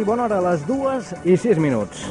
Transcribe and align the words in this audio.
i 0.00 0.04
bona 0.04 0.24
hora, 0.24 0.38
a 0.40 0.44
les 0.50 0.62
dues 0.64 1.10
i 1.28 1.36
sis 1.36 1.58
minuts. 1.60 2.06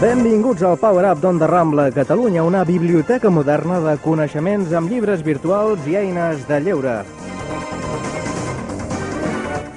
Benvinguts 0.00 0.64
al 0.66 0.76
Power 0.82 1.04
Up 1.12 1.20
d'Onda 1.22 1.46
Rambla, 1.46 1.90
Catalunya, 1.94 2.42
una 2.42 2.64
biblioteca 2.66 3.30
moderna 3.30 3.78
de 3.84 3.94
coneixements 4.02 4.72
amb 4.74 4.90
llibres 4.90 5.22
virtuals 5.22 5.86
i 5.86 5.94
eines 6.00 6.42
de 6.48 6.58
lleure. 6.64 6.96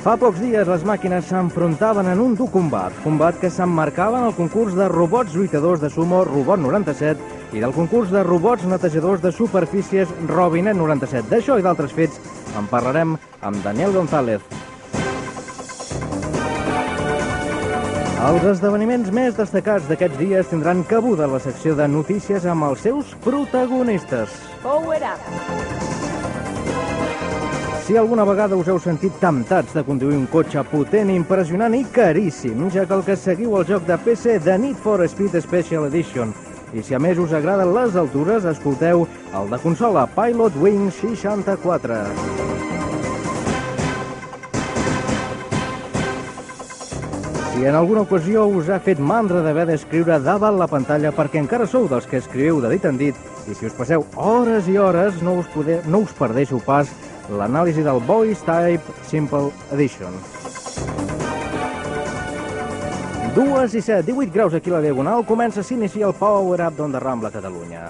Fa 0.02 0.16
pocs 0.17 0.39
dies 0.41 0.69
les 0.72 0.86
màquines 0.88 1.27
s'enfrontaven 1.30 2.09
en 2.09 2.22
un 2.23 2.33
dur 2.39 2.47
combat, 2.49 2.95
combat 3.03 3.38
que 3.42 3.52
s'emmarcava 3.53 4.21
en 4.21 4.30
el 4.31 4.38
concurs 4.38 4.73
de 4.77 4.88
robots 4.89 5.36
lluitadors 5.36 5.83
de 5.83 5.92
sumo 5.94 6.23
Robot 6.25 6.64
97 6.64 7.58
i 7.58 7.61
del 7.61 7.75
concurs 7.75 8.09
de 8.14 8.23
robots 8.23 8.66
netejadors 8.66 9.21
de 9.21 9.33
superfícies 9.36 10.09
Robinet 10.31 10.80
97. 10.80 11.27
D'això 11.30 11.59
i 11.59 11.67
d'altres 11.67 11.94
fets 11.94 12.17
en 12.58 12.71
parlarem 12.71 13.17
amb 13.42 13.61
Daniel 13.67 13.94
González. 13.94 14.66
Els 18.28 18.44
esdeveniments 18.44 19.08
més 19.16 19.38
destacats 19.38 19.86
d'aquests 19.88 20.17
dies 20.20 20.50
tindran 20.52 20.81
cabuda 20.89 21.23
a 21.23 21.30
la 21.31 21.39
secció 21.39 21.78
de 21.80 21.86
notícies 21.88 22.44
amb 22.52 22.66
els 22.67 22.81
seus 22.83 23.14
protagonistes. 23.23 24.33
Power 24.59 25.00
Up. 25.08 25.30
Si 27.86 27.95
alguna 27.95 28.25
vegada 28.28 28.58
us 28.59 28.67
heu 28.67 28.81
sentit 28.83 29.16
temptats 29.22 29.72
de 29.78 29.86
conduir 29.88 30.17
un 30.17 30.25
cotxe 30.28 30.59
potent, 30.67 31.14
impressionant 31.14 31.78
i 31.78 31.86
caríssim, 31.95 32.67
ja 32.75 32.83
que 32.83 32.98
el 32.98 33.05
que 33.08 33.16
seguiu 33.16 33.55
el 33.61 33.67
joc 33.70 33.88
de 33.88 33.95
PC 33.95 34.42
de 34.44 34.58
Need 34.59 34.83
for 34.83 35.08
Speed 35.08 35.39
Special 35.48 35.88
Edition, 35.88 36.36
i 36.75 36.83
si 36.83 36.98
a 36.98 37.00
més 37.00 37.16
us 37.23 37.31
agraden 37.31 37.72
les 37.78 37.95
altures, 37.95 38.44
escolteu 38.44 39.08
el 39.39 39.55
de 39.55 39.61
consola 39.64 40.03
Pilot 40.20 40.59
Wing 40.59 40.92
64. 41.00 42.03
Si 47.57 47.65
en 47.65 47.73
alguna 47.73 48.01
ocasió 48.01 48.45
us 48.45 48.67
ha 48.69 48.77
fet 48.77 48.99
mandra 49.01 49.39
d'haver 49.41 49.63
d'escriure 49.65 50.19
davant 50.21 50.59
la 50.59 50.67
pantalla 50.69 51.09
perquè 51.09 51.39
encara 51.41 51.65
sou 51.65 51.87
dels 51.89 52.05
que 52.05 52.19
escriviu 52.21 52.59
de 52.61 52.69
dit 52.69 52.83
en 52.85 52.99
dit, 52.99 53.17
i 53.49 53.55
si 53.57 53.65
us 53.65 53.73
passeu 53.73 54.05
hores 54.13 54.69
i 54.69 54.77
hores, 54.77 55.17
no 55.25 55.39
us, 55.41 55.49
poder, 55.55 55.79
no 55.89 56.03
us 56.05 56.13
perdeixo 56.13 56.59
pas 56.61 56.91
l'anàlisi 57.33 57.81
del 57.81 57.97
Voice 58.05 58.45
Type 58.45 58.93
Simple 59.09 59.49
Edition. 59.73 60.13
Dues 63.33 63.73
i 63.73 63.81
set, 63.81 64.05
18 64.05 64.29
graus 64.37 64.53
aquí 64.53 64.69
a 64.69 64.77
la 64.77 64.85
Diagonal, 64.85 65.25
comença 65.25 65.65
a 65.65 65.65
s'inicia 65.65 66.05
el 66.11 66.13
Power 66.13 66.61
Up 66.61 66.77
d'Onda 66.77 67.01
Rambla, 67.01 67.33
Catalunya. 67.33 67.89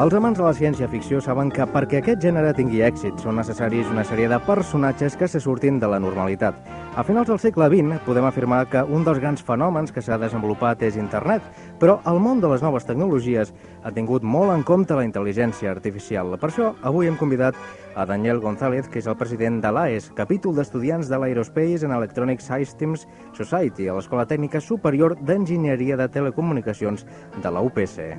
Els 0.00 0.14
amants 0.16 0.38
de 0.38 0.44
la 0.46 0.54
ciència-ficció 0.56 1.18
saben 1.20 1.50
que 1.52 1.66
perquè 1.68 1.98
aquest 1.98 2.22
gènere 2.24 2.54
tingui 2.56 2.78
èxit 2.86 3.18
són 3.20 3.36
necessaris 3.36 3.88
una 3.92 4.00
sèrie 4.08 4.30
de 4.32 4.38
personatges 4.46 5.12
que 5.20 5.26
se 5.28 5.42
surtin 5.44 5.76
de 5.82 5.90
la 5.92 5.98
normalitat. 6.00 6.56
A 6.96 7.04
finals 7.04 7.28
del 7.28 7.40
segle 7.42 7.66
XX 7.68 7.98
podem 8.06 8.24
afirmar 8.24 8.62
que 8.72 8.80
un 8.80 9.04
dels 9.04 9.20
grans 9.20 9.44
fenòmens 9.44 9.92
que 9.92 10.00
s'ha 10.00 10.16
desenvolupat 10.16 10.80
és 10.88 10.96
internet, 10.96 11.44
però 11.82 11.98
el 12.08 12.16
món 12.16 12.40
de 12.40 12.48
les 12.48 12.64
noves 12.64 12.88
tecnologies 12.88 13.52
ha 13.84 13.92
tingut 13.92 14.24
molt 14.24 14.54
en 14.54 14.64
compte 14.64 14.96
la 14.96 15.04
intel·ligència 15.04 15.68
artificial. 15.68 16.32
Per 16.40 16.48
això, 16.48 16.70
avui 16.80 17.10
hem 17.10 17.20
convidat 17.20 17.58
a 17.92 18.06
Daniel 18.08 18.40
González, 18.40 18.88
que 18.88 19.02
és 19.04 19.10
el 19.10 19.18
president 19.20 19.60
de 19.60 19.74
l'AES, 19.74 20.14
capítol 20.16 20.56
d'estudiants 20.56 21.12
de 21.12 21.18
l'Aerospace 21.20 21.84
and 21.84 21.92
Electronic 21.98 22.40
Systems 22.40 23.04
Society, 23.36 23.90
a 23.90 24.00
l'Escola 24.00 24.24
Tècnica 24.24 24.64
Superior 24.64 25.18
d'Enginyeria 25.20 26.00
de 26.00 26.08
Telecomunicacions 26.08 27.04
de 27.36 27.52
la 27.52 27.60
UPC. 27.60 28.16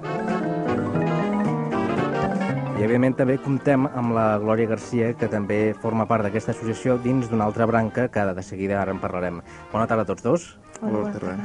I, 2.81 2.83
evidentment, 2.87 3.13
també 3.13 3.35
comptem 3.37 3.83
amb 3.85 4.15
la 4.15 4.39
Glòria 4.41 4.65
Garcia, 4.71 5.11
que 5.13 5.27
també 5.29 5.75
forma 5.77 6.07
part 6.09 6.25
d'aquesta 6.25 6.49
associació 6.55 6.95
dins 6.97 7.27
d'una 7.29 7.45
altra 7.45 7.67
branca, 7.69 8.07
que 8.09 8.23
de 8.33 8.41
seguida 8.41 8.79
ara 8.81 8.89
en 8.89 8.97
parlarem. 8.97 9.35
Bona 9.69 9.85
tarda 9.85 10.01
a 10.01 10.07
tots 10.09 10.23
dos. 10.25 10.45
Bona 10.81 11.11
tarda. 11.13 11.35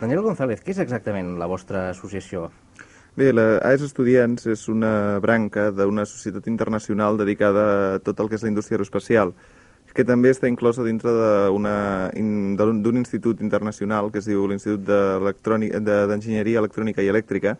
Daniel 0.00 0.24
González, 0.24 0.64
què 0.64 0.72
és 0.74 0.80
exactament 0.82 1.36
la 1.38 1.46
vostra 1.46 1.90
associació? 1.92 2.48
Bé, 3.14 3.28
la 3.30 3.60
AES 3.68 3.84
Estudiants 3.86 4.48
és 4.50 4.66
una 4.68 5.20
branca 5.22 5.68
d'una 5.70 6.02
societat 6.10 6.48
internacional 6.50 7.20
dedicada 7.20 7.66
a 7.94 7.98
tot 8.02 8.18
el 8.18 8.28
que 8.28 8.34
és 8.34 8.42
la 8.42 8.50
indústria 8.50 8.74
aeroespacial, 8.80 9.30
que 9.94 10.02
també 10.02 10.32
està 10.34 10.50
inclosa 10.50 10.82
dintre 10.82 11.12
d'un 11.54 12.96
institut 12.98 13.40
internacional 13.46 14.10
que 14.10 14.18
es 14.18 14.26
diu 14.26 14.48
l'Institut 14.48 14.82
d'Electrònic- 14.90 15.78
de- 15.86 16.06
d'Enginyeria 16.10 16.58
Electrònica 16.58 16.98
i 17.00 17.12
Elèctrica, 17.14 17.58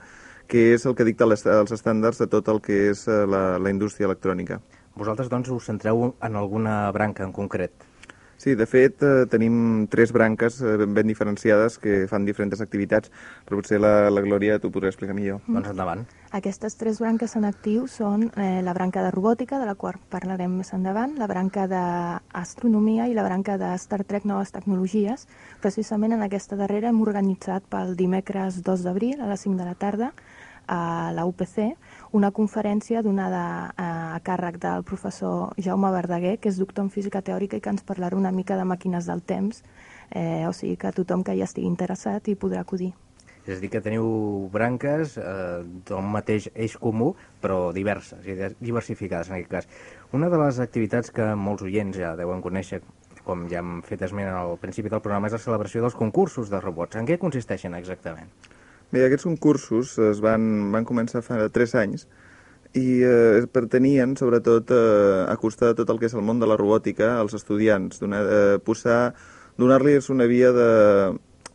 que 0.51 0.73
és 0.75 0.87
el 0.87 0.97
que 0.99 1.07
dicta 1.07 1.29
les, 1.31 1.47
els 1.47 1.77
estàndards 1.77 2.19
de 2.21 2.27
tot 2.31 2.49
el 2.51 2.59
que 2.65 2.81
és 2.91 3.07
eh, 3.09 3.23
la, 3.31 3.45
la 3.63 3.71
indústria 3.71 4.11
electrònica. 4.11 4.59
Vosaltres, 4.99 5.31
doncs, 5.31 5.53
us 5.55 5.71
centreu 5.71 6.11
en 6.11 6.37
alguna 6.37 6.83
branca 6.97 7.25
en 7.25 7.33
concret. 7.33 7.87
Sí, 8.41 8.55
de 8.57 8.65
fet, 8.65 9.03
eh, 9.05 9.27
tenim 9.29 9.87
tres 9.93 10.15
branques 10.17 10.63
eh, 10.63 10.79
ben, 10.81 10.95
ben 10.97 11.11
diferenciades 11.11 11.77
que 11.77 12.07
fan 12.09 12.25
diferents 12.25 12.63
activitats, 12.65 13.13
però 13.45 13.59
potser 13.59 13.77
la, 13.83 14.09
la 14.09 14.23
Glòria 14.25 14.57
t'ho 14.57 14.71
podrà 14.73 14.89
explicar 14.89 15.13
millor. 15.13 15.43
Doncs 15.45 15.69
endavant. 15.75 16.07
Aquestes 16.39 16.79
tres 16.81 17.03
branques 17.05 17.37
en 17.37 17.45
actiu 17.45 17.85
són 17.85 18.31
eh, 18.31 18.63
la 18.65 18.73
branca 18.73 19.05
de 19.05 19.13
robòtica, 19.13 19.61
de 19.61 19.69
la 19.69 19.77
qual 19.77 20.01
parlarem 20.09 20.57
més 20.63 20.73
endavant, 20.73 21.19
la 21.21 21.29
branca 21.29 21.69
d'astronomia 21.69 23.11
i 23.13 23.19
la 23.19 23.29
branca 23.29 23.59
de 23.61 23.75
Star 23.77 24.07
Trek 24.09 24.25
Noves 24.25 24.57
Tecnologies. 24.57 25.29
Precisament 25.61 26.17
en 26.17 26.25
aquesta 26.25 26.57
darrera 26.57 26.89
hem 26.89 27.05
organitzat 27.05 27.69
pel 27.69 27.93
dimecres 27.99 28.63
2 28.65 28.89
d'abril 28.89 29.21
a 29.21 29.29
les 29.29 29.45
5 29.45 29.61
de 29.61 29.69
la 29.69 29.77
tarda 29.77 30.15
a 30.71 31.11
la 31.17 31.27
UPC 31.27 31.75
una 32.15 32.31
conferència 32.31 33.03
donada 33.03 33.43
a, 33.75 33.91
a 34.15 34.21
càrrec 34.23 34.61
del 34.63 34.85
professor 34.87 35.53
Jaume 35.59 35.91
Verdaguer, 35.95 36.37
que 36.39 36.51
és 36.51 36.59
doctor 36.63 36.87
en 36.87 36.95
física 36.95 37.23
teòrica 37.27 37.59
i 37.59 37.65
que 37.65 37.73
ens 37.75 37.87
parlarà 37.87 38.19
una 38.19 38.33
mica 38.35 38.59
de 38.59 38.67
màquines 38.67 39.11
del 39.11 39.23
temps, 39.23 39.65
eh, 40.11 40.47
o 40.47 40.55
sigui 40.55 40.79
que 40.79 40.95
tothom 40.95 41.27
que 41.27 41.35
hi 41.35 41.43
estigui 41.47 41.67
interessat 41.71 42.29
hi 42.29 42.39
podrà 42.39 42.63
acudir. 42.63 42.93
És 43.47 43.57
a 43.57 43.61
dir, 43.63 43.71
que 43.73 43.81
teniu 43.83 44.07
branques 44.53 45.17
eh, 45.19 45.63
d'un 45.89 46.11
mateix 46.13 46.51
eix 46.55 46.77
comú, 46.79 47.15
però 47.43 47.73
diverses 47.75 48.23
diversificades 48.61 49.31
en 49.31 49.39
aquest 49.39 49.51
cas. 49.51 49.69
Una 50.15 50.29
de 50.31 50.39
les 50.39 50.61
activitats 50.63 51.11
que 51.15 51.33
molts 51.35 51.65
oients 51.67 51.99
ja 51.99 52.15
deuen 52.21 52.45
conèixer, 52.45 52.83
com 53.25 53.49
ja 53.51 53.63
hem 53.65 53.81
fet 53.87 54.05
esment 54.07 54.31
al 54.31 54.55
principi 54.61 54.93
del 54.93 55.03
programa, 55.03 55.31
és 55.31 55.39
la 55.39 55.43
celebració 55.43 55.83
dels 55.83 55.99
concursos 55.99 56.53
de 56.53 56.61
robots. 56.63 57.01
En 57.01 57.09
què 57.09 57.19
consisteixen 57.19 57.75
exactament? 57.79 58.31
Bé, 58.91 59.05
aquests 59.07 59.29
concursos 59.29 59.95
es 60.03 60.21
van, 60.23 60.73
van 60.75 60.87
començar 60.87 61.23
fa 61.23 61.45
3 61.55 61.75
anys 61.79 62.09
i 62.75 63.03
eh, 63.07 63.47
pretenien, 63.55 64.17
sobretot, 64.19 64.71
eh, 64.75 65.27
acostar 65.31 65.77
tot 65.79 65.91
el 65.91 65.99
que 65.99 66.09
és 66.11 66.15
el 66.19 66.27
món 66.27 66.43
de 66.43 66.49
la 66.51 66.57
robòtica 66.59 67.13
als 67.21 67.37
estudiants, 67.39 68.03
donar, 68.03 68.23
eh, 68.27 69.13
donar-los 69.59 70.11
una 70.11 70.27
via 70.27 70.51
de, 70.57 70.71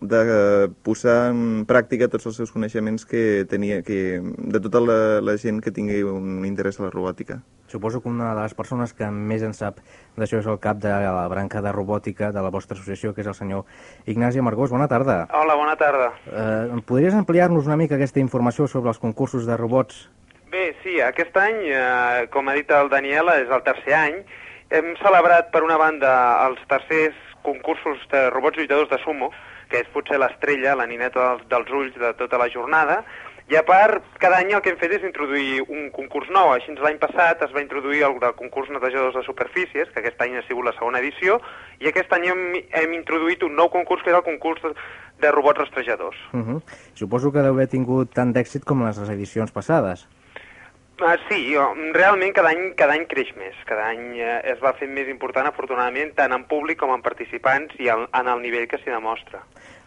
de 0.07 0.21
eh, 0.23 0.69
posar 0.85 1.31
en 1.31 1.65
pràctica 1.69 2.07
tots 2.11 2.25
els 2.29 2.39
seus 2.39 2.53
coneixements 2.53 3.05
que 3.09 3.45
tenia, 3.49 3.81
que, 3.85 4.21
de 4.21 4.61
tota 4.63 4.81
la, 4.83 4.97
la 5.21 5.35
gent 5.41 5.61
que 5.63 5.73
tingui 5.75 6.03
un 6.07 6.45
interès 6.47 6.79
a 6.79 6.87
la 6.87 6.93
robòtica. 6.93 7.41
Suposo 7.67 8.01
que 8.01 8.09
una 8.09 8.33
de 8.35 8.41
les 8.41 8.53
persones 8.53 8.93
que 8.93 9.07
més 9.09 9.41
en 9.43 9.55
sap 9.57 9.79
d'això 10.15 10.37
és 10.39 10.47
el 10.47 10.59
cap 10.61 10.77
de 10.83 10.91
la 10.91 11.25
branca 11.31 11.63
de 11.65 11.71
robòtica 11.73 12.29
de 12.31 12.43
la 12.45 12.51
vostra 12.53 12.77
associació, 12.77 13.13
que 13.13 13.25
és 13.25 13.27
el 13.27 13.37
senyor 13.37 13.65
Ignasi 14.05 14.39
Amargós. 14.39 14.69
Bona 14.71 14.87
tarda. 14.87 15.25
Hola, 15.33 15.57
bona 15.57 15.73
tarda. 15.75 16.11
Eh, 16.29 16.81
podries 16.85 17.17
ampliar-nos 17.17 17.65
una 17.65 17.79
mica 17.81 17.97
aquesta 17.97 18.21
informació 18.21 18.69
sobre 18.69 18.93
els 18.93 19.01
concursos 19.01 19.49
de 19.49 19.57
robots? 19.57 20.05
Bé, 20.53 20.75
sí, 20.83 20.99
aquest 21.01 21.35
any, 21.41 21.57
eh, 21.73 22.27
com 22.31 22.47
ha 22.47 22.53
dit 22.55 22.69
el 22.71 22.89
Daniel, 22.93 23.33
és 23.41 23.49
el 23.49 23.65
tercer 23.65 23.97
any. 23.97 24.21
Hem 24.69 24.93
celebrat, 25.01 25.51
per 25.51 25.63
una 25.65 25.77
banda, 25.77 26.13
els 26.45 26.61
tercers 26.69 27.17
concursos 27.45 27.99
de 28.11 28.29
robots 28.29 28.57
lluitadors 28.57 28.89
de 28.89 28.97
sumo, 29.03 29.31
que 29.69 29.83
és 29.83 29.93
potser 29.93 30.19
l'estrella, 30.19 30.75
la 30.75 30.87
nineta 30.89 31.19
dels, 31.21 31.47
dels 31.49 31.71
ulls 31.71 31.95
de 31.99 32.13
tota 32.19 32.37
la 32.41 32.49
jornada, 32.49 33.03
i 33.45 33.55
a 33.55 33.61
part, 33.61 34.01
cada 34.17 34.39
any 34.41 34.55
el 34.57 34.61
que 34.65 34.71
hem 34.73 34.77
fet 34.81 34.95
és 34.97 35.03
introduir 35.05 35.59
un 35.69 35.91
concurs 35.93 36.31
nou. 36.33 36.49
Així 36.55 36.73
l'any 36.81 36.97
passat 36.97 37.43
es 37.45 37.51
va 37.53 37.61
introduir 37.61 38.01
el 38.07 38.17
del 38.23 38.33
concurs 38.39 38.71
netejadors 38.73 39.19
de 39.19 39.21
superfícies, 39.27 39.91
que 39.93 40.01
aquest 40.01 40.23
any 40.25 40.39
ha 40.39 40.41
sigut 40.47 40.65
la 40.65 40.73
segona 40.73 41.01
edició, 41.03 41.37
i 41.77 41.91
aquest 41.91 42.13
any 42.17 42.25
hem, 42.31 42.41
hem 42.81 42.95
introduït 42.97 43.45
un 43.45 43.53
nou 43.53 43.69
concurs, 43.69 44.01
que 44.01 44.09
és 44.09 44.17
el 44.17 44.25
concurs 44.25 44.65
de, 44.65 44.73
de 45.21 45.33
robots 45.35 45.61
rastrejadors. 45.61 46.17
Uh 46.33 46.41
-huh. 46.41 46.59
Suposo 46.95 47.31
que 47.31 47.45
deu 47.45 47.53
haver 47.53 47.67
tingut 47.69 48.13
tant 48.13 48.33
d'èxit 48.33 48.65
com 48.65 48.81
les 48.83 48.97
edicions 48.97 49.51
passades. 49.51 50.07
Ah, 51.03 51.17
sí, 51.27 51.53
realment 51.91 52.31
cada 52.31 52.53
any, 52.53 52.69
cada 52.79 52.93
any 52.95 53.03
creix 53.11 53.33
més. 53.35 53.55
Cada 53.67 53.89
any 53.91 54.15
eh, 54.15 54.37
es 54.53 54.61
va 54.63 54.71
fent 54.79 54.93
més 54.95 55.09
important, 55.11 55.49
afortunadament, 55.49 56.13
tant 56.15 56.31
en 56.31 56.45
públic 56.47 56.79
com 56.79 56.93
en 56.95 57.03
participants 57.03 57.75
i 57.83 57.89
en, 57.91 58.05
en 58.15 58.29
el 58.31 58.39
nivell 58.45 58.69
que 58.71 58.79
s'hi 58.79 58.93
demostra. 58.93 59.41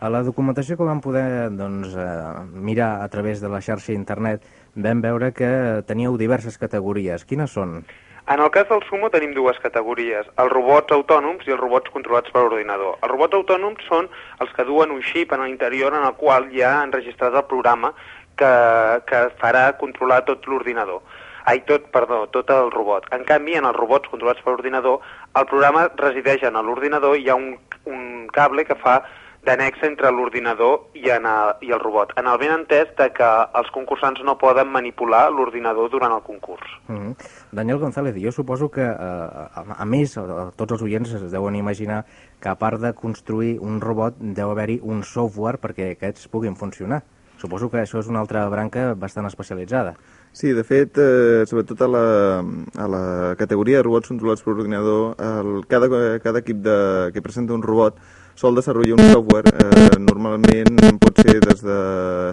A 0.04 0.10
la 0.12 0.20
documentació 0.26 0.76
que 0.76 0.84
vam 0.84 1.00
poder 1.00 1.48
doncs, 1.56 1.96
eh, 1.96 2.10
mirar 2.52 2.98
a 3.06 3.08
través 3.08 3.40
de 3.40 3.48
la 3.48 3.62
xarxa 3.64 3.96
internet 3.96 4.44
vam 4.76 5.00
veure 5.00 5.32
que 5.32 5.48
teníeu 5.88 6.20
diverses 6.20 6.60
categories. 6.60 7.24
Quines 7.24 7.56
són? 7.56 7.80
En 8.28 8.42
el 8.44 8.50
cas 8.52 8.68
del 8.68 8.82
Sumo 8.84 9.08
tenim 9.08 9.30
dues 9.32 9.56
categories, 9.64 10.26
els 10.36 10.50
robots 10.52 10.92
autònoms 10.92 11.46
i 11.48 11.54
els 11.54 11.60
robots 11.62 11.88
controlats 11.94 12.28
per 12.34 12.42
ordinador. 12.44 12.98
Els 13.00 13.08
robots 13.14 13.38
autònoms 13.38 13.86
són 13.88 14.10
els 14.44 14.52
que 14.52 14.66
duen 14.68 14.92
un 14.92 15.00
xip 15.00 15.32
en 15.32 15.46
l'interior 15.46 15.96
en 15.96 16.04
el 16.04 16.12
qual 16.20 16.50
ja 16.52 16.74
han 16.82 16.92
registrat 16.92 17.32
el 17.32 17.46
programa 17.48 17.94
que, 18.38 18.52
que 19.08 19.22
farà 19.42 19.64
controlar 19.80 20.22
tot 20.28 20.46
l'ordinador. 20.46 21.02
Ai, 21.48 21.62
tot, 21.68 21.86
perdó, 21.94 22.26
tot 22.32 22.50
el 22.52 22.70
robot. 22.74 23.06
En 23.16 23.24
canvi, 23.28 23.56
en 23.56 23.64
els 23.64 23.76
robots 23.76 24.10
controlats 24.12 24.42
per 24.44 24.52
ordinador, 24.52 25.00
el 25.38 25.46
programa 25.48 25.86
resideix 25.96 26.44
en 26.44 26.60
l'ordinador 26.60 27.16
i 27.16 27.24
hi 27.24 27.30
ha 27.32 27.38
un, 27.40 27.54
un 27.88 28.02
cable 28.34 28.66
que 28.68 28.76
fa 28.82 28.98
d'annex 29.46 29.82
entre 29.86 30.10
l'ordinador 30.12 30.90
i, 30.98 31.06
en 31.14 31.26
i 31.64 31.70
el 31.72 31.80
robot, 31.80 32.12
en 32.20 32.28
el 32.28 32.38
ben 32.40 32.52
entès 32.52 32.90
de 32.98 33.08
que 33.14 33.28
els 33.60 33.70
concursants 33.74 34.20
no 34.26 34.36
poden 34.40 34.68
manipular 34.74 35.28
l'ordinador 35.32 35.90
durant 35.92 36.12
el 36.12 36.22
concurs. 36.26 36.68
Mm 36.88 36.96
-hmm. 36.96 37.14
Daniel 37.52 37.78
González, 37.78 38.14
jo 38.16 38.32
suposo 38.32 38.70
que, 38.70 38.82
eh, 38.82 39.58
a, 39.60 39.64
a 39.78 39.84
més, 39.84 40.18
a, 40.18 40.50
tots 40.56 40.72
els 40.72 40.82
oients 40.82 41.14
es 41.14 41.32
deuen 41.32 41.54
imaginar 41.54 42.04
que 42.40 42.48
a 42.48 42.56
part 42.56 42.80
de 42.80 42.92
construir 42.92 43.58
un 43.60 43.80
robot 43.80 44.14
deu 44.18 44.50
haver-hi 44.50 44.80
un 44.82 45.02
software 45.02 45.58
perquè 45.58 45.92
aquests 45.92 46.28
puguin 46.28 46.56
funcionar. 46.56 47.02
Suposo 47.38 47.70
que 47.70 47.78
això 47.82 48.00
és 48.02 48.08
una 48.10 48.20
altra 48.20 48.42
branca 48.50 48.92
bastant 48.98 49.26
especialitzada. 49.28 49.94
Sí, 50.32 50.52
de 50.52 50.64
fet, 50.66 50.98
eh, 50.98 51.44
sobretot 51.46 51.80
a 51.82 51.88
la, 51.88 52.06
a 52.76 52.86
la 52.90 53.02
categoria 53.38 53.78
de 53.78 53.86
robots 53.86 54.10
controlats 54.10 54.42
per 54.42 54.54
ordinador, 54.56 55.14
el, 55.18 55.62
cada, 55.70 55.88
cada 56.22 56.42
equip 56.42 56.64
de, 56.66 56.78
que 57.14 57.22
presenta 57.22 57.54
un 57.54 57.62
robot 57.62 57.98
sol 58.38 58.54
desenvolupar 58.54 59.00
un 59.00 59.12
software, 59.12 59.50
eh, 59.50 59.98
normalment 59.98 60.98
pot 61.02 61.18
ser 61.24 61.40
des 61.42 61.62
de 61.66 61.78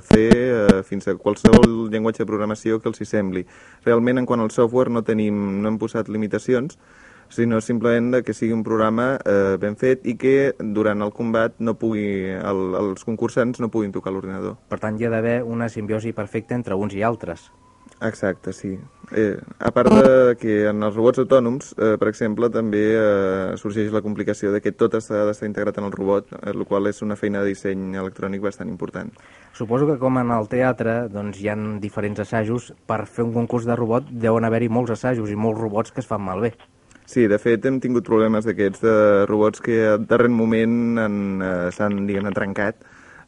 C 0.05 0.27
eh, 0.29 0.83
fins 0.85 1.07
a 1.09 1.15
qualsevol 1.17 1.87
llenguatge 1.89 2.21
de 2.21 2.27
programació 2.29 2.77
que 2.77 2.91
els 2.91 3.01
sembli. 3.09 3.41
Realment, 3.87 4.21
en 4.21 4.27
quant 4.29 4.43
al 4.43 4.51
software, 4.53 4.93
no, 4.93 5.01
tenim, 5.01 5.63
no 5.63 5.71
hem 5.71 5.79
posat 5.81 6.09
limitacions, 6.09 6.77
sinó 7.35 7.59
simplement 7.61 8.21
que 8.23 8.33
sigui 8.33 8.55
un 8.55 8.63
programa 8.63 9.15
eh, 9.25 9.57
ben 9.59 9.75
fet 9.75 10.07
i 10.07 10.15
que 10.19 10.53
durant 10.77 11.03
el 11.03 11.11
combat 11.15 11.59
no 11.59 11.75
pugui, 11.79 12.07
el, 12.31 12.63
els 12.79 13.03
concursants 13.07 13.59
no 13.59 13.71
puguin 13.73 13.91
tocar 13.95 14.15
l'ordinador. 14.15 14.55
Per 14.71 14.79
tant, 14.79 14.97
hi 14.97 15.07
ha 15.07 15.13
d'haver 15.13 15.41
una 15.43 15.69
simbiosi 15.69 16.15
perfecta 16.15 16.55
entre 16.55 16.79
uns 16.79 16.95
i 16.95 17.03
altres. 17.03 17.49
Exacte, 18.01 18.51
sí. 18.51 18.77
Eh, 19.11 19.37
a 19.59 19.71
part 19.71 19.91
de 19.93 20.35
que 20.39 20.55
en 20.67 20.83
els 20.83 20.95
robots 20.95 21.21
autònoms, 21.21 21.71
eh, 21.77 21.95
per 22.01 22.09
exemple, 22.09 22.49
també 22.51 22.83
eh, 22.97 23.55
sorgeix 23.61 23.91
la 23.93 24.01
complicació 24.03 24.51
de 24.51 24.59
que 24.61 24.73
tot 24.75 24.97
està 24.97 25.23
d'estar 25.27 25.47
integrat 25.47 25.79
en 25.79 25.87
el 25.87 25.93
robot, 25.95 26.33
eh, 26.33 26.51
el 26.51 26.65
qual 26.67 26.89
és 26.91 27.01
una 27.05 27.15
feina 27.15 27.43
de 27.43 27.53
disseny 27.53 27.95
electrònic 27.95 28.43
bastant 28.43 28.71
important. 28.71 29.13
Suposo 29.53 29.87
que 29.87 29.99
com 30.01 30.19
en 30.19 30.33
el 30.35 30.49
teatre 30.51 31.05
doncs, 31.13 31.39
hi 31.39 31.51
han 31.53 31.79
diferents 31.79 32.19
assajos, 32.25 32.73
per 32.85 33.05
fer 33.05 33.23
un 33.27 33.35
concurs 33.37 33.67
de 33.69 33.77
robot 33.79 34.09
deuen 34.11 34.43
haver-hi 34.43 34.69
molts 34.69 34.97
assajos 34.97 35.31
i 35.31 35.39
molts 35.39 35.61
robots 35.61 35.95
que 35.95 36.03
es 36.03 36.09
fan 36.09 36.25
malbé. 36.25 36.55
Sí, 37.05 37.27
de 37.29 37.37
fet 37.37 37.65
hem 37.69 37.79
tingut 37.79 38.05
problemes 38.07 38.47
d'aquests 38.47 38.81
de 38.81 38.97
robots 39.29 39.61
que 39.61 39.77
al 39.93 40.05
darrer 40.09 40.31
moment 40.33 40.97
eh, 40.97 41.71
s'han, 41.75 42.05
diguem 42.09 42.31
trencat, 42.33 42.81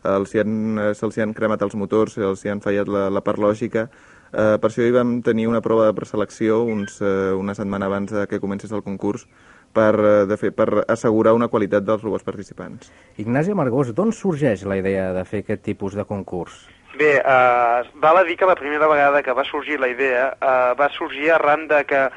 els 0.08 0.34
han, 0.36 0.54
eh, 0.82 0.94
se'ls 0.98 1.18
han 1.22 1.34
cremat 1.38 1.62
els 1.62 1.76
motors, 1.78 2.18
se'ls 2.18 2.46
han 2.50 2.62
fallat 2.64 2.90
la, 2.90 3.08
la 3.14 3.22
part 3.22 3.42
lògica. 3.42 3.88
Eh, 4.28 4.56
per 4.60 4.70
això 4.70 4.84
hi 4.84 4.96
vam 4.96 5.20
tenir 5.24 5.48
una 5.48 5.62
prova 5.62 5.86
de 5.88 5.96
preselecció 5.96 6.64
uns, 6.68 6.98
eh, 7.02 7.34
una 7.38 7.56
setmana 7.56 7.88
abans 7.88 8.12
de 8.12 8.26
que 8.28 8.42
comencés 8.44 8.74
el 8.74 8.84
concurs 8.84 9.28
per, 9.74 9.94
eh, 9.96 10.26
de 10.28 10.38
fer, 10.38 10.52
per 10.58 10.84
assegurar 10.88 11.36
una 11.38 11.48
qualitat 11.48 11.86
dels 11.86 12.04
robots 12.04 12.26
participants. 12.26 12.92
Ignasi 13.18 13.54
Amargós, 13.54 13.94
d'on 13.94 14.12
sorgeix 14.12 14.66
la 14.66 14.80
idea 14.82 15.12
de 15.14 15.24
fer 15.26 15.46
aquest 15.46 15.64
tipus 15.70 15.96
de 15.96 16.06
concurs? 16.06 16.66
Bé, 16.98 17.18
eh, 17.20 17.82
val 18.02 18.18
a 18.18 18.24
dir 18.26 18.36
que 18.38 18.48
la 18.50 18.56
primera 18.56 18.88
vegada 18.88 19.22
que 19.22 19.34
va 19.34 19.46
sorgir 19.46 19.80
la 19.80 19.90
idea 19.92 20.32
eh, 20.34 20.74
va 20.80 20.90
sorgir 20.98 21.30
arran 21.32 21.68
de 21.68 21.84
que 21.86 22.08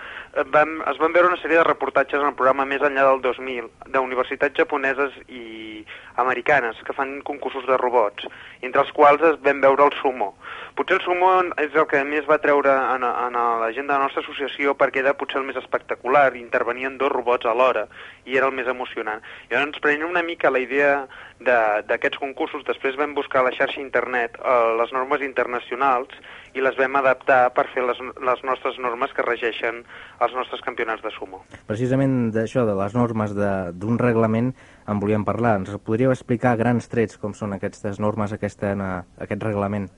vam, 0.52 0.76
es 0.86 0.98
van 1.00 1.12
veure 1.12 1.28
una 1.28 1.38
sèrie 1.40 1.58
de 1.58 1.66
reportatges 1.66 2.20
en 2.20 2.30
el 2.30 2.36
programa 2.38 2.66
Més 2.68 2.82
enllà 2.86 3.06
del 3.08 3.22
2000 3.24 3.68
d'universitats 3.90 4.56
japoneses 4.56 5.16
i 5.28 5.84
americanes 6.20 6.78
que 6.86 6.94
fan 6.94 7.20
concursos 7.26 7.66
de 7.66 7.76
robots, 7.80 8.26
entre 8.62 8.84
els 8.84 8.92
quals 8.94 9.22
es 9.26 9.38
vam 9.42 9.62
veure 9.64 9.88
el 9.88 9.94
sumo. 10.00 10.34
Potser 10.78 10.98
el 10.98 11.04
sumo 11.04 11.30
és 11.58 11.74
el 11.74 11.86
que 11.90 12.02
més 12.06 12.28
va 12.28 12.38
treure 12.42 12.72
en, 12.94 13.04
en 13.04 13.38
la 13.62 13.70
gent 13.74 13.88
de 13.88 13.94
la 13.94 14.04
nostra 14.04 14.22
associació 14.22 14.76
perquè 14.78 15.02
era 15.02 15.16
potser 15.18 15.40
el 15.40 15.48
més 15.48 15.58
espectacular, 15.58 16.36
intervenien 16.38 16.98
dos 17.00 17.12
robots 17.12 17.48
alhora 17.50 17.86
i 18.24 18.38
era 18.38 18.50
el 18.50 18.54
més 18.54 18.68
emocionant. 18.70 19.24
I 19.48 19.54
llavors, 19.54 19.82
prenent 19.82 20.06
una 20.08 20.22
mica 20.22 20.52
la 20.52 20.62
idea 20.62 21.06
d'aquests 21.40 22.20
concursos, 22.20 22.66
després 22.68 22.98
vam 23.00 23.16
buscar 23.16 23.40
a 23.40 23.48
la 23.48 23.54
xarxa 23.56 23.80
internet 23.80 24.36
eh, 24.38 24.58
les 24.78 24.92
normes 24.92 25.24
internacionals 25.24 26.14
i 26.54 26.64
les 26.64 26.76
vam 26.78 26.98
adaptar 26.98 27.52
per 27.54 27.66
fer 27.74 27.84
les, 27.86 28.00
les 28.26 28.44
nostres 28.46 28.78
normes 28.82 29.12
que 29.14 29.24
regeixen 29.26 29.82
els 30.20 30.34
nostres 30.36 30.62
campionats 30.66 31.02
de 31.04 31.12
sumo. 31.14 31.44
Precisament 31.70 32.30
d'això, 32.34 32.66
de 32.68 32.76
les 32.78 32.96
normes 32.96 33.34
d'un 33.34 34.00
reglament, 34.02 34.52
en 34.90 35.02
volíem 35.02 35.24
parlar. 35.24 35.58
Ens 35.60 35.76
podríeu 35.86 36.10
explicar 36.14 36.56
grans 36.58 36.90
trets 36.90 37.20
com 37.20 37.36
són 37.36 37.54
aquestes 37.54 38.00
normes, 38.02 38.34
aquesta, 38.34 38.74
aquest 39.22 39.46
reglament? 39.46 39.90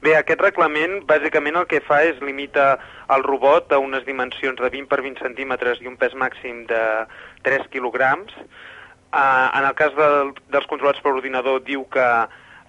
Bé, 0.00 0.14
aquest 0.16 0.40
reglament 0.40 1.02
bàsicament 1.08 1.58
el 1.60 1.66
que 1.68 1.82
fa 1.84 1.98
és 2.08 2.20
limita 2.24 2.78
el 3.12 3.24
robot 3.26 3.74
a 3.76 3.80
unes 3.84 4.06
dimensions 4.06 4.56
de 4.56 4.70
20 4.72 4.88
per 4.88 5.02
20 5.04 5.20
centímetres 5.26 5.82
i 5.84 5.90
un 5.90 5.98
pes 6.00 6.14
màxim 6.16 6.62
de 6.70 6.84
3 7.44 7.68
quilograms. 7.74 8.32
Uh, 9.10 9.50
en 9.58 9.66
el 9.66 9.74
cas 9.76 9.92
del, 9.98 10.32
dels 10.54 10.68
controlats 10.70 11.02
per 11.04 11.12
ordinador 11.12 11.60
diu 11.66 11.84
que 11.92 12.06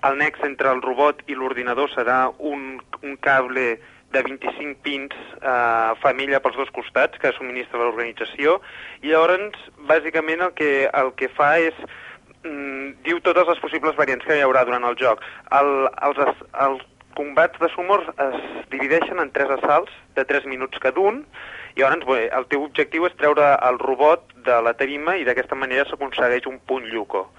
el 0.03 0.17
nex 0.17 0.43
entre 0.43 0.71
el 0.71 0.81
robot 0.81 1.21
i 1.29 1.37
l'ordinador 1.37 1.91
serà 1.93 2.25
un, 2.37 2.79
un 3.03 3.17
cable 3.21 3.79
de 4.11 4.21
25 4.23 4.81
pins 4.83 5.15
eh, 5.39 5.91
família 6.03 6.41
pels 6.43 6.57
dos 6.59 6.71
costats 6.75 7.19
que 7.21 7.31
subministra 7.37 7.79
l'organització. 7.79 8.59
I 9.05 9.13
llavors 9.13 9.67
bàsicament 9.87 10.43
el 10.47 10.55
que, 10.57 10.71
el 10.87 11.13
que 11.19 11.31
fa 11.37 11.53
és 11.63 11.77
mm, 12.43 13.03
diu 13.07 13.21
totes 13.23 13.47
les 13.47 13.61
possibles 13.63 13.95
variants 13.99 14.25
que 14.27 14.37
hi 14.37 14.43
haurà 14.45 14.65
durant 14.67 14.87
el 14.89 14.97
joc. 14.99 15.23
El, 15.59 15.71
els, 16.09 16.43
els 16.65 16.83
combats 17.15 17.59
de 17.61 17.69
sumors 17.75 18.07
es 18.25 18.37
divideixen 18.73 19.19
en 19.19 19.31
tres 19.35 19.51
assalts 19.59 19.95
de 20.17 20.25
3 20.27 20.49
minuts 20.51 20.83
cada 20.83 20.99
un. 20.99 21.23
I 21.77 21.85
llavors 21.85 22.07
bé, 22.09 22.25
el 22.35 22.49
teu 22.51 22.65
objectiu 22.67 23.07
és 23.07 23.15
treure 23.15 23.53
el 23.69 23.79
robot 23.79 24.35
de 24.43 24.59
la 24.65 24.75
tarima 24.75 25.15
i 25.15 25.23
d'aquesta 25.27 25.55
manera 25.55 25.87
s'aconsegueix 25.87 26.49
un 26.51 26.59
punt 26.67 26.89
lluco 26.91 27.29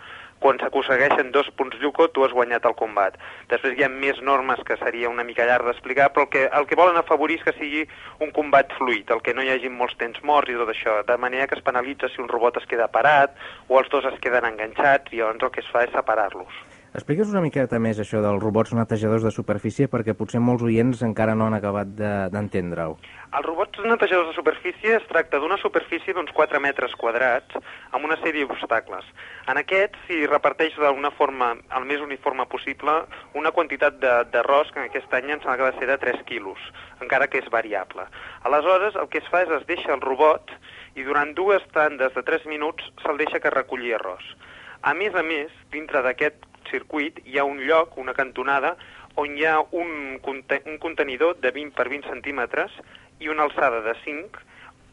quan 0.43 0.59
s'aconsegueixen 0.59 1.31
dos 1.33 1.49
punts 1.57 1.79
lluco, 1.81 2.09
tu 2.11 2.25
has 2.27 2.35
guanyat 2.35 2.67
el 2.67 2.75
combat. 2.79 3.15
Després 3.53 3.79
hi 3.79 3.87
ha 3.87 3.91
més 3.93 4.19
normes 4.27 4.61
que 4.67 4.77
seria 4.81 5.13
una 5.13 5.27
mica 5.29 5.47
llarg 5.47 5.69
d'explicar, 5.71 6.11
però 6.13 6.27
el 6.27 6.33
que, 6.35 6.45
el 6.61 6.67
que 6.67 6.79
volen 6.83 6.99
afavorir 6.99 7.39
és 7.39 7.47
que 7.47 7.57
sigui 7.61 7.87
un 8.27 8.35
combat 8.35 8.75
fluid, 8.81 9.15
el 9.15 9.23
que 9.23 9.37
no 9.39 9.47
hi 9.47 9.55
hagi 9.55 9.71
molts 9.71 9.97
temps 10.03 10.21
morts 10.27 10.51
i 10.51 10.59
tot 10.59 10.75
això, 10.75 10.99
de 11.07 11.19
manera 11.25 11.47
que 11.47 11.59
es 11.61 11.65
penalitza 11.65 12.11
si 12.11 12.23
un 12.25 12.31
robot 12.33 12.59
es 12.59 12.69
queda 12.69 12.91
parat 12.91 13.39
o 13.69 13.79
els 13.79 13.91
dos 13.95 14.11
es 14.11 14.19
queden 14.21 14.51
enganxats 14.51 15.15
i 15.15 15.23
llavors 15.23 15.49
el 15.49 15.55
que 15.55 15.63
es 15.63 15.73
fa 15.73 15.87
és 15.87 15.95
separar-los. 15.95 16.72
Expliques 16.93 17.31
una 17.33 17.41
miqueta 17.41 17.79
més 17.81 17.97
això 18.03 18.19
dels 18.21 18.43
robots 18.43 18.75
netejadors 18.77 19.23
de 19.25 19.31
superfície 19.33 19.87
perquè 19.89 20.13
potser 20.13 20.43
molts 20.45 20.61
oients 20.67 21.01
encara 21.07 21.33
no 21.35 21.47
han 21.47 21.55
acabat 21.57 21.95
de- 21.97 22.29
d'entendre-ho. 22.29 22.99
Els 23.33 23.47
robots 23.47 23.81
netejadors 23.81 24.29
de 24.29 24.35
superfície 24.37 24.97
es 24.99 25.07
tracta 25.09 25.39
d'una 25.41 25.57
superfície 25.57 26.13
d'uns 26.13 26.31
4 26.37 26.61
metres 26.61 26.93
quadrats 27.01 27.57
amb 27.93 28.05
una 28.05 28.19
sèrie 28.21 28.45
d'obstacles. 28.45 29.07
En 29.49 29.57
aquests 29.57 29.99
s'hi 30.07 30.27
reparteix 30.27 30.77
d'una 30.77 31.11
forma 31.13 31.55
el 31.79 31.85
més 31.87 32.01
uniforme 32.05 32.45
possible 32.45 32.93
una 33.33 33.53
quantitat 33.53 33.97
de- 33.99 34.25
d'arròs 34.31 34.71
que 34.71 34.81
en 34.81 34.91
aquest 34.91 35.15
any 35.15 35.31
ens 35.31 35.47
ha 35.47 35.57
de 35.57 35.73
ser 35.79 35.87
de 35.87 35.97
3 35.97 36.23
quilos, 36.27 36.59
encara 37.01 37.27
que 37.29 37.39
és 37.39 37.49
variable. 37.49 38.05
Aleshores, 38.45 38.97
el 38.97 39.09
que 39.09 39.19
es 39.25 39.29
fa 39.31 39.41
és 39.43 39.49
es 39.49 39.67
deixa 39.67 39.95
el 39.95 40.01
robot 40.03 40.51
i 40.95 41.03
durant 41.05 41.33
dues 41.35 41.63
tandes 41.73 42.13
de 42.13 42.23
3 42.23 42.45
minuts 42.45 42.85
se'l 43.03 43.17
deixa 43.17 43.41
que 43.41 43.49
recolli 43.49 43.95
arròs. 43.95 44.37
A 44.83 44.95
més 44.95 45.15
a 45.15 45.23
més, 45.23 45.53
dintre 45.71 46.03
d'aquest 46.03 46.47
circuit 46.71 47.21
hi 47.25 47.39
ha 47.39 47.45
un 47.45 47.61
lloc, 47.67 47.97
una 47.99 48.15
cantonada, 48.15 48.77
on 49.21 49.37
hi 49.37 49.45
ha 49.45 49.59
un, 49.77 50.19
conte 50.25 50.63
un 50.67 50.79
contenidor 50.79 51.37
de 51.41 51.53
20 51.53 51.77
per 51.77 51.89
20 51.93 52.09
centímetres 52.09 52.73
i 53.21 53.29
una 53.29 53.45
alçada 53.45 53.83
de 53.85 53.95
5 54.05 54.41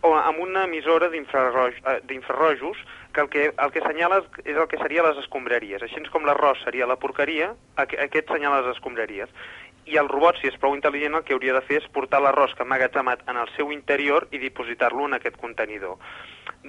o 0.02 0.14
amb 0.16 0.40
una 0.40 0.66
emissora 0.68 1.10
d'infrarroj- 1.12 1.80
eh, 1.84 2.00
d'infrarrojos 2.08 2.78
que 3.14 3.22
el 3.22 3.30
que, 3.30 3.46
el 3.58 3.72
que 3.72 3.80
assenyala 3.80 4.22
és 4.46 4.56
el 4.56 4.68
que 4.68 4.78
seria 4.78 5.04
les 5.04 5.18
escombraries. 5.24 5.82
Així 5.84 6.04
com 6.14 6.24
l'arròs 6.24 6.62
seria 6.64 6.88
la 6.88 6.96
porqueria, 6.96 7.54
aqu 7.76 7.98
aquest 8.00 8.30
assenyala 8.30 8.62
les 8.62 8.76
escombraries. 8.78 9.30
I 9.90 9.98
el 9.98 10.10
robot, 10.10 10.38
si 10.38 10.50
és 10.50 10.58
prou 10.62 10.76
intel·ligent, 10.78 11.16
el 11.18 11.24
que 11.26 11.34
hauria 11.34 11.56
de 11.56 11.64
fer 11.66 11.80
és 11.82 11.88
portar 11.94 12.20
l'arròs 12.22 12.54
que 12.54 12.62
ha 12.62 12.68
emmagatzemat 12.68 13.24
en 13.32 13.40
el 13.42 13.50
seu 13.56 13.72
interior 13.74 14.28
i 14.32 14.42
dipositar-lo 14.42 15.08
en 15.10 15.18
aquest 15.18 15.40
contenidor. 15.42 15.98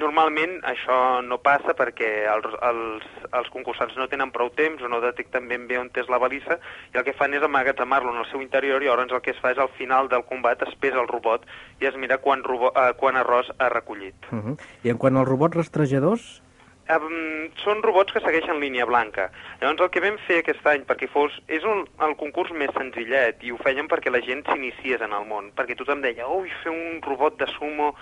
Normalment 0.01 0.61
això 0.71 0.97
no 1.27 1.41
passa 1.43 1.75
perquè 1.77 2.09
els, 2.31 2.47
els, 2.69 3.07
els 3.37 3.49
concursants 3.51 3.97
no 3.99 4.07
tenen 4.09 4.31
prou 4.31 4.53
temps 4.55 4.83
o 4.83 4.89
no 4.89 5.01
detecten 5.03 5.49
ben 5.51 5.67
bé 5.69 5.81
on 5.81 5.91
és 5.99 6.09
la 6.13 6.21
balissa 6.23 6.61
i 6.95 7.01
el 7.01 7.05
que 7.05 7.17
fan 7.19 7.35
és 7.35 7.43
emmagatzemar-lo 7.43 8.13
en 8.15 8.21
el 8.23 8.29
seu 8.31 8.45
interior 8.45 8.83
i 8.83 8.87
llavors 8.87 9.13
el 9.13 9.25
que 9.25 9.35
es 9.35 9.41
fa 9.43 9.51
és 9.51 9.59
al 9.59 9.73
final 9.77 10.09
del 10.09 10.23
combat 10.29 10.63
es 10.63 10.77
pesa 10.81 11.03
el 11.03 11.11
robot 11.11 11.49
i 11.83 11.91
es 11.91 11.97
mira 11.97 12.21
quan, 12.23 12.45
robo, 12.47 12.71
eh, 12.71 12.93
quan 12.97 13.19
arròs 13.19 13.51
ha 13.59 13.69
recollit. 13.69 14.15
Uh 14.31 14.39
-huh. 14.39 14.57
I 14.85 14.91
en 14.91 14.99
quant 14.99 15.17
als 15.17 15.29
robots 15.29 15.57
rastrejadors, 15.57 16.43
Um, 16.91 17.51
són 17.63 17.85
robots 17.85 18.11
que 18.11 18.23
segueixen 18.25 18.59
línia 18.59 18.87
blanca. 18.89 19.29
Llavors 19.61 19.85
el 19.85 19.91
que 19.95 20.03
vam 20.03 20.17
fer 20.27 20.41
aquest 20.41 20.65
any 20.67 20.83
perquè 20.89 21.07
fos... 21.13 21.37
És 21.47 21.67
un, 21.69 21.85
el 22.03 22.17
concurs 22.19 22.51
més 22.57 22.73
senzillet 22.75 23.45
i 23.47 23.53
ho 23.53 23.59
feien 23.63 23.87
perquè 23.91 24.11
la 24.11 24.23
gent 24.27 24.43
s'iniciés 24.49 25.05
en 25.07 25.15
el 25.15 25.29
món. 25.29 25.53
Perquè 25.55 25.77
tothom 25.79 26.03
deia, 26.03 26.27
ui, 26.27 26.51
fer 26.65 26.73
un 26.75 26.99
robot 27.07 27.39
de 27.39 27.47
sumo 27.55 27.93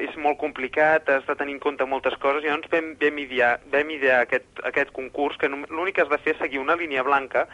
és 0.00 0.14
molt 0.16 0.38
complicat, 0.40 1.08
has 1.12 1.26
de 1.28 1.36
tenir 1.38 1.54
en 1.56 1.60
compte 1.62 1.86
moltes 1.86 2.16
coses, 2.20 2.42
i 2.42 2.48
llavors 2.48 2.70
vam, 2.72 2.94
vam 3.00 3.18
idear, 3.22 3.50
vam 3.72 3.90
idear 3.94 4.22
aquest, 4.24 4.48
aquest 4.64 4.90
concurs 4.96 5.36
que 5.38 5.48
l'únic 5.48 5.96
que 5.96 6.02
has 6.02 6.10
de 6.12 6.18
fer 6.24 6.34
és 6.34 6.40
seguir 6.42 6.60
una 6.62 6.76
línia 6.76 7.04
blanca. 7.06 7.46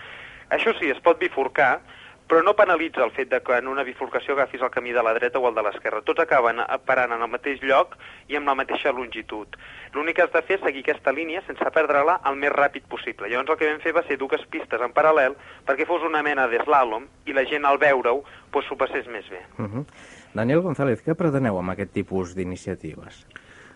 Això 0.55 0.73
sí, 0.79 0.91
es 0.91 1.03
pot 1.05 1.19
bifurcar, 1.21 1.83
però 2.29 2.43
no 2.43 2.55
penalitza 2.57 3.05
el 3.05 3.13
fet 3.13 3.29
de 3.31 3.41
que 3.45 3.59
en 3.59 3.69
una 3.69 3.85
bifurcació 3.85 4.35
agafis 4.35 4.63
el 4.63 4.71
camí 4.71 4.93
de 4.93 5.03
la 5.03 5.13
dreta 5.15 5.39
o 5.39 5.49
el 5.49 5.55
de 5.55 5.63
l'esquerra. 5.63 6.03
Tots 6.03 6.25
acaben 6.25 6.63
parant 6.87 7.13
en 7.13 7.23
el 7.23 7.31
mateix 7.31 7.63
lloc 7.63 7.97
i 8.29 8.39
amb 8.39 8.49
la 8.49 8.57
mateixa 8.57 8.93
longitud. 8.93 9.59
L'únic 9.93 10.17
que 10.17 10.25
has 10.25 10.33
de 10.33 10.43
fer 10.43 10.59
és 10.59 10.65
seguir 10.65 10.85
aquesta 10.87 11.13
línia 11.13 11.45
sense 11.47 11.71
perdre-la 11.75 12.21
el 12.31 12.41
més 12.41 12.53
ràpid 12.55 12.89
possible. 12.89 13.29
Llavors 13.29 13.55
el 13.55 13.61
que 13.61 13.71
vam 13.71 13.81
fer 13.85 13.95
va 13.97 14.07
ser 14.09 14.19
dues 14.19 14.45
pistes 14.51 14.81
en 14.81 14.97
paral·lel 14.97 15.37
perquè 15.69 15.87
fos 15.87 16.03
una 16.03 16.23
mena 16.23 16.49
d'eslàlom 16.49 17.07
i 17.27 17.37
la 17.37 17.45
gent 17.51 17.69
al 17.69 17.79
veure-ho 17.79 18.23
doncs, 18.25 18.69
s'ho 18.69 18.77
passés 18.77 19.07
més 19.07 19.29
bé. 19.29 19.43
uh 19.59 19.67
-huh. 19.67 19.85
Daniel 20.35 20.61
González, 20.61 21.05
què 21.05 21.15
preteneu 21.15 21.59
amb 21.59 21.71
aquest 21.71 21.93
tipus 21.93 22.35
d'iniciatives? 22.35 23.27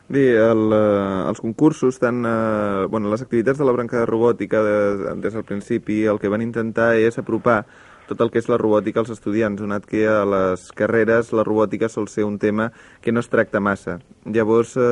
Bé, 0.09 0.33
el, 0.41 0.73
eh, 0.73 1.29
els 1.29 1.41
concursos, 1.41 1.99
tant, 1.99 2.25
eh, 2.25 2.87
bueno, 2.89 3.11
les 3.11 3.21
activitats 3.21 3.59
de 3.59 3.65
la 3.65 3.73
branca 3.73 3.99
de 3.99 4.07
robòtica 4.07 4.63
de, 4.63 5.15
des 5.21 5.35
del 5.35 5.45
principi, 5.45 6.05
el 6.07 6.19
que 6.19 6.29
van 6.29 6.41
intentar 6.41 6.97
és 6.97 7.19
apropar 7.19 7.67
tot 8.09 8.23
el 8.25 8.33
que 8.33 8.41
és 8.41 8.49
la 8.49 8.59
robòtica 8.59 9.03
als 9.03 9.13
estudiants, 9.15 9.61
donat 9.61 9.87
que 9.87 10.07
a 10.09 10.25
les 10.27 10.69
carreres 10.77 11.33
la 11.37 11.45
robòtica 11.47 11.91
sol 11.93 12.09
ser 12.09 12.25
un 12.25 12.39
tema 12.41 12.71
que 13.05 13.13
no 13.13 13.21
es 13.21 13.29
tracta 13.29 13.61
massa. 13.61 13.99
Llavors, 14.25 14.77
eh, 14.77 14.83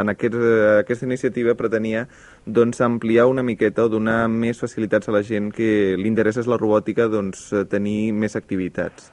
en 0.00 0.12
aquest, 0.12 0.34
eh, 0.34 0.78
aquesta 0.80 1.06
iniciativa 1.06 1.54
pretenia 1.54 2.06
doncs, 2.46 2.80
ampliar 2.80 3.26
una 3.26 3.42
miqueta 3.42 3.84
o 3.84 3.88
donar 3.88 4.28
més 4.28 4.60
facilitats 4.60 5.08
a 5.08 5.12
la 5.12 5.22
gent 5.22 5.50
que 5.52 5.96
li 5.96 6.08
interessa 6.08 6.44
la 6.46 6.58
robòtica 6.58 7.08
doncs, 7.08 7.52
eh, 7.52 7.64
tenir 7.64 8.12
més 8.12 8.36
activitats. 8.36 9.10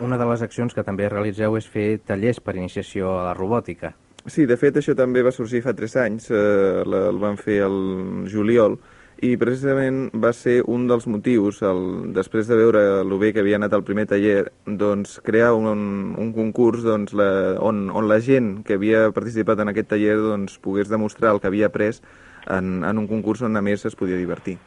Una 0.00 0.16
de 0.16 0.26
les 0.26 0.42
accions 0.42 0.74
que 0.74 0.84
també 0.84 1.08
realitzeu 1.08 1.56
és 1.56 1.66
fer 1.66 1.98
tallers 2.06 2.38
per 2.40 2.54
iniciació 2.54 3.18
a 3.18 3.24
la 3.24 3.34
robòtica. 3.34 3.94
Sí, 4.26 4.44
de 4.46 4.56
fet, 4.56 4.76
això 4.76 4.94
també 4.94 5.22
va 5.24 5.32
sorgir 5.32 5.62
fa 5.64 5.72
3 5.74 5.96
anys, 5.96 6.30
eh, 6.30 6.82
el 6.84 7.18
van 7.18 7.36
fer 7.36 7.62
el 7.64 8.28
juliol, 8.28 8.78
i 9.22 9.34
precisament 9.40 10.08
va 10.22 10.30
ser 10.36 10.60
un 10.70 10.86
dels 10.90 11.08
motius, 11.10 11.60
el, 11.66 12.12
després 12.14 12.46
de 12.46 12.58
veure 12.58 12.82
el 13.00 13.14
bé 13.18 13.32
que 13.34 13.42
havia 13.42 13.58
anat 13.58 13.74
al 13.74 13.84
primer 13.86 14.06
taller, 14.10 14.52
doncs 14.66 15.18
crear 15.26 15.52
un, 15.58 16.14
un 16.18 16.32
concurs 16.36 16.86
doncs, 16.86 17.14
la, 17.18 17.28
on, 17.58 17.88
on 17.90 18.08
la 18.10 18.20
gent 18.22 18.62
que 18.66 18.78
havia 18.78 19.08
participat 19.14 19.64
en 19.64 19.72
aquest 19.72 19.90
taller 19.94 20.16
doncs, 20.22 20.58
pogués 20.62 20.90
demostrar 20.92 21.34
el 21.34 21.42
que 21.42 21.50
havia 21.50 21.70
après 21.72 21.98
en, 22.46 22.82
en 22.84 22.98
un 22.98 23.06
concurs 23.10 23.42
on 23.42 23.58
a 23.58 23.62
més 23.64 23.84
es 23.86 23.98
podia 23.98 24.18
divertir. 24.18 24.58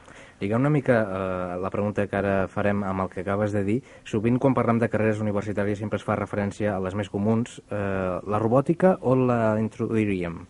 Lligar 0.41 0.57
una 0.57 0.71
mica 0.73 0.95
eh, 1.05 1.57
la 1.61 1.69
pregunta 1.69 2.07
que 2.09 2.17
ara 2.17 2.47
farem 2.49 2.81
amb 2.83 3.03
el 3.03 3.11
que 3.11 3.21
acabes 3.21 3.53
de 3.53 3.61
dir. 3.63 3.81
Sovint 4.09 4.39
quan 4.41 4.55
parlem 4.57 4.79
de 4.81 4.89
carreres 4.89 5.21
universitàries 5.21 5.77
sempre 5.77 6.01
es 6.01 6.05
fa 6.07 6.17
referència 6.17 6.73
a 6.75 6.79
les 6.81 6.97
més 6.97 7.11
comuns. 7.13 7.59
Eh, 7.69 8.17
la 8.25 8.41
robòtica 8.41 8.95
o 9.05 9.13
la 9.15 9.59
introduiríem? 9.61 10.41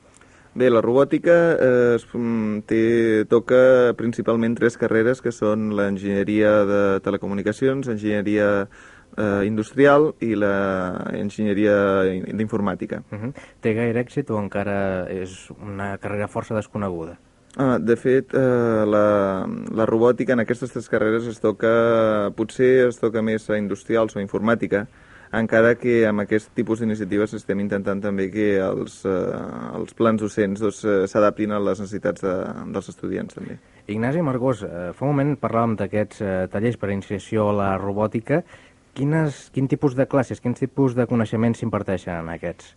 Bé, 0.53 0.67
la 0.69 0.81
robòtica 0.83 1.35
eh, 1.55 1.97
mm, 2.13 2.63
té, 2.67 2.81
toca 3.31 3.93
principalment 3.95 4.57
tres 4.59 4.75
carreres 4.75 5.21
que 5.23 5.31
són 5.31 5.69
l'enginyeria 5.77 6.51
de 6.67 6.81
telecomunicacions, 7.05 7.87
enginyeria 7.87 8.49
eh, 9.15 9.43
industrial 9.47 10.09
i 10.19 10.33
la 10.35 11.07
enginyeria 11.15 11.75
d'informàtica. 12.27 13.03
Uh 13.11 13.19
-huh. 13.19 13.33
Té 13.61 13.73
gaire 13.73 14.03
èxit 14.03 14.29
o 14.29 14.39
encara 14.39 15.07
és 15.09 15.49
una 15.61 15.97
carrera 15.97 16.27
força 16.27 16.55
desconeguda? 16.55 17.17
Ah, 17.57 17.77
de 17.79 17.95
fet, 17.95 18.33
eh, 18.33 18.83
la, 18.87 19.47
la 19.75 19.85
robòtica 19.85 20.33
en 20.33 20.39
aquestes 20.39 20.71
tres 20.71 20.89
carreres 20.89 21.27
es 21.27 21.39
toca, 21.39 22.31
potser 22.35 22.87
es 22.87 22.99
toca 22.99 23.21
més 23.21 23.49
a 23.49 23.57
industrials 23.57 24.15
o 24.15 24.19
a 24.19 24.21
informàtica, 24.21 24.87
encara 25.31 25.75
que 25.79 26.01
amb 26.07 26.23
aquest 26.25 26.51
tipus 26.57 26.81
d'iniciatives 26.81 27.35
estem 27.37 27.61
intentant 27.63 28.01
també 28.03 28.27
que 28.33 28.47
els, 28.59 29.01
eh, 29.05 29.13
els 29.77 29.93
plans 29.95 30.21
docents 30.21 30.59
doncs, 30.59 30.83
eh, 30.83 31.07
s'adaptin 31.07 31.51
a 31.51 31.59
les 31.59 31.79
necessitats 31.79 32.21
de, 32.25 32.33
dels 32.73 32.89
estudiants 32.91 33.37
també. 33.37 33.57
Ignasi 33.87 34.21
Margós, 34.21 34.63
eh, 34.63 34.91
fa 34.93 35.05
un 35.05 35.15
moment 35.15 35.37
parlàvem 35.39 35.77
d'aquests 35.79 36.21
eh, 36.21 36.35
tallers 36.51 36.77
per 36.77 36.91
iniciació 36.91 37.49
a 37.49 37.55
la 37.55 37.71
robòtica. 37.77 38.43
Quines, 38.93 39.49
quin 39.55 39.67
tipus 39.71 39.95
de 39.95 40.05
classes, 40.05 40.41
quins 40.43 40.59
tipus 40.59 40.95
de 40.95 41.07
coneixements 41.07 41.59
s'imparteixen 41.59 42.25
en 42.25 42.29
aquests? 42.35 42.75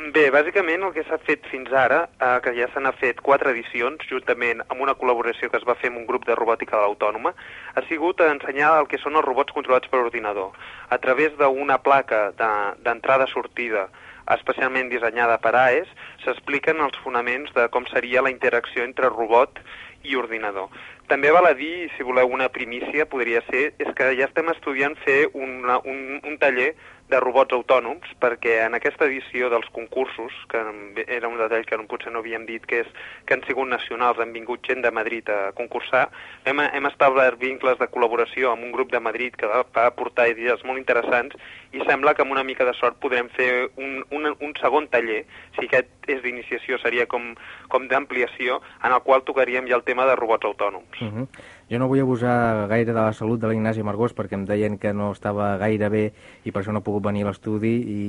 Bé, 0.00 0.30
bàsicament 0.32 0.80
el 0.86 0.94
que 0.96 1.02
s'ha 1.04 1.18
fet 1.26 1.44
fins 1.50 1.68
ara, 1.76 1.98
eh, 2.24 2.38
que 2.40 2.54
ja 2.56 2.68
n'ha 2.80 2.92
fet 2.96 3.18
quatre 3.20 3.50
edicions, 3.52 4.00
juntament 4.08 4.62
amb 4.70 4.80
una 4.80 4.94
col·laboració 4.96 5.50
que 5.50 5.58
es 5.58 5.66
va 5.68 5.74
fer 5.74 5.90
amb 5.90 5.98
un 5.98 6.06
grup 6.06 6.24
de 6.24 6.34
robòtica 6.34 6.78
de 6.78 6.86
l'Autònoma, 6.86 7.34
ha 7.74 7.82
sigut 7.86 8.20
ensenyar 8.24 8.78
el 8.80 8.88
que 8.88 8.96
són 8.96 9.16
els 9.16 9.26
robots 9.26 9.52
controlats 9.52 9.88
per 9.88 10.00
ordinador. 10.00 10.56
A 10.88 10.96
través 10.96 11.36
d'una 11.36 11.82
placa 11.82 12.32
de- 12.32 12.74
d'entrada-sortida 12.82 13.90
especialment 14.36 14.88
dissenyada 14.88 15.36
per 15.38 15.54
AES, 15.54 15.88
s'expliquen 16.24 16.80
els 16.80 16.96
fonaments 17.04 17.52
de 17.52 17.68
com 17.68 17.84
seria 17.86 18.22
la 18.22 18.30
interacció 18.30 18.84
entre 18.84 19.08
robot 19.08 19.58
i 20.04 20.16
ordinador. 20.16 20.68
També 21.08 21.30
val 21.30 21.46
a 21.46 21.54
dir, 21.54 21.90
si 21.96 22.02
voleu 22.06 22.28
una 22.28 22.48
primícia, 22.48 23.04
podria 23.04 23.42
ser, 23.50 23.74
és 23.78 23.92
que 23.94 24.14
ja 24.16 24.28
estem 24.28 24.48
estudiant 24.48 24.96
fer 25.04 25.28
una, 25.34 25.78
un, 25.84 26.20
un 26.24 26.38
taller 26.38 26.74
de 27.10 27.20
robots 27.20 27.54
autònoms, 27.56 28.06
perquè 28.22 28.60
en 28.64 28.76
aquesta 28.78 29.06
edició 29.08 29.50
dels 29.52 29.68
concursos, 29.74 30.34
que 30.50 30.60
era 31.06 31.28
un 31.28 31.38
detall 31.40 31.66
que 31.66 31.78
potser 31.90 32.12
no 32.14 32.22
havíem 32.22 32.46
dit, 32.46 32.64
que 32.66 32.84
és 32.84 32.90
que 33.26 33.34
han 33.34 33.44
sigut 33.46 33.68
nacionals, 33.68 34.20
han 34.22 34.32
vingut 34.32 34.62
gent 34.66 34.84
de 34.84 34.92
Madrid 34.94 35.28
a 35.28 35.52
concursar, 35.58 36.06
hem, 36.44 36.62
hem 36.62 36.86
establert 36.90 37.40
vincles 37.42 37.78
de 37.80 37.88
col·laboració 37.90 38.52
amb 38.52 38.66
un 38.68 38.72
grup 38.72 38.92
de 38.94 39.02
Madrid 39.02 39.36
que 39.36 39.50
va, 39.50 39.64
va 39.74 39.86
aportar 39.90 40.28
idees 40.30 40.62
molt 40.64 40.78
interessants 40.78 41.36
i 41.72 41.82
sembla 41.86 42.14
que 42.14 42.22
amb 42.24 42.34
una 42.34 42.46
mica 42.46 42.66
de 42.66 42.74
sort 42.78 42.98
podrem 43.02 43.28
fer 43.36 43.50
un, 43.76 44.00
un, 44.10 44.30
un 44.30 44.54
segon 44.60 44.88
taller, 44.90 45.24
si 45.58 45.66
aquest 45.66 46.10
és 46.10 46.22
d'iniciació 46.24 46.78
seria 46.82 47.06
com, 47.10 47.32
com 47.70 47.86
d'ampliació, 47.90 48.60
en 48.84 48.94
el 48.94 49.02
qual 49.06 49.26
tocaríem 49.26 49.68
ja 49.70 49.78
el 49.78 49.86
tema 49.86 50.06
de 50.08 50.18
robots 50.18 50.46
autònoms. 50.46 51.00
Uh 51.00 51.10
-huh. 51.10 51.26
Jo 51.70 51.78
no 51.78 51.86
vull 51.86 52.00
abusar 52.02 52.66
gaire 52.66 52.90
de 52.90 52.98
la 52.98 53.12
salut 53.14 53.38
de 53.38 53.46
l'Ignasi 53.46 53.84
Margós 53.86 54.10
perquè 54.18 54.34
em 54.34 54.42
deien 54.42 54.74
que 54.82 54.90
no 54.90 55.12
estava 55.14 55.52
gaire 55.60 55.86
bé 55.92 56.00
i 56.42 56.50
per 56.50 56.64
això 56.64 56.74
no 56.74 56.80
ha 56.82 56.86
pogut 56.88 57.04
venir 57.04 57.22
a 57.22 57.28
l'estudi 57.28 57.70
i 57.92 58.00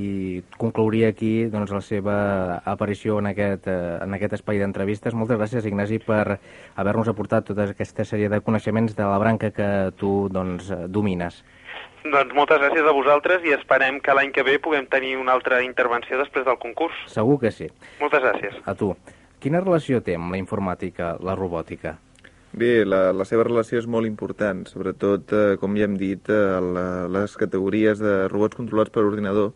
conclouria 0.57 1.11
aquí 1.13 1.45
doncs, 1.53 1.69
la 1.69 1.83
seva 1.85 2.15
aparició 2.65 3.19
en 3.21 3.29
aquest, 3.29 3.69
eh, 3.69 3.99
en 4.01 4.17
aquest 4.17 4.33
espai 4.39 4.57
d'entrevistes. 4.57 5.13
Moltes 5.13 5.37
gràcies, 5.37 5.69
Ignasi, 5.69 6.01
per 6.01 6.39
haver-nos 6.73 7.13
aportat 7.13 7.45
tota 7.53 7.69
aquesta 7.69 8.01
sèrie 8.01 8.33
de 8.33 8.41
coneixements 8.41 8.97
de 8.97 9.05
la 9.05 9.21
branca 9.21 9.53
que 9.53 9.69
tu 9.95 10.27
doncs, 10.33 10.73
domines. 10.89 11.43
Doncs 12.01 12.33
moltes 12.33 12.65
gràcies 12.65 12.81
a 12.81 12.97
vosaltres 12.97 13.45
i 13.45 13.53
esperem 13.53 14.01
que 14.01 14.17
l'any 14.17 14.33
que 14.33 14.41
ve 14.41 14.57
puguem 14.57 14.89
tenir 14.89 15.19
una 15.21 15.37
altra 15.37 15.61
intervenció 15.61 16.17
després 16.17 16.49
del 16.49 16.57
concurs. 16.57 16.97
Segur 17.05 17.37
que 17.45 17.53
sí. 17.53 17.69
Moltes 18.01 18.25
gràcies. 18.25 18.57
A 18.65 18.73
tu. 18.73 18.95
Quina 19.37 19.61
relació 19.61 20.01
té 20.01 20.17
amb 20.17 20.33
la 20.33 20.41
informàtica, 20.41 21.19
la 21.21 21.37
robòtica? 21.37 21.99
Bé, 22.51 22.83
la, 22.83 23.13
la 23.15 23.23
seva 23.23 23.45
relació 23.47 23.79
és 23.79 23.85
molt 23.87 24.07
important, 24.07 24.65
sobretot, 24.67 25.31
eh, 25.31 25.53
com 25.59 25.77
ja 25.79 25.85
hem 25.87 25.93
dit, 25.95 26.27
eh, 26.27 26.57
la, 26.75 26.83
les 27.07 27.35
categories 27.39 28.01
de 28.03 28.15
robots 28.27 28.59
controlats 28.59 28.91
per 28.91 29.05
ordinador. 29.07 29.53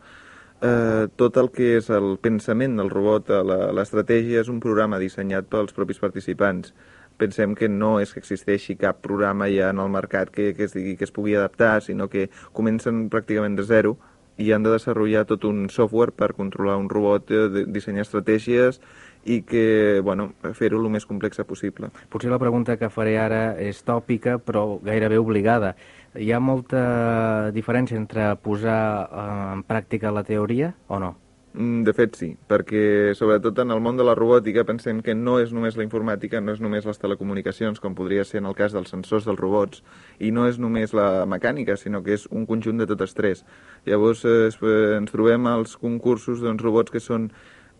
Eh, 0.64 1.04
tot 1.20 1.36
el 1.36 1.50
que 1.52 1.74
és 1.76 1.90
el 1.92 2.16
pensament 2.24 2.78
del 2.80 2.88
robot, 2.88 3.28
eh, 3.28 3.42
l'estratègia, 3.76 4.40
és 4.40 4.48
un 4.48 4.62
programa 4.64 5.00
dissenyat 5.02 5.50
pels 5.52 5.76
propis 5.76 6.00
participants. 6.00 6.72
Pensem 7.20 7.52
que 7.54 7.68
no 7.68 7.98
és 8.00 8.14
que 8.14 8.22
existeixi 8.24 8.78
cap 8.80 9.02
programa 9.04 9.50
ja 9.52 9.68
en 9.74 9.78
el 9.84 9.92
mercat 9.92 10.32
que, 10.32 10.54
que 10.56 10.64
es 10.64 10.72
digui 10.72 10.96
que 10.96 11.04
es 11.04 11.12
pugui 11.12 11.36
adaptar, 11.36 11.82
sinó 11.84 12.08
que 12.08 12.30
comencen 12.56 13.10
pràcticament 13.12 13.60
de 13.60 13.68
zero 13.68 13.98
i 14.38 14.52
han 14.52 14.64
de 14.64 14.72
desenvolupar 14.72 15.26
tot 15.28 15.44
un 15.44 15.68
software 15.68 16.12
per 16.16 16.32
controlar 16.32 16.76
un 16.80 16.88
robot, 16.88 17.30
eh, 17.30 17.66
dissenyar 17.68 18.08
estratègies 18.08 18.80
i 19.26 19.40
que, 19.42 20.00
bueno, 20.06 20.30
fer-ho 20.54 20.78
el 20.78 20.88
més 20.94 21.06
complexa 21.06 21.44
possible. 21.44 21.90
Potser 22.12 22.30
la 22.30 22.38
pregunta 22.38 22.78
que 22.78 22.90
faré 22.94 23.16
ara 23.18 23.42
és 23.58 23.82
tòpica, 23.82 24.38
però 24.38 24.78
gairebé 24.86 25.18
obligada. 25.18 25.74
Hi 26.16 26.30
ha 26.32 26.40
molta 26.40 27.50
diferència 27.52 27.98
entre 27.98 28.30
posar 28.40 28.80
eh, 29.04 29.28
en 29.58 29.66
pràctica 29.66 30.14
la 30.14 30.24
teoria 30.24 30.72
o 30.86 31.02
no? 31.02 31.16
Mm, 31.56 31.84
De 31.88 31.92
fet, 31.96 32.16
sí, 32.20 32.26
perquè 32.50 33.14
sobretot 33.16 33.58
en 33.62 33.70
el 33.72 33.80
món 33.80 33.96
de 33.96 34.04
la 34.04 34.14
robòtica 34.14 34.66
pensem 34.68 34.98
que 35.00 35.14
no 35.16 35.38
és 35.40 35.54
només 35.56 35.78
la 35.78 35.86
informàtica, 35.86 36.42
no 36.44 36.52
és 36.52 36.60
només 36.60 36.84
les 36.84 37.00
telecomunicacions, 37.00 37.80
com 37.80 37.94
podria 37.96 38.26
ser 38.28 38.42
en 38.42 38.48
el 38.50 38.56
cas 38.58 38.76
dels 38.76 38.92
sensors 38.92 39.24
dels 39.24 39.40
robots, 39.40 39.80
i 40.20 40.30
no 40.36 40.44
és 40.50 40.58
només 40.60 40.92
la 40.92 41.24
mecànica, 41.24 41.78
sinó 41.80 42.02
que 42.04 42.12
és 42.12 42.26
un 42.30 42.44
conjunt 42.44 42.76
de 42.76 42.86
totes 42.86 43.16
tres. 43.16 43.44
Llavors 43.88 44.26
eh, 44.28 44.50
eh, 44.52 44.96
ens 44.98 45.14
trobem 45.14 45.48
als 45.48 45.78
concursos 45.80 46.44
doncs, 46.44 46.62
robots 46.62 46.92
que 46.92 47.00
són 47.00 47.30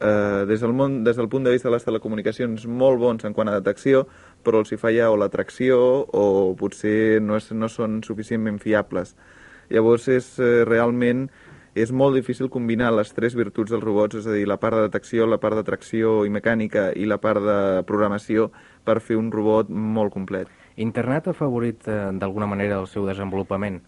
eh, 0.01 0.45
des, 0.49 0.61
del 0.61 0.75
món, 0.77 1.03
des 1.05 1.17
del 1.17 1.29
punt 1.29 1.45
de 1.45 1.53
vista 1.55 1.69
de 1.71 1.77
les 1.77 1.87
telecomunicacions 1.87 2.67
molt 2.67 3.01
bons 3.01 3.25
en 3.25 3.35
quant 3.37 3.49
a 3.49 3.57
detecció, 3.59 4.07
però 4.45 4.63
els 4.63 4.73
hi 4.73 4.79
falla 4.81 5.11
o 5.11 5.19
la 5.21 5.31
tracció 5.33 5.79
o 6.07 6.55
potser 6.59 7.23
no, 7.23 7.37
és, 7.41 7.51
no 7.53 7.69
són 7.73 8.03
suficientment 8.07 8.61
fiables. 8.63 9.17
Llavors 9.73 10.09
és 10.13 10.37
eh, 10.39 10.65
realment 10.69 11.27
és 11.77 11.91
molt 11.93 12.17
difícil 12.17 12.49
combinar 12.49 12.89
les 12.95 13.11
tres 13.13 13.35
virtuts 13.37 13.75
dels 13.75 13.85
robots, 13.85 14.17
és 14.17 14.27
a 14.27 14.33
dir, 14.33 14.47
la 14.49 14.57
part 14.57 14.79
de 14.79 14.87
detecció, 14.87 15.27
la 15.29 15.37
part 15.43 15.59
de 15.59 15.65
tracció 15.67 16.23
i 16.25 16.33
mecànica 16.33 16.89
i 16.97 17.05
la 17.05 17.19
part 17.21 17.43
de 17.45 17.59
programació 17.89 18.49
per 18.85 19.03
fer 19.05 19.19
un 19.21 19.29
robot 19.35 19.69
molt 19.69 20.15
complet. 20.15 20.49
Internet 20.77 21.29
ha 21.29 21.37
favorit 21.37 21.85
eh, 21.89 22.01
d'alguna 22.17 22.49
manera 22.49 22.81
el 22.81 22.89
seu 22.89 23.05
desenvolupament? 23.09 23.83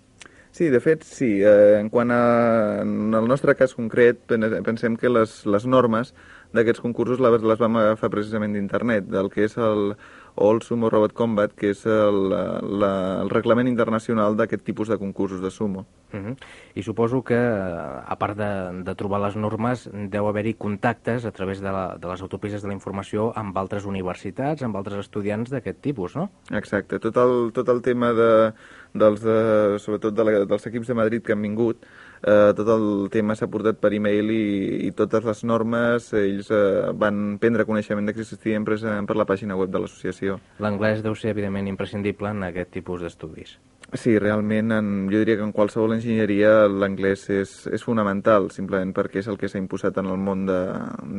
Sí, 0.50 0.70
de 0.70 0.80
fet, 0.80 1.04
sí. 1.04 1.40
Eh, 1.42 1.78
en 1.80 1.90
quant 1.90 2.10
a... 2.10 2.82
En 2.82 3.14
el 3.14 3.28
nostre 3.28 3.54
cas 3.54 3.74
concret, 3.74 4.18
pen- 4.26 4.62
pensem 4.64 4.96
que 4.96 5.08
les, 5.08 5.44
les 5.46 5.66
normes 5.66 6.14
d'aquests 6.56 6.80
concursos 6.80 7.20
les, 7.20 7.42
les 7.44 7.58
vam 7.60 7.76
agafar 7.76 8.08
precisament 8.08 8.54
d'internet, 8.56 9.04
del 9.12 9.28
que 9.28 9.44
és 9.44 9.58
el 9.60 9.92
All 10.38 10.62
Sumo 10.62 10.88
Robot 10.88 11.12
Combat, 11.12 11.52
que 11.52 11.74
és 11.74 11.82
el, 11.84 12.30
la, 12.30 13.20
el 13.20 13.28
reglament 13.28 13.68
internacional 13.68 14.36
d'aquest 14.38 14.64
tipus 14.64 14.88
de 14.88 14.96
concursos 14.96 15.42
de 15.42 15.50
sumo. 15.50 15.84
Uh 16.14 16.20
-huh. 16.20 16.36
I 16.74 16.82
suposo 16.82 17.22
que, 17.22 17.36
a 17.36 18.16
part 18.18 18.38
de, 18.38 18.82
de 18.82 18.94
trobar 18.94 19.20
les 19.20 19.36
normes, 19.36 19.90
deu 19.92 20.26
haver-hi 20.26 20.54
contactes 20.54 21.26
a 21.26 21.32
través 21.32 21.60
de, 21.60 21.70
la, 21.70 21.98
de 22.00 22.08
les 22.08 22.22
autopistes 22.22 22.62
de 22.62 22.68
la 22.68 22.74
informació 22.74 23.32
amb 23.36 23.56
altres 23.58 23.84
universitats, 23.84 24.62
amb 24.62 24.76
altres 24.76 24.98
estudiants 25.00 25.50
d'aquest 25.50 25.80
tipus, 25.82 26.16
no? 26.16 26.30
Exacte, 26.50 26.98
tot 26.98 27.16
el, 27.16 27.52
tot 27.52 27.68
el 27.68 27.82
tema 27.82 28.12
de, 28.14 28.52
dels, 28.94 29.22
de, 29.24 29.78
sobretot 29.82 30.14
de 30.16 30.26
la, 30.26 30.36
dels 30.48 30.68
equips 30.70 30.90
de 30.90 30.96
Madrid 30.98 31.24
que 31.24 31.34
han 31.34 31.42
vingut, 31.42 31.86
eh, 32.22 32.52
tot 32.56 32.68
el 32.74 33.08
tema 33.14 33.36
s'ha 33.38 33.50
portat 33.50 33.80
per 33.80 33.92
e-mail 33.96 34.32
i, 34.34 34.44
i 34.88 34.92
totes 34.96 35.24
les 35.28 35.44
normes 35.44 36.12
ells 36.18 36.50
eh, 36.50 36.90
van 36.94 37.38
prendre 37.42 37.66
coneixement 37.68 38.12
que 38.12 38.22
existien 38.24 38.66
precisament 38.68 39.08
per 39.08 39.18
la 39.18 39.26
pàgina 39.28 39.56
web 39.58 39.72
de 39.74 39.82
l'associació. 39.82 40.38
L'anglès 40.62 41.02
deu 41.04 41.16
ser, 41.18 41.34
evidentment, 41.34 41.68
imprescindible 41.70 42.32
en 42.34 42.46
aquest 42.48 42.72
tipus 42.78 43.04
d'estudis. 43.04 43.58
Sí, 43.96 44.18
realment, 44.20 44.72
en, 44.76 44.88
jo 45.08 45.22
diria 45.22 45.38
que 45.40 45.46
en 45.46 45.54
qualsevol 45.56 45.94
enginyeria 45.94 46.66
l'anglès 46.68 47.22
és, 47.32 47.52
és 47.72 47.84
fonamental, 47.84 48.50
simplement 48.52 48.92
perquè 48.92 49.22
és 49.22 49.30
el 49.32 49.38
que 49.40 49.48
s'ha 49.48 49.62
imposat 49.62 49.96
en 50.02 50.10
el 50.12 50.20
món 50.20 50.44
de, 50.48 50.58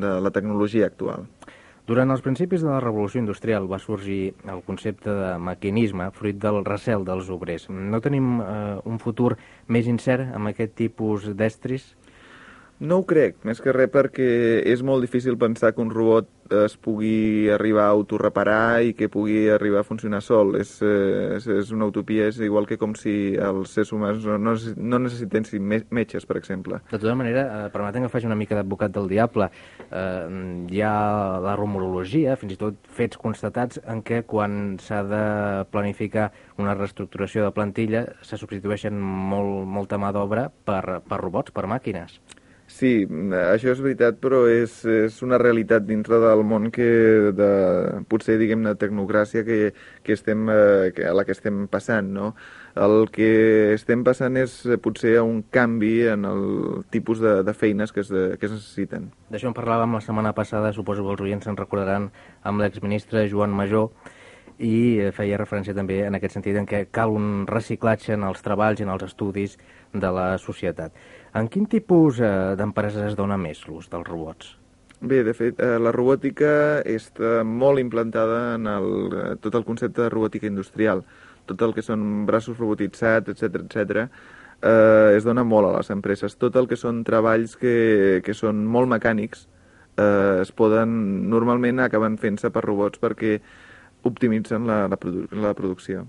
de 0.03 0.11
la 0.21 0.29
tecnologia 0.35 0.85
actual. 0.91 1.25
Durant 1.89 2.13
els 2.13 2.21
principis 2.21 2.61
de 2.61 2.69
la 2.69 2.81
revolució 2.83 3.17
industrial 3.17 3.65
va 3.69 3.79
sorgir 3.81 4.35
el 4.53 4.59
concepte 4.67 5.09
de 5.09 5.29
maquinisme, 5.41 6.11
fruit 6.13 6.37
del 6.37 6.59
recel 6.67 7.01
dels 7.07 7.31
obrers. 7.33 7.65
No 7.69 7.97
tenim 8.05 8.27
eh, 8.43 8.75
un 8.85 8.99
futur 9.01 9.31
més 9.73 9.89
incert 9.89 10.35
amb 10.37 10.51
aquest 10.51 10.75
tipus 10.77 11.25
d'estris? 11.39 11.87
No 12.79 13.01
ho 13.01 13.03
crec, 13.03 13.41
més 13.43 13.59
que 13.59 13.73
res 13.75 13.89
perquè 13.91 14.25
és 14.71 14.79
molt 14.87 15.03
difícil 15.03 15.35
pensar 15.37 15.73
que 15.75 15.81
un 15.83 15.89
robot 15.91 16.29
es 16.63 16.77
pugui 16.81 17.49
arribar 17.51 17.83
a 17.89 17.91
autoreparar 17.93 18.79
i 18.87 18.93
que 18.97 19.09
pugui 19.11 19.49
arribar 19.51 19.81
a 19.81 19.85
funcionar 19.85 20.21
sol. 20.23 20.55
És, 20.55 20.77
eh, 20.81 21.35
és, 21.35 21.45
és 21.45 21.73
una 21.75 21.89
utopia, 21.91 22.29
és 22.31 22.39
igual 22.39 22.65
que 22.65 22.77
com 22.79 22.95
si 22.95 23.35
els 23.35 23.73
éssers 23.75 23.91
humans 23.93 24.23
no, 24.25 24.37
no, 24.39 24.53
necess- 24.55 24.77
no 24.79 24.97
necessitessin 24.97 25.61
me- 25.61 25.83
metges, 25.91 26.25
per 26.25 26.37
exemple. 26.39 26.79
De 26.89 26.97
tota 26.97 27.13
manera, 27.19 27.43
eh, 27.65 27.69
permetem 27.69 28.07
que 28.07 28.13
faci 28.15 28.25
una 28.31 28.39
mica 28.39 28.55
d'advocat 28.55 28.95
del 28.95 29.11
diable. 29.11 29.49
Eh, 29.91 30.65
hi 30.71 30.81
ha 30.81 31.39
la 31.43 31.57
rumorologia, 31.59 32.37
fins 32.39 32.55
i 32.55 32.57
tot 32.63 32.79
fets 32.87 33.17
constatats, 33.19 33.81
en 33.85 34.01
què 34.07 34.23
quan 34.23 34.77
s'ha 34.79 35.03
de 35.03 35.23
planificar 35.69 36.31
una 36.57 36.73
reestructuració 36.79 37.43
de 37.43 37.51
plantilla 37.51 38.05
se 38.23 38.37
substitueixen 38.39 38.95
molt, 38.97 39.67
molta 39.67 39.99
mà 39.99 40.13
d'obra 40.15 40.47
per, 40.49 41.01
per 41.03 41.19
robots, 41.21 41.51
per 41.51 41.67
màquines. 41.67 42.21
Sí, 42.79 43.03
això 43.35 43.73
és 43.73 43.79
veritat, 43.83 44.21
però 44.23 44.45
és, 44.47 44.77
és 44.87 45.17
una 45.25 45.35
realitat 45.41 45.83
dintre 45.83 46.15
del 46.23 46.45
món 46.47 46.69
que 46.71 46.85
de, 47.35 47.47
potser, 48.07 48.37
diguem-ne, 48.39 48.71
tecnocràcia 48.79 49.43
que, 49.43 49.57
que 50.05 50.15
estem, 50.15 50.45
eh, 50.53 50.93
que, 50.95 51.03
a 51.09 51.11
la 51.17 51.25
que 51.27 51.35
estem 51.35 51.65
passant, 51.67 52.13
no? 52.15 52.29
El 52.79 53.09
que 53.11 53.27
estem 53.73 54.05
passant 54.07 54.39
és 54.39 54.55
eh, 54.63 54.77
potser 54.79 55.17
un 55.19 55.41
canvi 55.51 55.91
en 56.13 56.23
el 56.29 56.45
tipus 56.93 57.19
de, 57.19 57.41
de 57.43 57.57
feines 57.57 57.91
que 57.91 58.05
es, 58.05 58.13
de, 58.15 58.37
que 58.39 58.47
es 58.47 58.55
necessiten. 58.55 59.09
D'això 59.27 59.51
en 59.51 59.57
parlàvem 59.57 59.99
la 59.99 60.03
setmana 60.05 60.31
passada, 60.37 60.71
suposo 60.71 61.03
que 61.03 61.17
els 61.17 61.25
oients 61.27 61.49
se'n 61.49 61.59
recordaran, 61.59 62.07
amb 62.47 62.63
l'exministre 62.63 63.27
Joan 63.27 63.51
Major, 63.59 63.91
i 64.59 64.99
eh, 64.99 65.11
feia 65.15 65.39
referència 65.39 65.75
també 65.75 66.01
en 66.07 66.15
aquest 66.15 66.39
sentit 66.39 66.57
en 66.59 66.67
què 66.69 66.85
cal 66.95 67.11
un 67.15 67.47
reciclatge 67.49 68.15
en 68.15 68.23
els 68.27 68.43
treballs 68.45 68.79
i 68.79 68.87
en 68.87 68.95
els 68.95 69.03
estudis 69.07 69.59
de 69.91 70.11
la 70.15 70.29
societat. 70.37 70.95
En 71.37 71.47
quin 71.47 71.67
tipus 71.69 72.19
eh, 72.23 72.55
d'empreses 72.57 73.11
es 73.11 73.17
dona 73.17 73.37
més 73.37 73.61
l'ús 73.67 73.89
dels 73.91 74.07
robots? 74.07 74.55
Bé, 74.99 75.21
de 75.23 75.33
fet, 75.33 75.59
eh, 75.63 75.77
la 75.79 75.93
robòtica 75.95 76.81
està 76.83 77.43
molt 77.45 77.79
implantada 77.79 78.55
en 78.55 78.67
el, 78.67 78.89
eh, 79.13 79.35
tot 79.39 79.55
el 79.55 79.63
concepte 79.63 80.01
de 80.01 80.09
robòtica 80.09 80.49
industrial. 80.49 81.05
Tot 81.45 81.61
el 81.61 81.73
que 81.73 81.85
són 81.85 82.25
braços 82.27 82.57
robotitzats, 82.59 83.29
etc 83.29 83.61
etc. 83.61 84.09
Eh, 84.61 85.15
es 85.15 85.23
dona 85.23 85.45
molt 85.45 85.69
a 85.69 85.77
les 85.77 85.89
empreses. 85.89 86.35
Tot 86.35 86.55
el 86.55 86.67
que 86.67 86.75
són 86.75 87.03
treballs 87.07 87.55
que, 87.55 88.21
que 88.25 88.33
són 88.33 88.65
molt 88.65 88.89
mecànics 88.91 89.47
eh, 89.97 90.41
es 90.41 90.51
poden, 90.51 91.29
normalment 91.29 91.79
acaben 91.79 92.17
fent-se 92.17 92.51
per 92.51 92.65
robots 92.65 92.99
perquè 92.99 93.39
optimitzen 94.03 94.67
la, 94.67 94.87
la, 94.87 94.97
produ 94.97 95.27
la 95.31 95.53
producció. 95.53 96.07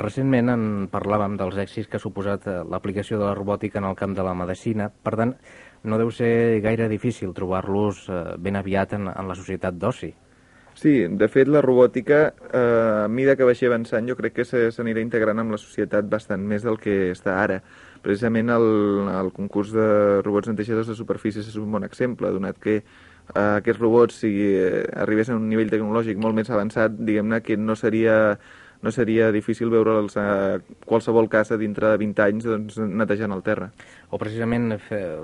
Recentment 0.00 0.50
en 0.50 0.64
parlàvem 0.90 1.36
dels 1.38 1.56
èxits 1.62 1.86
que 1.90 2.00
ha 2.00 2.02
suposat 2.02 2.48
eh, 2.50 2.58
l'aplicació 2.70 3.20
de 3.20 3.28
la 3.28 3.36
robòtica 3.38 3.78
en 3.78 3.88
el 3.90 3.96
camp 3.98 4.16
de 4.16 4.26
la 4.26 4.34
medicina. 4.34 4.90
Per 4.90 5.14
tant, 5.20 5.36
no 5.84 6.00
deu 6.00 6.10
ser 6.10 6.60
gaire 6.64 6.88
difícil 6.90 7.34
trobar-los 7.36 8.08
eh, 8.08 8.20
ben 8.38 8.58
aviat 8.58 8.96
en, 8.98 9.08
en 9.12 9.30
la 9.30 9.38
societat 9.38 9.78
d'oci. 9.78 10.14
Sí, 10.74 11.06
de 11.06 11.28
fet, 11.30 11.46
la 11.46 11.60
robòtica, 11.62 12.34
eh, 12.50 13.04
a 13.04 13.08
mida 13.08 13.36
que 13.38 13.46
vagi 13.46 13.68
avançant, 13.68 14.08
jo 14.10 14.16
crec 14.18 14.34
que 14.40 14.44
s'anirà 14.44 15.02
integrant 15.04 15.38
amb 15.38 15.54
la 15.54 15.60
societat 15.62 16.08
bastant 16.10 16.42
més 16.42 16.66
del 16.66 16.80
que 16.82 17.12
està 17.12 17.36
ara. 17.44 17.60
Precisament 18.02 18.50
el, 18.50 18.66
el 19.12 19.30
concurs 19.36 19.70
de 19.72 19.86
robots 20.26 20.50
netejadors 20.50 20.90
de 20.90 20.98
superfícies 20.98 21.46
és 21.46 21.60
un 21.62 21.70
bon 21.70 21.86
exemple, 21.86 22.32
donat 22.34 22.58
que 22.58 22.80
eh, 22.80 22.82
aquests 23.44 23.80
robots, 23.80 24.18
si 24.24 24.32
eh, 24.50 24.82
arribessin 25.06 25.36
a 25.36 25.38
un 25.38 25.46
nivell 25.52 25.70
tecnològic 25.70 26.18
molt 26.18 26.34
més 26.34 26.50
avançat, 26.50 26.98
diguem-ne 26.98 27.38
que 27.46 27.56
no 27.56 27.78
seria, 27.78 28.16
no 28.84 28.92
seria 28.92 29.30
difícil 29.32 29.70
veure'ls 29.72 30.18
a 30.20 30.58
qualsevol 30.84 31.30
casa 31.32 31.56
dintre 31.56 31.88
de 31.94 31.96
20 32.02 32.20
anys 32.26 32.44
doncs, 32.44 32.76
netejant 32.84 33.32
el 33.32 33.40
terra. 33.46 33.70
O 34.12 34.18
precisament 34.20 34.74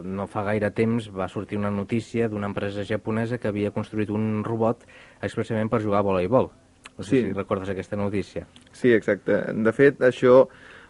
no 0.08 0.26
fa 0.32 0.46
gaire 0.48 0.72
temps 0.72 1.10
va 1.12 1.28
sortir 1.28 1.60
una 1.60 1.70
notícia 1.70 2.30
d'una 2.32 2.48
empresa 2.48 2.86
japonesa 2.88 3.36
que 3.38 3.52
havia 3.52 3.70
construït 3.76 4.08
un 4.10 4.40
robot 4.48 4.86
expressament 5.20 5.68
per 5.68 5.82
jugar 5.84 6.00
a 6.00 6.08
voleibol. 6.08 6.50
No 6.96 7.04
sé 7.04 7.10
Sí. 7.20 7.22
si 7.28 7.32
recordes 7.32 7.68
aquesta 7.68 7.96
notícia. 7.96 8.46
Sí, 8.72 8.92
exacte. 8.92 9.42
De 9.54 9.72
fet, 9.72 10.00
això 10.00 10.46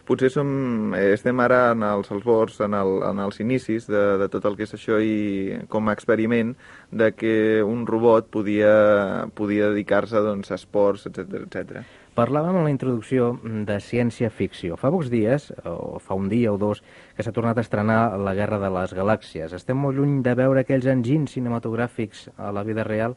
potser 0.07 0.31
som, 0.33 0.93
estem 0.97 1.39
ara 1.39 1.71
en 1.71 1.83
els 1.87 2.09
albors, 2.11 2.57
en, 2.65 2.73
el, 2.73 2.97
en 3.07 3.19
els 3.23 3.39
inicis 3.39 3.85
de, 3.87 4.17
de 4.19 4.27
tot 4.33 4.43
el 4.49 4.57
que 4.57 4.63
és 4.65 4.73
això 4.75 4.97
i 4.99 5.59
com 5.69 5.87
a 5.87 5.93
experiment 5.95 6.55
de 6.91 7.11
que 7.15 7.61
un 7.63 7.85
robot 7.87 8.27
podia, 8.33 9.27
podia 9.37 9.69
dedicar-se 9.69 10.19
doncs, 10.25 10.51
a 10.51 10.55
esports, 10.59 11.05
etc 11.07 11.45
etc. 11.45 11.83
Parlàvem 12.11 12.57
en 12.59 12.65
la 12.67 12.71
introducció 12.73 13.29
de 13.67 13.77
ciència-ficció. 13.79 14.75
Fa 14.75 14.89
pocs 14.91 15.07
dies, 15.13 15.47
o 15.63 15.95
fa 16.03 16.17
un 16.19 16.27
dia 16.27 16.51
o 16.51 16.57
dos, 16.59 16.81
que 17.15 17.23
s'ha 17.23 17.31
tornat 17.31 17.57
a 17.57 17.63
estrenar 17.63 18.17
La 18.19 18.33
Guerra 18.35 18.59
de 18.59 18.71
les 18.75 18.91
Galàxies. 18.97 19.55
Estem 19.55 19.79
molt 19.79 19.95
lluny 19.95 20.19
de 20.25 20.35
veure 20.35 20.65
aquells 20.65 20.89
enginys 20.91 21.37
cinematogràfics 21.37 22.27
a 22.35 22.51
la 22.51 22.65
vida 22.67 22.83
real? 22.83 23.15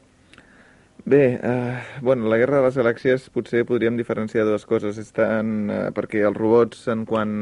Bé, 1.05 1.41
eh, 1.43 1.83
bueno, 2.01 2.29
la 2.31 2.39
Guerra 2.39 2.61
de 2.61 2.69
les 2.69 2.79
Galàxies 2.79 3.27
potser 3.35 3.65
podríem 3.67 3.99
diferenciar 3.99 4.47
dues 4.47 4.63
coses. 4.65 4.97
Estan, 5.03 5.51
eh, 5.69 5.91
perquè 5.93 6.23
els 6.25 6.39
robots, 6.39 6.87
en 6.89 7.03
quan, 7.05 7.35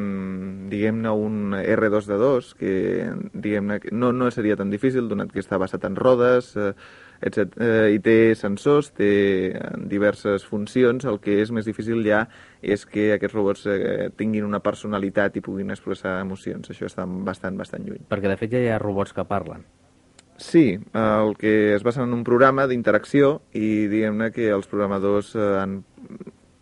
diguem-ne, 0.72 1.12
un 1.12 1.52
R2D2, 1.60 2.54
que 2.58 2.72
diguem-ne 3.34 3.78
no, 3.92 4.10
no 4.10 4.30
seria 4.32 4.56
tan 4.56 4.72
difícil, 4.72 5.06
donat 5.06 5.30
que 5.30 5.44
està 5.44 5.60
basat 5.62 5.84
en 5.84 6.00
rodes, 6.00 6.56
eh, 6.56 6.72
etc. 7.22 7.54
Eh, 7.56 7.92
i 7.96 8.00
té 8.04 8.16
sensors, 8.38 8.92
té 8.98 9.12
diverses 9.90 10.44
funcions, 10.48 11.06
el 11.08 11.20
que 11.22 11.38
és 11.42 11.52
més 11.54 11.68
difícil 11.68 12.02
ja 12.06 12.24
és 12.62 12.84
que 12.86 13.12
aquests 13.16 13.36
robots 13.36 13.68
eh, 13.70 14.10
tinguin 14.18 14.48
una 14.48 14.62
personalitat 14.64 15.38
i 15.38 15.44
puguin 15.44 15.70
expressar 15.74 16.18
emocions. 16.22 16.70
Això 16.70 16.90
està 16.90 17.06
bastant, 17.06 17.56
bastant 17.58 17.86
lluny. 17.86 18.04
Perquè, 18.10 18.28
de 18.30 18.40
fet, 18.40 18.52
ja 18.52 18.62
hi 18.62 18.72
ha 18.72 18.82
robots 18.82 19.14
que 19.16 19.26
parlen. 19.28 19.64
Sí, 20.42 20.78
el 20.94 21.36
que 21.38 21.74
es 21.74 21.84
basa 21.86 22.02
en 22.02 22.14
un 22.16 22.24
programa 22.26 22.66
d'interacció 22.66 23.42
i 23.54 23.86
diguem-ne 23.86 24.32
que 24.34 24.48
els 24.50 24.66
programadors 24.66 25.36
eh, 25.36 25.50
han 25.60 25.82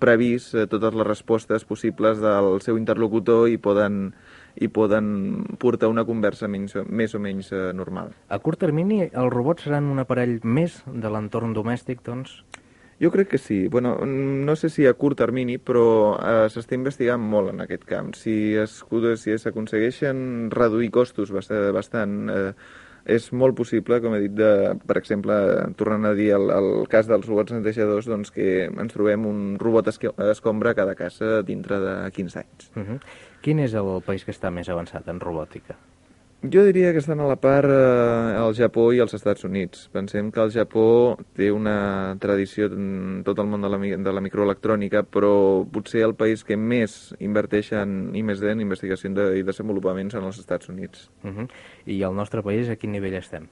previst 0.01 0.57
eh, 0.57 0.67
totes 0.67 0.97
les 0.97 1.07
respostes 1.07 1.65
possibles 1.69 2.19
del 2.21 2.59
seu 2.65 2.81
interlocutor 2.81 3.49
i 3.49 3.61
poden, 3.63 4.11
i 4.57 4.69
poden 4.69 5.45
portar 5.59 5.91
una 5.93 6.05
conversa 6.09 6.49
menys, 6.49 6.77
més 6.89 7.15
o 7.15 7.21
menys 7.23 7.53
eh, 7.53 7.71
normal. 7.77 8.15
A 8.29 8.41
curt 8.43 8.61
termini, 8.61 9.03
els 9.07 9.33
robots 9.33 9.69
seran 9.69 9.91
un 9.93 10.03
aparell 10.03 10.39
més 10.45 10.81
de 10.87 11.13
l'entorn 11.13 11.55
domèstic, 11.57 12.03
doncs? 12.07 12.41
Jo 13.01 13.09
crec 13.11 13.31
que 13.33 13.39
sí. 13.39 13.67
Bueno, 13.69 13.95
no 14.05 14.57
sé 14.57 14.69
si 14.69 14.85
a 14.87 14.93
curt 14.93 15.17
termini, 15.23 15.57
però 15.57 16.19
eh, 16.21 16.49
s'està 16.53 16.77
investigant 16.77 17.23
molt 17.23 17.55
en 17.55 17.65
aquest 17.65 17.87
camp. 17.89 18.13
Si 18.13 18.53
es, 18.61 18.83
si 19.23 19.39
s'aconsegueixen 19.41 20.51
reduir 20.53 20.91
costos 20.93 21.33
bastant, 21.33 21.71
bastant 21.73 22.19
eh, 22.29 22.53
és 23.09 23.31
molt 23.33 23.57
possible, 23.57 24.01
com 24.05 24.15
he 24.15 24.21
dit, 24.27 24.35
de, 24.37 24.75
per 24.87 24.99
exemple, 25.01 25.35
tornant 25.81 26.11
a 26.11 26.15
dir 26.19 26.31
el, 26.37 26.51
el 26.53 26.71
cas 26.93 27.09
dels 27.09 27.27
robots 27.29 27.55
netejadors, 27.57 28.11
doncs 28.11 28.33
que 28.35 28.67
ens 28.69 28.93
trobem 28.93 29.25
un 29.27 29.41
robot 29.61 29.89
escombra 29.89 30.75
a 30.75 30.79
cada 30.79 30.95
casa 30.99 31.41
dintre 31.47 31.81
de 31.81 31.95
15 32.13 32.39
anys. 32.45 32.71
Uh 32.77 32.83
-huh. 32.85 33.01
Quin 33.41 33.61
és 33.65 33.75
el 33.75 34.03
país 34.05 34.27
que 34.27 34.35
està 34.35 34.51
més 34.53 34.69
avançat 34.69 35.09
en 35.09 35.21
robòtica? 35.21 35.79
Jo 36.41 36.63
diria 36.65 36.93
que 36.93 37.01
estan 37.03 37.21
a 37.21 37.27
la 37.29 37.37
part 37.37 37.69
eh, 37.69 38.37
el 38.41 38.55
Japó 38.57 38.87
i 38.97 39.01
els 39.05 39.13
Estats 39.13 39.45
Units. 39.45 39.91
Pensem 39.93 40.31
que 40.33 40.41
el 40.41 40.53
Japó 40.55 41.19
té 41.37 41.51
una 41.53 42.17
tradició 42.21 42.71
en 42.73 43.21
tot 43.27 43.43
el 43.43 43.51
món 43.51 43.61
de 43.61 43.69
la, 43.69 43.77
de 43.77 44.15
la 44.17 44.23
microelectrònica, 44.25 45.03
però 45.05 45.33
potser 45.69 46.01
el 46.07 46.15
país 46.17 46.41
que 46.49 46.57
més 46.57 47.13
inverteix 47.21 47.75
en 47.77 48.15
I+D, 48.17 48.55
en 48.55 48.65
investigació 48.65 49.13
de, 49.13 49.27
i 49.37 49.45
desenvolupament, 49.45 50.09
són 50.15 50.25
els 50.31 50.41
Estats 50.41 50.73
Units. 50.73 51.11
Uh 51.23 51.29
-huh. 51.31 51.49
I 51.85 52.03
el 52.09 52.17
nostre 52.17 52.43
país, 52.43 52.71
a 52.71 52.77
quin 52.77 52.93
nivell 52.93 53.21
estem? 53.21 53.49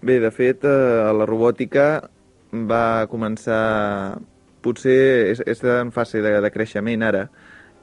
Bé, 0.00 0.20
de 0.20 0.30
fet, 0.30 0.64
eh, 0.64 1.12
la 1.12 1.26
robòtica 1.26 2.08
va 2.52 3.06
començar... 3.08 4.18
Potser 4.60 5.30
és, 5.30 5.40
és 5.46 5.64
en 5.64 5.90
fase 5.90 6.20
de, 6.20 6.40
de 6.40 6.50
creixement 6.50 7.02
ara, 7.02 7.30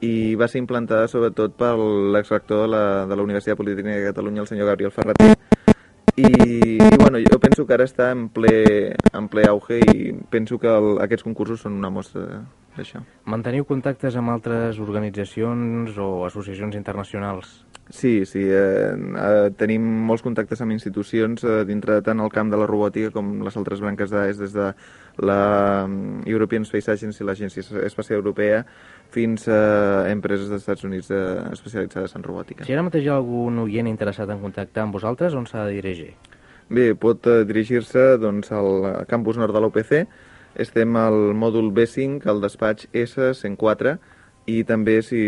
i 0.04 0.34
va 0.38 0.48
ser 0.48 0.62
implantada 0.62 1.08
sobretot 1.10 1.56
per 1.58 1.74
l'exrector 2.14 2.64
de, 2.64 2.70
la, 2.74 2.84
de 3.10 3.16
la 3.16 3.24
Universitat 3.26 3.58
Política 3.58 3.90
de 3.90 4.10
Catalunya, 4.12 4.44
el 4.44 4.50
senyor 4.50 4.70
Gabriel 4.70 4.94
Ferreter, 4.94 5.34
i, 6.18 6.26
i 6.26 6.96
bueno, 6.98 7.18
jo 7.22 7.38
penso 7.38 7.66
que 7.66 7.76
ara 7.76 7.86
està 7.86 8.10
en 8.14 8.28
ple, 8.34 8.94
en 9.14 9.28
ple 9.30 9.46
auge 9.46 9.78
i 9.78 10.12
penso 10.30 10.58
que 10.58 10.70
el, 10.70 10.96
aquests 11.04 11.26
concursos 11.26 11.62
són 11.62 11.78
una 11.78 11.90
mostra 11.94 12.42
d'això. 12.76 13.02
Manteniu 13.30 13.66
contactes 13.68 14.18
amb 14.18 14.34
altres 14.34 14.80
organitzacions 14.82 15.98
o 15.98 16.10
associacions 16.26 16.78
internacionals? 16.78 17.60
Sí, 17.90 18.26
sí, 18.26 18.42
eh, 18.44 18.92
eh, 18.92 19.50
tenim 19.56 19.84
molts 20.04 20.20
contactes 20.20 20.60
amb 20.60 20.74
institucions 20.74 21.44
eh, 21.46 21.62
dintre 21.64 22.02
tant 22.04 22.20
el 22.20 22.28
camp 22.34 22.50
de 22.52 22.58
la 22.60 22.66
robòtica 22.68 23.14
com 23.14 23.38
les 23.46 23.56
altres 23.56 23.80
branques 23.80 24.12
d'AES, 24.12 24.42
des 24.42 24.52
de 24.52 24.66
la 25.24 25.38
mm, 25.86 26.26
European 26.28 26.68
Space 26.68 26.92
Agency, 26.92 27.24
l'Agència 27.24 27.64
Espacial 27.88 28.20
Europea, 28.20 28.60
fins 29.14 29.48
a 29.48 30.10
empreses 30.12 30.48
dels 30.50 30.62
Estats 30.62 30.84
Units 30.84 31.10
eh, 31.10 31.52
especialitzades 31.52 32.14
en 32.16 32.24
robòtica. 32.26 32.64
Si 32.66 32.72
ara 32.74 32.84
mateix 32.86 33.04
hi 33.06 33.10
ha 33.12 33.16
algun 33.16 33.58
oient 33.64 33.88
interessat 33.88 34.28
en 34.32 34.42
contactar 34.42 34.82
amb 34.84 34.94
vosaltres, 34.98 35.36
on 35.38 35.46
s'ha 35.48 35.64
de 35.68 35.74
dirigir? 35.78 36.12
Bé, 36.68 36.94
pot 36.94 37.26
eh, 37.26 37.44
dirigir-se 37.48 38.18
doncs, 38.20 38.52
al 38.52 39.04
campus 39.08 39.36
nord 39.40 39.56
de 39.56 39.60
l'UPC, 39.64 39.92
estem 40.60 40.96
al 41.00 41.32
mòdul 41.38 41.72
B5, 41.72 42.26
al 42.28 42.40
despatx 42.44 42.88
S104, 42.92 43.96
i 44.48 44.64
també 44.64 45.02
si 45.04 45.20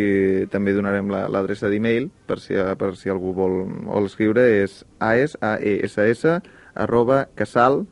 també 0.52 0.72
donarem 0.72 1.10
l'adreça 1.12 1.66
la, 1.68 1.72
d'e-mail 1.74 2.10
per 2.28 2.38
si, 2.40 2.54
per 2.80 2.96
si 2.96 3.10
algú 3.12 3.32
vol, 3.36 3.68
vol 3.84 4.04
escriure 4.08 4.40
és 4.62 4.84
aes, 5.04 5.36
aess, 5.40 6.24
arroba 6.74 7.28
casal.upc.es 7.36 7.90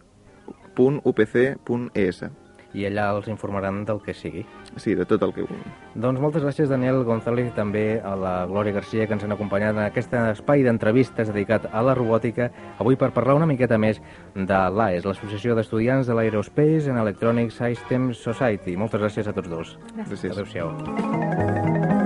i 2.75 2.85
allà 2.89 3.09
els 3.17 3.29
informaran 3.33 3.85
del 3.89 4.01
que 4.05 4.15
sigui. 4.15 4.45
Sí, 4.77 4.95
de 4.95 5.07
tot 5.09 5.23
el 5.25 5.33
que 5.35 5.47
vulgui. 5.47 5.73
Doncs 5.99 6.21
moltes 6.21 6.45
gràcies, 6.45 6.69
Daniel 6.69 7.03
González, 7.09 7.49
i 7.49 7.57
també 7.57 8.01
a 8.05 8.15
la 8.19 8.35
Glòria 8.51 8.77
Garcia, 8.77 9.07
que 9.07 9.17
ens 9.17 9.25
han 9.25 9.35
acompanyat 9.35 9.77
en 9.77 9.85
aquest 9.87 10.15
espai 10.21 10.65
d'entrevistes 10.67 11.33
dedicat 11.33 11.69
a 11.73 11.83
la 11.83 11.97
robòtica, 11.99 12.51
avui 12.79 12.99
per 13.01 13.11
parlar 13.17 13.39
una 13.41 13.49
miqueta 13.49 13.79
més 13.81 14.03
de 14.35 14.63
l'AES, 14.71 15.07
l'Associació 15.09 15.57
d'Estudiants 15.59 16.07
de 16.07 16.19
l'Aerospace 16.19 16.91
and 16.91 17.01
Electronic 17.01 17.55
Systems 17.55 18.21
Society. 18.23 18.77
Moltes 18.77 19.01
gràcies 19.01 19.29
a 19.29 19.37
tots 19.37 19.49
dos. 19.49 19.79
Gràcies. 19.97 20.37
Adéu-siau. 20.37 21.97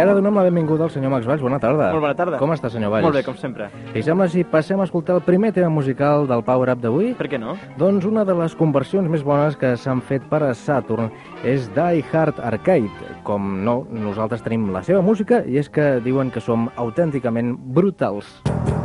I 0.00 0.02
ara 0.02 0.14
donem 0.16 0.32
la 0.32 0.46
benvinguda 0.46 0.86
al 0.86 0.90
senyor 0.94 1.10
Max 1.12 1.26
Valls. 1.28 1.42
Bona 1.44 1.58
tarda. 1.60 1.90
Molt 1.92 2.00
bona 2.06 2.16
tarda. 2.16 2.38
Com 2.40 2.54
està, 2.54 2.70
senyor 2.72 2.88
Valls? 2.94 3.04
Molt 3.04 3.18
bé, 3.18 3.20
com 3.26 3.36
sempre. 3.36 3.66
I 3.92 4.00
sembla 4.00 4.30
si 4.32 4.46
passem 4.48 4.80
a 4.80 4.86
escoltar 4.88 5.18
el 5.18 5.20
primer 5.26 5.50
tema 5.52 5.68
musical 5.68 6.24
del 6.30 6.40
Power 6.46 6.72
Up 6.72 6.80
d'avui? 6.80 7.10
Per 7.18 7.28
què 7.28 7.36
no? 7.42 7.52
Doncs 7.76 8.08
una 8.08 8.24
de 8.24 8.32
les 8.38 8.56
conversions 8.56 9.12
més 9.12 9.20
bones 9.26 9.60
que 9.60 9.74
s'han 9.76 10.00
fet 10.00 10.24
per 10.32 10.40
a 10.46 10.54
Saturn 10.56 11.12
és 11.44 11.68
Die 11.76 12.00
Hard 12.14 12.40
Arcade. 12.40 13.12
Com 13.28 13.58
no, 13.66 13.82
nosaltres 13.92 14.40
tenim 14.46 14.70
la 14.72 14.80
seva 14.88 15.04
música 15.04 15.44
i 15.44 15.60
és 15.60 15.68
que 15.68 15.98
diuen 16.00 16.32
que 16.32 16.40
som 16.40 16.70
autènticament 16.80 17.58
brutals. 17.76 18.38
Si 18.48 18.79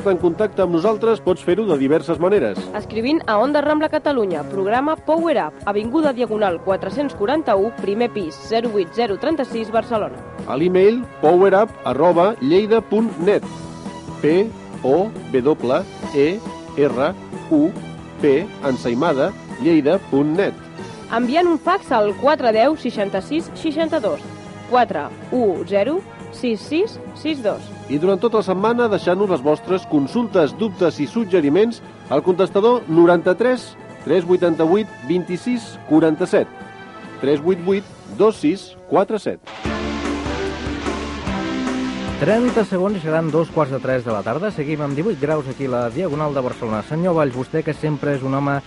posar-te 0.00 0.10
en 0.16 0.20
contacte 0.20 0.62
amb 0.62 0.72
nosaltres, 0.72 1.20
pots 1.20 1.42
fer-ho 1.44 1.66
de 1.68 1.76
diverses 1.78 2.18
maneres. 2.18 2.58
Escrivint 2.74 3.20
a 3.26 3.38
Onda 3.38 3.60
Rambla 3.60 3.88
Catalunya, 3.88 4.42
programa 4.48 4.96
Power 4.96 5.36
Up, 5.46 5.54
Avinguda 5.66 6.12
Diagonal 6.12 6.60
441, 6.64 7.72
primer 7.82 8.10
pis, 8.12 8.36
08036, 8.50 9.70
Barcelona. 9.70 10.16
A 10.48 10.56
l'e-mail 10.56 11.02
powerup 11.20 11.70
arroba 11.84 12.34
lleida.net 12.40 13.44
p 14.22 14.48
o 14.82 15.10
w 15.32 15.84
e 16.14 16.40
r 16.78 17.14
u 17.50 17.70
p 18.20 18.46
ensaïmada 18.64 19.32
lleida.net 19.60 20.54
Enviant 21.12 21.48
un 21.48 21.58
fax 21.58 21.90
al 21.92 22.14
410 22.20 22.80
66 22.80 23.50
62 23.54 24.20
410 24.70 26.19
6662. 26.32 27.68
I 27.90 27.98
durant 27.98 28.20
tota 28.22 28.40
la 28.40 28.46
setmana 28.46 28.88
deixant-nos 28.92 29.30
les 29.32 29.42
vostres 29.44 29.86
consultes, 29.90 30.54
dubtes 30.60 31.00
i 31.00 31.08
suggeriments 31.10 31.82
al 32.10 32.24
contestador 32.26 32.82
93 32.88 33.70
388 34.04 34.88
26 35.08 35.74
47 35.88 36.48
388 37.20 37.84
26 38.18 38.76
47. 38.90 39.79
30 42.20 42.66
segons 42.68 42.98
i 42.98 43.00
seran 43.00 43.30
dos 43.32 43.48
quarts 43.48 43.72
de 43.72 43.78
tres 43.80 44.02
de 44.04 44.12
la 44.12 44.20
tarda. 44.20 44.50
Seguim 44.52 44.82
amb 44.84 44.92
18 44.92 45.16
graus 45.22 45.46
aquí 45.48 45.64
a 45.64 45.70
la 45.72 45.78
Diagonal 45.88 46.34
de 46.36 46.42
Barcelona. 46.44 46.82
Senyor 46.84 47.14
Valls, 47.16 47.32
vostè 47.32 47.62
que 47.64 47.72
sempre 47.72 48.12
és 48.12 48.20
un 48.20 48.34
home 48.36 48.58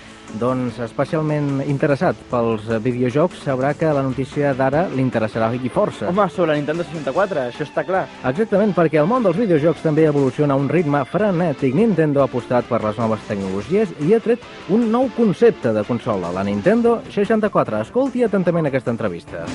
doncs, 0.41 0.79
especialment 0.81 1.61
interessat 1.69 2.17
pels 2.31 2.65
videojocs, 2.81 3.43
sabrà 3.45 3.75
que 3.77 3.91
la 3.93 4.01
notícia 4.01 4.55
d'ara 4.57 4.87
li 4.89 5.05
interessarà 5.05 5.51
i 5.53 5.69
força. 5.69 6.09
Home, 6.09 6.25
sobre 6.33 6.55
la 6.55 6.57
Nintendo 6.57 6.81
64, 6.87 7.45
això 7.53 7.67
està 7.67 7.85
clar. 7.85 8.07
Exactament, 8.25 8.73
perquè 8.73 8.97
el 9.03 9.11
món 9.11 9.21
dels 9.21 9.37
videojocs 9.37 9.85
també 9.85 10.07
evoluciona 10.09 10.57
a 10.57 10.57
un 10.57 10.65
ritme 10.73 11.05
frenètic. 11.05 11.77
Nintendo 11.77 12.23
ha 12.23 12.29
apostat 12.31 12.65
per 12.65 12.81
les 12.81 12.97
noves 12.97 13.21
tecnologies 13.29 13.93
i 14.01 14.17
ha 14.17 14.23
tret 14.23 14.41
un 14.73 14.89
nou 14.89 15.13
concepte 15.13 15.77
de 15.77 15.85
consola, 15.85 16.33
la 16.33 16.41
Nintendo 16.41 17.03
64. 17.13 17.85
Escolti 17.85 18.25
atentament 18.25 18.73
aquesta 18.73 18.89
entrevista. 18.89 19.45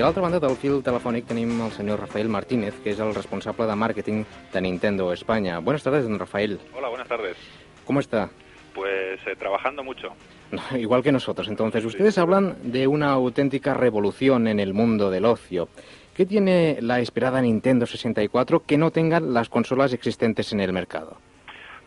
I 0.00 0.02
a 0.02 0.06
l'altra 0.06 0.22
banda 0.24 0.38
del 0.40 0.54
fil 0.56 0.78
telefònic 0.80 1.26
tenim 1.28 1.50
el 1.60 1.74
senyor 1.76 1.98
Rafael 2.00 2.30
Martínez, 2.32 2.78
que 2.80 2.88
és 2.94 3.00
el 3.04 3.10
responsable 3.12 3.66
de 3.68 3.74
màrqueting 3.76 4.22
de 4.54 4.60
Nintendo 4.64 5.10
España. 5.12 5.58
Buenas 5.60 5.82
tardes, 5.84 6.08
don 6.08 6.18
Rafael. 6.18 6.58
Hola, 6.72 6.88
buenas 6.88 7.06
tardes. 7.06 7.36
¿Cómo 7.84 8.00
está? 8.00 8.30
Pues 8.72 9.20
eh, 9.26 9.36
trabajando 9.38 9.84
mucho. 9.84 10.14
Igual 10.78 11.02
que 11.02 11.12
nosotros. 11.12 11.48
Entonces, 11.48 11.84
ustedes 11.84 12.16
hablan 12.16 12.56
de 12.62 12.86
una 12.86 13.10
auténtica 13.10 13.74
revolución 13.74 14.48
en 14.48 14.58
el 14.58 14.72
mundo 14.72 15.10
del 15.10 15.26
ocio. 15.26 15.68
¿Qué 16.16 16.24
tiene 16.24 16.78
la 16.80 17.00
esperada 17.00 17.42
Nintendo 17.42 17.84
64 17.84 18.64
que 18.64 18.78
no 18.78 18.90
tengan 18.92 19.34
las 19.34 19.50
consolas 19.50 19.92
existentes 19.92 20.50
en 20.54 20.60
el 20.60 20.72
mercado? 20.72 21.18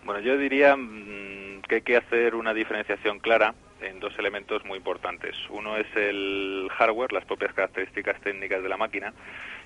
Bueno, 0.06 0.22
yo 0.22 0.38
diría 0.38 0.76
mm, 0.76 1.64
que 1.68 1.76
hay 1.76 1.82
que 1.82 1.98
hacer 1.98 2.36
una 2.36 2.54
diferenciación 2.54 3.18
clara 3.18 3.56
en 3.84 4.00
dos 4.00 4.18
elementos 4.18 4.64
muy 4.66 4.78
importantes. 4.78 5.36
Uno 5.50 5.78
es 5.78 5.88
el 5.96 6.68
hardware, 6.72 7.12
las 7.12 7.26
propias 7.26 7.54
características 7.54 8.20
técnicas 8.22 8.64
de 8.64 8.70
la 8.70 8.78
máquina, 8.78 9.14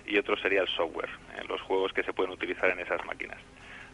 y 0.05 0.17
otro 0.17 0.37
sería 0.37 0.61
el 0.61 0.67
software, 0.67 1.09
eh, 1.35 1.43
los 1.47 1.61
juegos 1.61 1.93
que 1.93 2.03
se 2.03 2.13
pueden 2.13 2.31
utilizar 2.31 2.69
en 2.69 2.79
esas 2.79 3.03
máquinas. 3.05 3.37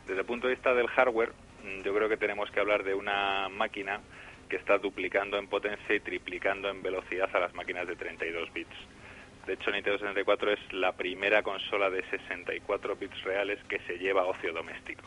Desde 0.05 0.21
el 0.21 0.25
punto 0.25 0.47
de 0.47 0.53
vista 0.53 0.73
del 0.73 0.87
hardware, 0.87 1.31
mm, 1.63 1.81
yo 1.83 1.93
creo 1.93 2.09
que 2.09 2.17
tenemos 2.17 2.49
que 2.51 2.59
hablar 2.59 2.83
de 2.83 2.93
una 2.93 3.49
máquina 3.49 3.99
que 4.49 4.57
está 4.57 4.77
duplicando 4.77 5.37
en 5.37 5.47
potencia 5.47 5.95
y 5.95 5.99
triplicando 5.99 6.69
en 6.69 6.81
velocidad 6.83 7.29
a 7.33 7.39
las 7.39 7.53
máquinas 7.53 7.87
de 7.87 7.95
32 7.95 8.51
bits. 8.53 8.75
De 9.47 9.53
hecho, 9.53 9.71
Nintendo 9.71 9.99
64 9.99 10.51
es 10.51 10.73
la 10.73 10.93
primera 10.93 11.43
consola 11.43 11.89
de 11.89 12.03
64 12.09 12.95
bits 12.95 13.23
reales 13.23 13.59
que 13.67 13.79
se 13.79 13.97
lleva 13.97 14.21
a 14.21 14.25
ocio 14.25 14.53
doméstico. 14.53 15.03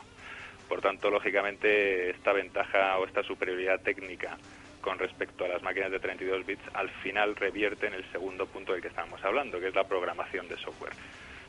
Por 0.68 0.80
tanto, 0.80 1.10
lógicamente, 1.10 2.10
esta 2.10 2.32
ventaja 2.32 2.98
o 2.98 3.06
esta 3.06 3.22
superioridad 3.22 3.80
técnica 3.80 4.36
con 4.86 5.00
respecto 5.00 5.44
a 5.44 5.48
las 5.48 5.64
máquinas 5.64 5.90
de 5.90 5.98
32 5.98 6.46
bits 6.46 6.62
al 6.72 6.88
final 7.02 7.34
revierte 7.34 7.88
en 7.88 7.94
el 7.94 8.04
segundo 8.12 8.46
punto 8.46 8.72
del 8.72 8.80
que 8.80 8.86
estábamos 8.86 9.22
hablando, 9.24 9.58
que 9.58 9.66
es 9.66 9.74
la 9.74 9.82
programación 9.82 10.46
de 10.46 10.56
software. 10.58 10.92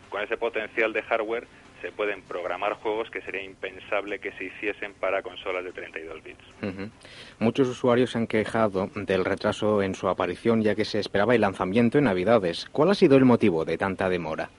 Con 0.10 0.23
ese 0.23 0.38
potencial 0.38 0.91
de 0.91 1.04
hardware 1.04 1.45
se 1.80 1.91
pueden 1.91 2.23
programar 2.23 2.73
juegos 2.73 3.12
que 3.12 3.21
sería 3.21 3.43
impensable 3.43 4.17
que 4.17 4.32
se 4.32 4.45
hiciesen 4.45 4.95
para 4.95 5.21
consolas 5.21 5.63
de 5.63 5.71
32 5.71 6.23
bits. 6.23 6.43
Ujú. 6.63 6.89
Muchos 7.38 7.67
usuarios 7.67 8.10
se 8.10 8.17
han 8.17 8.26
quejado 8.26 8.89
del 8.95 9.23
retraso 9.23 9.84
en 9.84 9.93
su 9.93 10.10
aparición, 10.10 10.63
ya 10.63 10.73
que 10.73 10.84
se 10.84 10.97
esperaba 10.97 11.36
el 11.36 11.41
lanzamiento 11.41 12.00
en 12.00 12.06
Navidades. 12.06 12.67
¿Cuál 12.71 12.89
ha 12.89 12.95
sido 12.95 13.17
el 13.17 13.26
motivo 13.26 13.65
de 13.65 13.78
tanta 13.78 14.10
demora? 14.10 14.50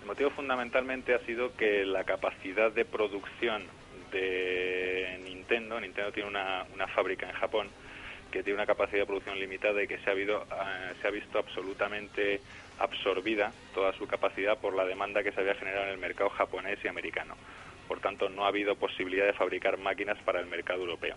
El 0.00 0.06
motivo 0.06 0.30
fundamentalmente 0.30 1.14
ha 1.14 1.18
sido 1.26 1.54
que 1.54 1.84
la 1.84 2.04
capacidad 2.04 2.72
de 2.72 2.86
producción 2.86 3.64
de 4.10 5.20
Nintendo, 5.22 5.78
Nintendo 5.78 6.10
tiene 6.12 6.30
una, 6.30 6.64
una 6.72 6.86
fábrica 6.86 7.28
en 7.28 7.34
Japón 7.34 7.68
que 8.32 8.42
tiene 8.42 8.56
una 8.56 8.66
capacidad 8.66 9.00
de 9.00 9.06
producción 9.06 9.38
limitada 9.38 9.80
y 9.80 9.86
que 9.86 9.98
se 9.98 10.10
ha, 10.10 10.12
habido, 10.12 10.42
eh, 10.42 10.94
se 11.00 11.06
ha 11.06 11.10
visto 11.10 11.38
absolutamente 11.38 12.40
absorbida 12.80 13.52
toda 13.74 13.92
su 13.92 14.08
capacidad 14.08 14.58
por 14.58 14.74
la 14.74 14.84
demanda 14.84 15.22
que 15.22 15.30
se 15.30 15.40
había 15.40 15.54
generado 15.54 15.84
en 15.84 15.92
el 15.92 15.98
mercado 15.98 16.30
japonés 16.30 16.78
y 16.82 16.88
americano. 16.88 17.36
Por 17.86 18.00
tanto, 18.00 18.28
no 18.28 18.44
ha 18.44 18.48
habido 18.48 18.74
posibilidad 18.74 19.26
de 19.26 19.34
fabricar 19.34 19.78
máquinas 19.78 20.18
para 20.24 20.40
el 20.40 20.46
mercado 20.46 20.80
europeo. 20.80 21.16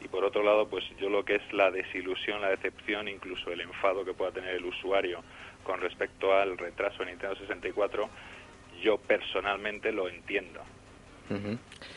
Y 0.00 0.08
por 0.08 0.24
otro 0.24 0.42
lado, 0.42 0.68
pues 0.68 0.84
yo 0.98 1.10
lo 1.10 1.24
que 1.24 1.36
es 1.36 1.52
la 1.52 1.70
desilusión, 1.70 2.40
la 2.40 2.50
decepción, 2.50 3.08
incluso 3.08 3.52
el 3.52 3.60
enfado 3.60 4.04
que 4.04 4.14
pueda 4.14 4.32
tener 4.32 4.54
el 4.54 4.64
usuario 4.64 5.22
con 5.62 5.80
respecto 5.80 6.34
al 6.34 6.58
retraso 6.58 7.04
de 7.04 7.10
Nintendo 7.10 7.36
64, 7.36 8.08
yo 8.82 8.98
personalmente 8.98 9.92
lo 9.92 10.08
entiendo. 10.08 10.62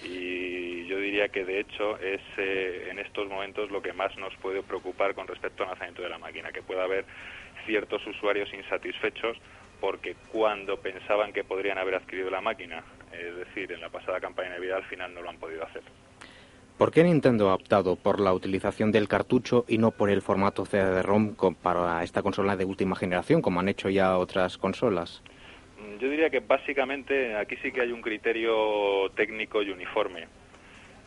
Y 0.03 0.85
yo 0.87 0.97
diría 0.97 1.27
que 1.29 1.43
de 1.43 1.59
hecho 1.59 1.97
es 1.99 2.21
eh, 2.37 2.87
en 2.89 2.99
estos 2.99 3.27
momentos 3.27 3.69
lo 3.71 3.81
que 3.81 3.93
más 3.93 4.15
nos 4.17 4.33
puede 4.35 4.63
preocupar 4.63 5.13
con 5.13 5.27
respecto 5.27 5.63
al 5.63 5.69
lanzamiento 5.69 6.01
de 6.01 6.09
la 6.09 6.17
máquina, 6.17 6.51
que 6.51 6.61
pueda 6.61 6.83
haber 6.83 7.05
ciertos 7.65 8.05
usuarios 8.07 8.53
insatisfechos 8.53 9.37
porque 9.81 10.15
cuando 10.31 10.77
pensaban 10.77 11.33
que 11.33 11.43
podrían 11.43 11.77
haber 11.77 11.95
adquirido 11.95 12.29
la 12.29 12.41
máquina, 12.41 12.83
es 13.11 13.35
decir, 13.35 13.71
en 13.71 13.81
la 13.81 13.89
pasada 13.89 14.19
campaña 14.19 14.49
de 14.49 14.55
Navidad, 14.55 14.77
al 14.77 14.85
final 14.85 15.13
no 15.13 15.21
lo 15.21 15.29
han 15.29 15.37
podido 15.37 15.63
hacer. 15.63 15.83
¿Por 16.77 16.91
qué 16.91 17.03
Nintendo 17.03 17.49
ha 17.49 17.53
optado 17.53 17.95
por 17.95 18.19
la 18.19 18.33
utilización 18.33 18.91
del 18.91 19.07
cartucho 19.07 19.63
y 19.67 19.77
no 19.77 19.91
por 19.91 20.09
el 20.09 20.21
formato 20.21 20.65
CD-ROM 20.65 21.35
para 21.61 22.03
esta 22.03 22.21
consola 22.21 22.57
de 22.57 22.65
última 22.65 22.97
generación, 22.97 23.41
como 23.41 23.61
han 23.61 23.69
hecho 23.69 23.89
ya 23.89 24.17
otras 24.17 24.57
consolas? 24.57 25.21
Yo 25.99 26.09
diría 26.09 26.29
que 26.29 26.39
básicamente 26.39 27.35
aquí 27.35 27.55
sí 27.61 27.71
que 27.71 27.81
hay 27.81 27.91
un 27.91 28.01
criterio 28.01 29.09
técnico 29.15 29.61
y 29.61 29.69
uniforme. 29.69 30.27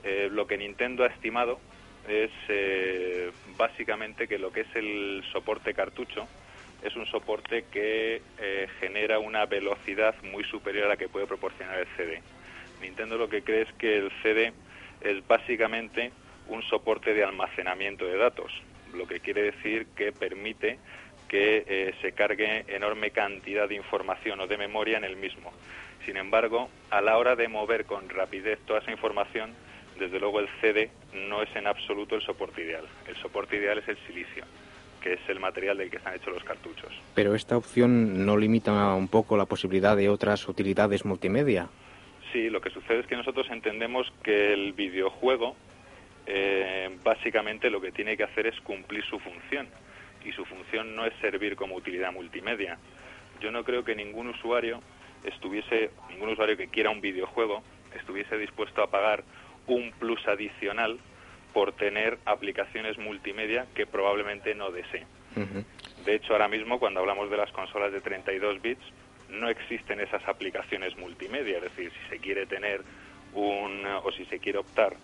Eh, 0.03 0.29
lo 0.33 0.47
que 0.47 0.57
Nintendo 0.57 1.05
ha 1.05 1.09
estimado 1.09 1.61
es 2.09 2.31
eh, 2.49 3.31
básicamente 3.57 4.27
que 4.27 4.39
lo 4.39 4.51
que 4.51 4.63
es 4.63 4.77
el 4.77 5.23
soporte 5.33 5.75
cartucho 5.75 6.27
es 6.83 6.95
un 6.97 7.07
soporte 7.07 7.65
que 7.71 8.23
eh, 8.39 8.69
genera 8.81 9.19
una 9.19 9.45
velocidad 9.47 10.15
muy 10.23 10.45
superior 10.45 10.87
a 10.87 10.89
la 10.91 10.97
que 10.97 11.09
puede 11.09 11.27
proporcionar 11.27 11.81
el 11.81 11.87
CD. 11.97 12.23
Nintendo 12.81 13.19
lo 13.19 13.29
que 13.29 13.43
cree 13.43 13.63
es 13.63 13.73
que 13.75 13.99
el 13.99 14.11
CD 14.23 14.53
es 15.01 15.27
básicamente 15.27 16.13
un 16.47 16.63
soporte 16.63 17.13
de 17.13 17.25
almacenamiento 17.25 18.07
de 18.07 18.17
datos, 18.17 18.53
lo 18.95 19.07
que 19.07 19.21
quiere 19.21 19.43
decir 19.43 19.87
que 19.97 20.13
permite 20.13 20.79
que 21.29 21.65
eh, 21.67 21.95
se 22.01 22.13
cargue 22.13 22.65
enorme 22.69 23.11
cantidad 23.11 23.69
de 23.69 23.75
información 23.75 24.41
o 24.41 24.47
de 24.47 24.57
memoria 24.57 24.97
en 24.97 25.05
el 25.05 25.17
mismo. 25.17 25.53
Sin 26.05 26.17
embargo, 26.17 26.71
a 26.91 27.01
la 27.01 27.19
hora 27.19 27.37
de 27.37 27.49
mover 27.49 27.85
con 27.85 28.09
rapidez 28.09 28.59
toda 28.67 28.81
esa 28.81 28.91
información, 28.91 29.51
desde 29.99 30.19
luego 30.19 30.41
el 30.41 30.49
CD 30.61 30.91
no 31.13 31.43
es 31.43 31.55
en 31.55 31.67
absoluto 31.67 32.15
el 32.15 32.23
soporte 32.23 32.63
ideal. 32.63 32.87
El 33.07 33.17
soporte 33.17 33.57
ideal 33.57 33.79
es 33.79 33.89
el 33.89 33.99
silicio, 34.07 34.45
que 35.03 35.15
es 35.15 35.21
el 35.29 35.39
material 35.39 35.77
del 35.77 35.91
que 35.91 35.99
están 35.99 36.15
hechos 36.15 36.33
los 36.33 36.45
cartuchos. 36.45 36.93
Pero 37.15 37.35
esta 37.35 37.57
opción 37.57 38.25
no 38.25 38.37
limita 38.37 38.95
un 38.95 39.09
poco 39.09 39.37
la 39.37 39.45
posibilidad 39.45 39.97
de 39.97 40.09
otras 40.09 40.49
utilidades 40.49 41.05
multimedia. 41.05 41.69
Sí, 42.33 42.49
lo 42.49 42.61
que 42.61 42.71
sucede 42.71 43.01
es 43.01 43.07
que 43.07 43.17
nosotros 43.17 43.47
entendemos 43.51 44.11
que 44.23 44.53
el 44.53 44.73
videojuego 44.73 45.57
eh, 46.27 46.91
básicamente 47.03 47.71
lo 47.71 47.81
que 47.81 47.91
tiene 47.91 48.17
que 48.17 48.25
hacer 48.25 48.47
es 48.47 48.61
cumplir 48.61 49.03
su 49.05 49.19
función 49.19 49.67
y 50.29 50.33
su 50.33 50.45
función 50.45 50.95
no 50.95 51.07
es 51.07 51.15
servir 51.21 51.57
como 51.57 51.75
utilidad 51.75 52.13
multimedia. 52.13 52.79
Yo 53.41 53.51
no 53.51 53.65
creo 53.65 53.85
que 53.85 53.95
ningún 53.95 54.29
usuario 54.29 54.83
estuviese, 55.25 55.91
ningún 56.11 56.31
usuario 56.31 56.57
que 56.57 56.69
quiera 56.69 56.91
un 56.91 57.01
videojuego 57.01 57.63
estuviese 57.95 58.37
dispuesto 58.37 58.83
a 58.83 58.91
pagar 58.91 59.25
un 59.67 59.91
plus 59.93 60.27
adicional 60.29 60.99
por 61.55 61.73
tener 61.73 62.19
aplicaciones 62.27 62.99
multimedia 62.99 63.67
que 63.75 63.87
probablemente 63.87 64.55
no 64.55 64.71
desee. 64.71 65.07
De 66.05 66.15
hecho, 66.15 66.33
ahora 66.33 66.49
mismo 66.49 66.79
cuando 66.79 67.01
hablamos 67.01 67.31
de 67.31 67.37
las 67.37 67.51
consolas 67.53 67.93
de 67.93 68.01
32 68.01 68.61
bits, 68.61 68.85
no 69.31 69.49
existen 69.49 70.01
esas 70.01 70.27
aplicaciones 70.27 70.97
multimedia. 70.97 71.59
Es 71.59 71.65
decir, 71.65 71.91
si 71.91 72.11
se 72.11 72.19
quiere 72.19 72.47
tener 72.47 72.83
un, 73.35 73.85
o 73.87 74.13
si 74.13 74.25
se 74.27 74.39
quiere 74.39 74.59
optar 74.59 74.97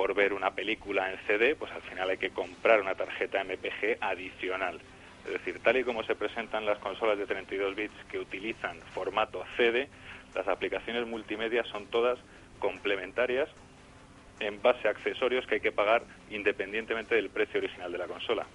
por 0.00 0.14
ver 0.14 0.32
una 0.32 0.52
película 0.52 1.12
en 1.12 1.18
CD, 1.26 1.54
pues 1.54 1.70
al 1.72 1.82
final 1.82 2.08
hay 2.08 2.16
que 2.16 2.30
comprar 2.30 2.80
una 2.80 2.94
tarjeta 2.94 3.44
MPG 3.44 3.98
adicional. 4.00 4.80
Es 5.26 5.32
decir, 5.34 5.60
tal 5.62 5.76
y 5.76 5.84
como 5.84 6.02
se 6.04 6.14
presentan 6.14 6.64
las 6.64 6.78
consolas 6.78 7.18
de 7.18 7.26
32 7.26 7.76
bits 7.76 7.92
que 8.10 8.18
utilizan 8.18 8.78
formato 8.94 9.44
CD, 9.58 9.90
las 10.34 10.48
aplicaciones 10.48 11.06
multimedia 11.06 11.64
son 11.64 11.84
todas 11.88 12.18
complementarias 12.60 13.50
en 14.38 14.62
base 14.62 14.88
a 14.88 14.92
accesorios 14.92 15.46
que 15.46 15.56
hay 15.56 15.60
que 15.60 15.70
pagar 15.70 16.02
independientemente 16.30 17.14
del 17.14 17.28
precio 17.28 17.58
original 17.60 17.92
de 17.92 17.98
la 17.98 18.06
consola. 18.06 18.46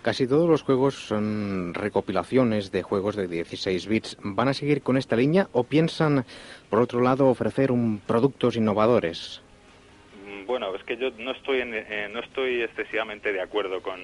Casi 0.00 0.26
todos 0.26 0.48
los 0.48 0.62
juegos 0.62 0.94
son 0.94 1.74
recopilaciones 1.74 2.72
de 2.72 2.82
juegos 2.82 3.14
de 3.14 3.28
16 3.28 3.88
bits. 3.88 4.16
¿Van 4.22 4.48
a 4.48 4.54
seguir 4.54 4.80
con 4.80 4.96
esta 4.96 5.16
línea 5.16 5.48
o 5.52 5.64
piensan, 5.64 6.24
por 6.70 6.80
otro 6.80 7.02
lado, 7.02 7.28
ofrecer 7.28 7.70
un 7.70 7.98
productos 7.98 8.56
innovadores? 8.56 9.42
Bueno, 10.46 10.74
es 10.74 10.82
que 10.84 10.96
yo 10.96 11.10
no 11.18 11.32
estoy, 11.32 11.60
en- 11.60 11.74
eh, 11.74 12.08
no 12.10 12.20
estoy 12.20 12.62
excesivamente 12.62 13.32
de 13.32 13.40
acuerdo 13.40 13.82
con, 13.82 14.00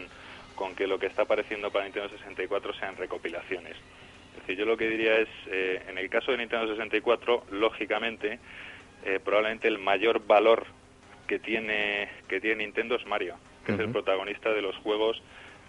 con 0.55 0.75
que 0.75 0.87
lo 0.87 0.99
que 0.99 1.07
está 1.07 1.23
apareciendo 1.23 1.71
para 1.71 1.85
Nintendo 1.85 2.09
64 2.09 2.73
sean 2.75 2.97
recopilaciones. 2.97 3.77
Es 4.35 4.41
decir, 4.41 4.57
yo 4.59 4.65
lo 4.67 4.77
que 4.77 4.89
diría 4.89 5.17
es, 5.19 5.29
eh, 5.47 5.83
en 5.89 5.99
el 5.99 6.09
caso 6.11 6.31
de 6.33 6.39
Nintendo 6.39 6.69
64, 6.69 7.47
lógicamente, 7.51 8.39
eh, 9.05 9.21
probablemente 9.25 9.69
el 9.69 9.79
mayor 9.79 10.27
valor 10.27 10.67
que 11.27 11.39
tiene, 11.39 12.09
que 12.29 12.41
tiene 12.41 12.65
Nintendo 12.65 12.97
es 12.97 13.05
Mario, 13.07 13.37
que 13.65 13.73
es 13.73 13.79
el 13.79 13.87
protagonista 13.93 14.51
de 14.53 14.63
los 14.63 14.77
juegos 14.77 15.21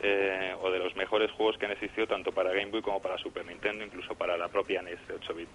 eh, 0.01 0.55
o 0.61 0.71
de 0.71 0.79
los 0.79 0.95
mejores 0.95 1.29
juegos 1.31 1.57
que 1.57 1.65
han 1.65 1.73
existido 1.73 2.07
tanto 2.07 2.31
para 2.31 2.51
Game 2.53 2.67
Boy 2.71 2.81
como 2.81 3.01
para 3.01 3.17
Super 3.17 3.45
Nintendo, 3.45 3.83
incluso 3.83 4.15
para 4.15 4.37
la 4.37 4.47
propia 4.47 4.81
NES 4.81 5.05
de 5.07 5.15
8 5.15 5.33
bits. 5.33 5.51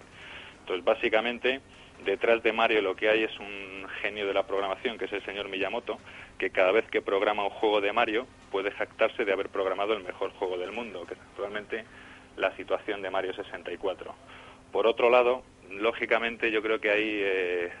Entonces, 0.59 0.85
básicamente, 0.85 1.61
detrás 2.03 2.43
de 2.43 2.51
Mario 2.51 2.81
lo 2.81 2.95
que 2.95 3.09
hay 3.09 3.23
es 3.23 3.39
un 3.39 3.87
genio 4.01 4.27
de 4.27 4.33
la 4.33 4.45
programación, 4.45 4.97
que 4.97 5.05
es 5.05 5.13
el 5.13 5.23
señor 5.23 5.49
Miyamoto, 5.49 5.99
que 6.37 6.49
cada 6.49 6.71
vez 6.71 6.85
que 6.89 7.01
programa 7.01 7.43
un 7.43 7.49
juego 7.49 7.81
de 7.81 7.93
Mario 7.93 8.27
puede 8.51 8.71
jactarse 8.71 9.25
de 9.25 9.31
haber 9.31 9.49
programado 9.49 9.93
el 9.93 10.03
mejor 10.03 10.31
juego 10.31 10.57
del 10.57 10.71
mundo, 10.71 11.05
que 11.05 11.13
es 11.13 11.19
actualmente 11.19 11.85
la 12.37 12.55
situación 12.55 13.01
de 13.01 13.09
Mario 13.09 13.33
64. 13.33 14.13
Por 14.71 14.87
otro 14.87 15.09
lado, 15.09 15.43
lógicamente 15.69 16.51
yo 16.51 16.61
creo 16.61 16.79
que 16.79 16.91
hay 16.91 17.19
eh, 17.21 17.71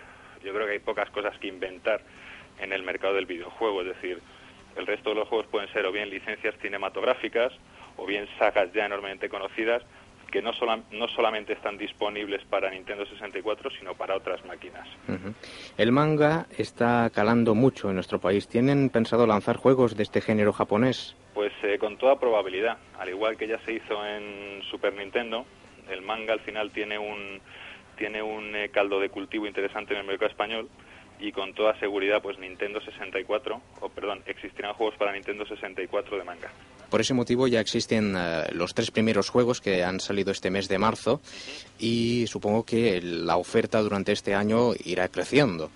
yo 0.43 0.53
creo 0.53 0.67
que 0.67 0.73
hay 0.73 0.79
pocas 0.79 1.09
cosas 1.09 1.37
que 1.39 1.47
inventar 1.47 2.01
en 2.59 2.71
el 2.71 2.83
mercado 2.83 3.15
del 3.15 3.25
videojuego, 3.25 3.81
es 3.81 3.87
decir, 3.87 4.21
el 4.75 4.87
resto 4.87 5.09
de 5.09 5.15
los 5.15 5.27
juegos 5.27 5.47
pueden 5.47 5.71
ser 5.73 5.85
o 5.85 5.91
bien 5.91 6.09
licencias 6.09 6.55
cinematográficas 6.61 7.51
o 7.97 8.05
bien 8.05 8.27
sagas 8.37 8.71
ya 8.73 8.85
enormemente 8.85 9.29
conocidas 9.29 9.83
que 10.35 10.41
no, 10.41 10.51
no 10.91 11.07
solamente 11.07 11.53
están 11.53 11.77
disponibles 11.77 12.43
para 12.49 12.69
Nintendo 12.69 13.05
64, 13.05 13.69
sino 13.79 13.93
para 13.93 14.17
otras 14.17 14.43
máquinas. 14.43 14.85
El 15.77 15.93
manga 15.93 16.47
está 16.57 17.09
calando 17.09 17.55
mucho 17.55 17.87
en 17.87 17.95
nuestro 17.95 18.19
país. 18.19 18.45
¿Tienen 18.49 18.89
pensado 18.89 19.25
lanzar 19.27 19.55
juegos 19.55 19.95
de 19.95 20.03
este 20.03 20.19
género 20.19 20.51
japonés? 20.51 21.15
Pues 21.33 21.53
eh, 21.63 21.77
con 21.77 21.95
toda 21.97 22.19
probabilidad. 22.19 22.77
Al 22.99 23.07
igual 23.07 23.37
que 23.37 23.47
ya 23.47 23.59
se 23.59 23.75
hizo 23.75 24.05
en 24.05 24.61
Super 24.69 24.93
Nintendo, 24.93 25.45
el 25.89 26.01
manga 26.01 26.33
al 26.33 26.41
final 26.41 26.69
tiene 26.71 26.99
un, 26.99 27.39
tiene 27.97 28.21
un 28.21 28.53
eh, 28.57 28.67
caldo 28.67 28.99
de 28.99 29.07
cultivo 29.07 29.47
interesante 29.47 29.93
en 29.93 30.01
el 30.01 30.05
mercado 30.05 30.31
español 30.31 30.67
y 31.19 31.31
con 31.31 31.53
toda 31.53 31.77
seguridad 31.79 32.21
pues 32.21 32.37
Nintendo 32.39 32.81
64, 32.81 33.61
o 33.81 33.89
perdón, 33.89 34.21
existirán 34.25 34.73
juegos 34.73 34.95
para 34.97 35.13
Nintendo 35.13 35.45
64 35.45 36.17
de 36.17 36.23
manga. 36.23 36.51
Por 36.89 37.01
ese 37.01 37.13
motivo 37.13 37.47
ya 37.47 37.59
existen 37.59 38.15
eh, 38.17 38.43
los 38.51 38.73
tres 38.73 38.91
primeros 38.91 39.29
juegos 39.29 39.61
que 39.61 39.83
han 39.83 39.99
salido 39.99 40.31
este 40.31 40.51
mes 40.51 40.67
de 40.67 40.77
marzo 40.77 41.21
y 41.79 42.25
supongo 42.27 42.63
que 42.63 43.01
la 43.01 43.37
oferta 43.37 43.81
durante 43.81 44.11
este 44.11 44.35
año 44.35 44.71
irá 44.83 45.07
creciendo. 45.07 45.69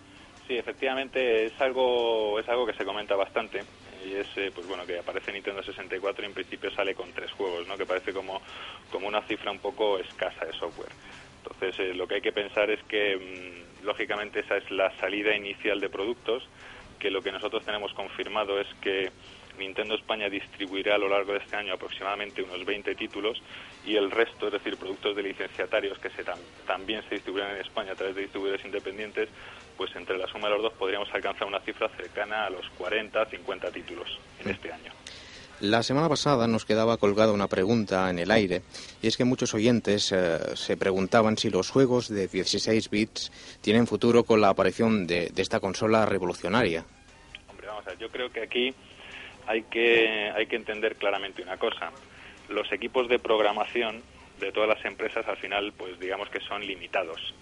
Sí, 0.48 0.58
efectivamente 0.58 1.46
es 1.46 1.62
algo 1.62 2.40
es 2.40 2.48
algo 2.50 2.66
que 2.66 2.74
se 2.74 2.84
comenta 2.84 3.16
bastante 3.16 3.64
y 4.06 4.14
es 4.14 4.28
eh, 4.38 4.52
pues 4.54 4.68
bueno 4.68 4.86
que 4.86 4.98
aparece 4.98 5.32
Nintendo 5.32 5.62
64 5.62 6.24
y 6.24 6.28
en 6.28 6.34
principio 6.34 6.72
sale 6.72 6.96
con 6.96 7.12
tres 7.12 7.32
juegos, 7.32 7.68
¿no? 7.68 7.78
Que 7.78 7.86
parece 7.86 8.14
como 8.14 8.42
como 8.92 9.08
una 9.08 9.22
cifra 9.24 9.52
un 9.52 9.60
poco 9.60 10.00
escasa 10.00 10.46
de 10.46 10.54
software. 10.54 10.92
Entonces 11.44 11.80
eh, 11.80 11.94
lo 11.94 12.08
que 12.08 12.16
hay 12.16 12.22
que 12.22 12.32
pensar 12.32 12.70
es 12.70 12.82
que 12.84 13.18
mm, 13.18 13.86
lógicamente 13.86 14.42
esa 14.42 14.58
es 14.58 14.70
la 14.72 14.92
salida 14.98 15.36
inicial 15.36 15.80
de 15.80 15.90
productos, 15.90 16.48
que 17.00 17.10
lo 17.10 17.22
que 17.22 17.32
nosotros 17.32 17.64
tenemos 17.66 17.94
confirmado 17.94 18.60
es 18.60 18.68
que 18.82 19.12
Nintendo 19.58 19.96
España 19.96 20.30
distribuirá 20.30 20.96
a 20.96 20.98
lo 20.98 21.10
largo 21.10 21.34
de 21.34 21.40
este 21.40 21.56
año 21.56 21.74
aproximadamente 21.74 22.42
unos 22.42 22.66
20 22.66 22.96
títulos 22.96 23.42
y 23.86 23.96
el 23.96 24.10
resto, 24.10 24.48
es 24.48 24.54
decir, 24.54 24.78
productos 24.78 25.16
de 25.16 25.24
licenciatarios 25.24 26.00
que 26.00 26.10
se 26.10 26.24
también 26.66 27.04
se 27.08 27.16
distribuirán 27.16 27.52
en 27.52 27.62
España 27.62 27.92
a 27.92 27.96
través 27.96 28.16
de 28.16 28.22
distribuidores 28.22 28.64
independientes, 28.66 29.30
pues 29.78 29.96
entre 29.96 30.18
la 30.18 30.28
suma 30.28 30.48
de 30.48 30.56
los 30.56 30.64
dos 30.64 30.74
podríamos 30.74 31.14
alcanzar 31.14 31.48
una 31.48 31.60
cifra 31.60 31.90
cercana 31.90 32.46
a 32.46 32.50
los 32.50 32.68
40, 32.78 33.26
50 33.26 33.72
títulos 33.72 34.20
en 34.44 34.50
este 34.50 34.72
año. 34.72 34.92
La 35.62 35.84
semana 35.84 36.08
pasada 36.08 36.48
nos 36.48 36.64
quedaba 36.64 36.96
colgada 36.96 37.34
una 37.34 37.48
pregunta 37.48 38.10
en 38.10 38.18
el 38.18 38.32
aire, 38.32 38.62
y 39.02 39.08
es 39.08 39.18
que 39.18 39.26
muchos 39.26 39.54
oyentes 39.54 40.10
eh, 40.14 40.56
se 40.56 40.78
preguntaban 40.78 41.38
si 41.38 41.50
los 41.50 41.70
juegos 41.70 42.08
de 42.08 42.30
16 42.30 42.90
bits 42.90 43.30
tienen 43.62 43.86
futuro 43.86 44.24
con 44.24 44.40
la 44.40 44.48
aparición 44.48 45.06
de, 45.06 45.34
esta 45.36 45.60
consola 45.60 46.06
revolucionaria. 46.06 46.86
Hombre, 47.50 47.68
vamos 47.68 47.86
a 47.88 47.90
ver, 47.90 48.00
yo 48.00 48.10
creo 48.10 48.32
que 48.32 48.42
aquí 48.42 48.74
hay 49.48 49.64
que, 49.64 50.32
hay 50.34 50.46
que 50.48 50.56
entender 50.56 50.96
claramente 50.96 51.42
una 51.42 51.58
cosa. 51.58 51.92
Los 52.48 52.72
equipos 52.72 53.10
de 53.10 53.20
programación 53.20 54.02
de 54.40 54.54
todas 54.54 54.70
las 54.70 54.86
empresas 54.86 55.28
al 55.28 55.36
final, 55.36 55.74
pues 55.74 56.00
digamos 56.00 56.30
que 56.30 56.40
son 56.40 56.66
limitados 56.66 57.34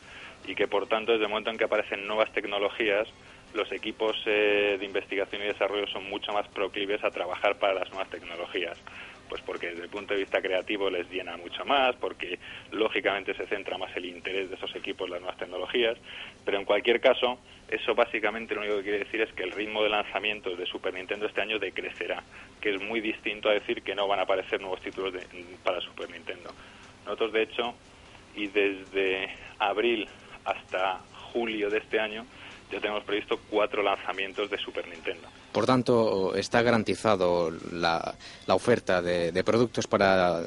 y 0.48 0.56
que 0.56 0.68
por 0.68 0.88
tanto 0.88 1.12
desde 1.12 1.26
el 1.26 1.30
momento 1.30 1.52
en 1.52 1.58
que 1.58 1.66
aparecen 1.66 2.08
nuevas 2.08 2.32
tecnologías, 2.32 3.08
los 3.54 3.72
equipos 3.72 4.16
eh, 4.26 4.78
de 4.80 4.86
investigación 4.86 5.42
y 5.42 5.46
desarrollo 5.46 5.88
son 5.88 6.10
mucho 6.10 6.32
más 6.34 6.48
proclives 6.50 7.04
a 7.04 7.12
trabajar 7.12 7.58
para 7.58 7.74
las 7.74 7.90
nuevas 7.90 8.10
tecnologías 8.10 8.78
pues 9.28 9.42
porque 9.42 9.68
desde 9.68 9.84
el 9.84 9.90
punto 9.90 10.14
de 10.14 10.22
vista 10.22 10.42
creativo 10.42 10.90
les 10.90 11.10
llena 11.10 11.38
mucho 11.38 11.66
más, 11.66 11.96
porque 11.96 12.40
lógicamente 12.72 13.34
se 13.34 13.46
centra 13.48 13.78
más 13.78 13.96
el 13.96 14.06
interés 14.06 14.50
de 14.50 14.56
esos 14.56 14.76
equipos 14.76 15.08
en 15.08 15.14
las 15.14 15.22
nuevas 15.22 15.38
tecnologías, 15.38 15.98
pero 16.46 16.58
en 16.58 16.66
cualquier 16.66 17.00
caso, 17.00 17.40
eso 17.68 17.94
básicamente 17.96 18.56
lo 18.56 18.62
único 18.62 18.78
que 18.78 18.84
quiere 18.84 19.00
decir 19.00 19.22
es 19.22 19.32
que 19.34 19.44
el 19.44 19.52
ritmo 19.52 19.84
de 19.84 19.90
lanzamientos 19.90 20.58
de 20.58 20.66
Super 20.66 20.94
Nintendo 20.94 21.26
este 21.26 21.42
año 21.42 21.60
decrecerá, 21.60 22.24
que 22.62 22.70
es 22.74 22.82
muy 22.82 23.02
distinto 23.02 23.50
a 23.50 23.54
decir 23.54 23.82
que 23.84 23.96
no 23.96 24.08
van 24.08 24.20
a 24.20 24.24
aparecer 24.24 24.62
nuevos 24.62 24.82
títulos 24.82 25.14
para 25.64 25.82
Super 25.82 26.10
Nintendo. 26.10 26.54
Nosotros, 27.06 27.34
de 27.34 27.44
hecho, 27.44 27.74
y 28.36 28.48
desde 28.48 29.30
abril 29.60 30.08
hasta 30.46 31.00
julio 31.34 31.70
de 31.70 31.80
este 31.80 32.00
año, 32.00 32.26
ya 32.72 32.80
tenemos 32.80 33.04
previsto 33.04 33.40
cuatro 33.50 33.82
lanzamientos 33.82 34.50
de 34.50 34.58
Super 34.58 34.88
Nintendo. 34.88 35.28
Por 35.52 35.66
tanto, 35.66 36.36
está 36.36 36.62
garantizado 36.62 37.52
la, 37.72 38.14
la 38.46 38.56
oferta 38.56 39.02
de, 39.02 39.32
de, 39.32 39.44
productos 39.44 39.88
para 39.88 40.42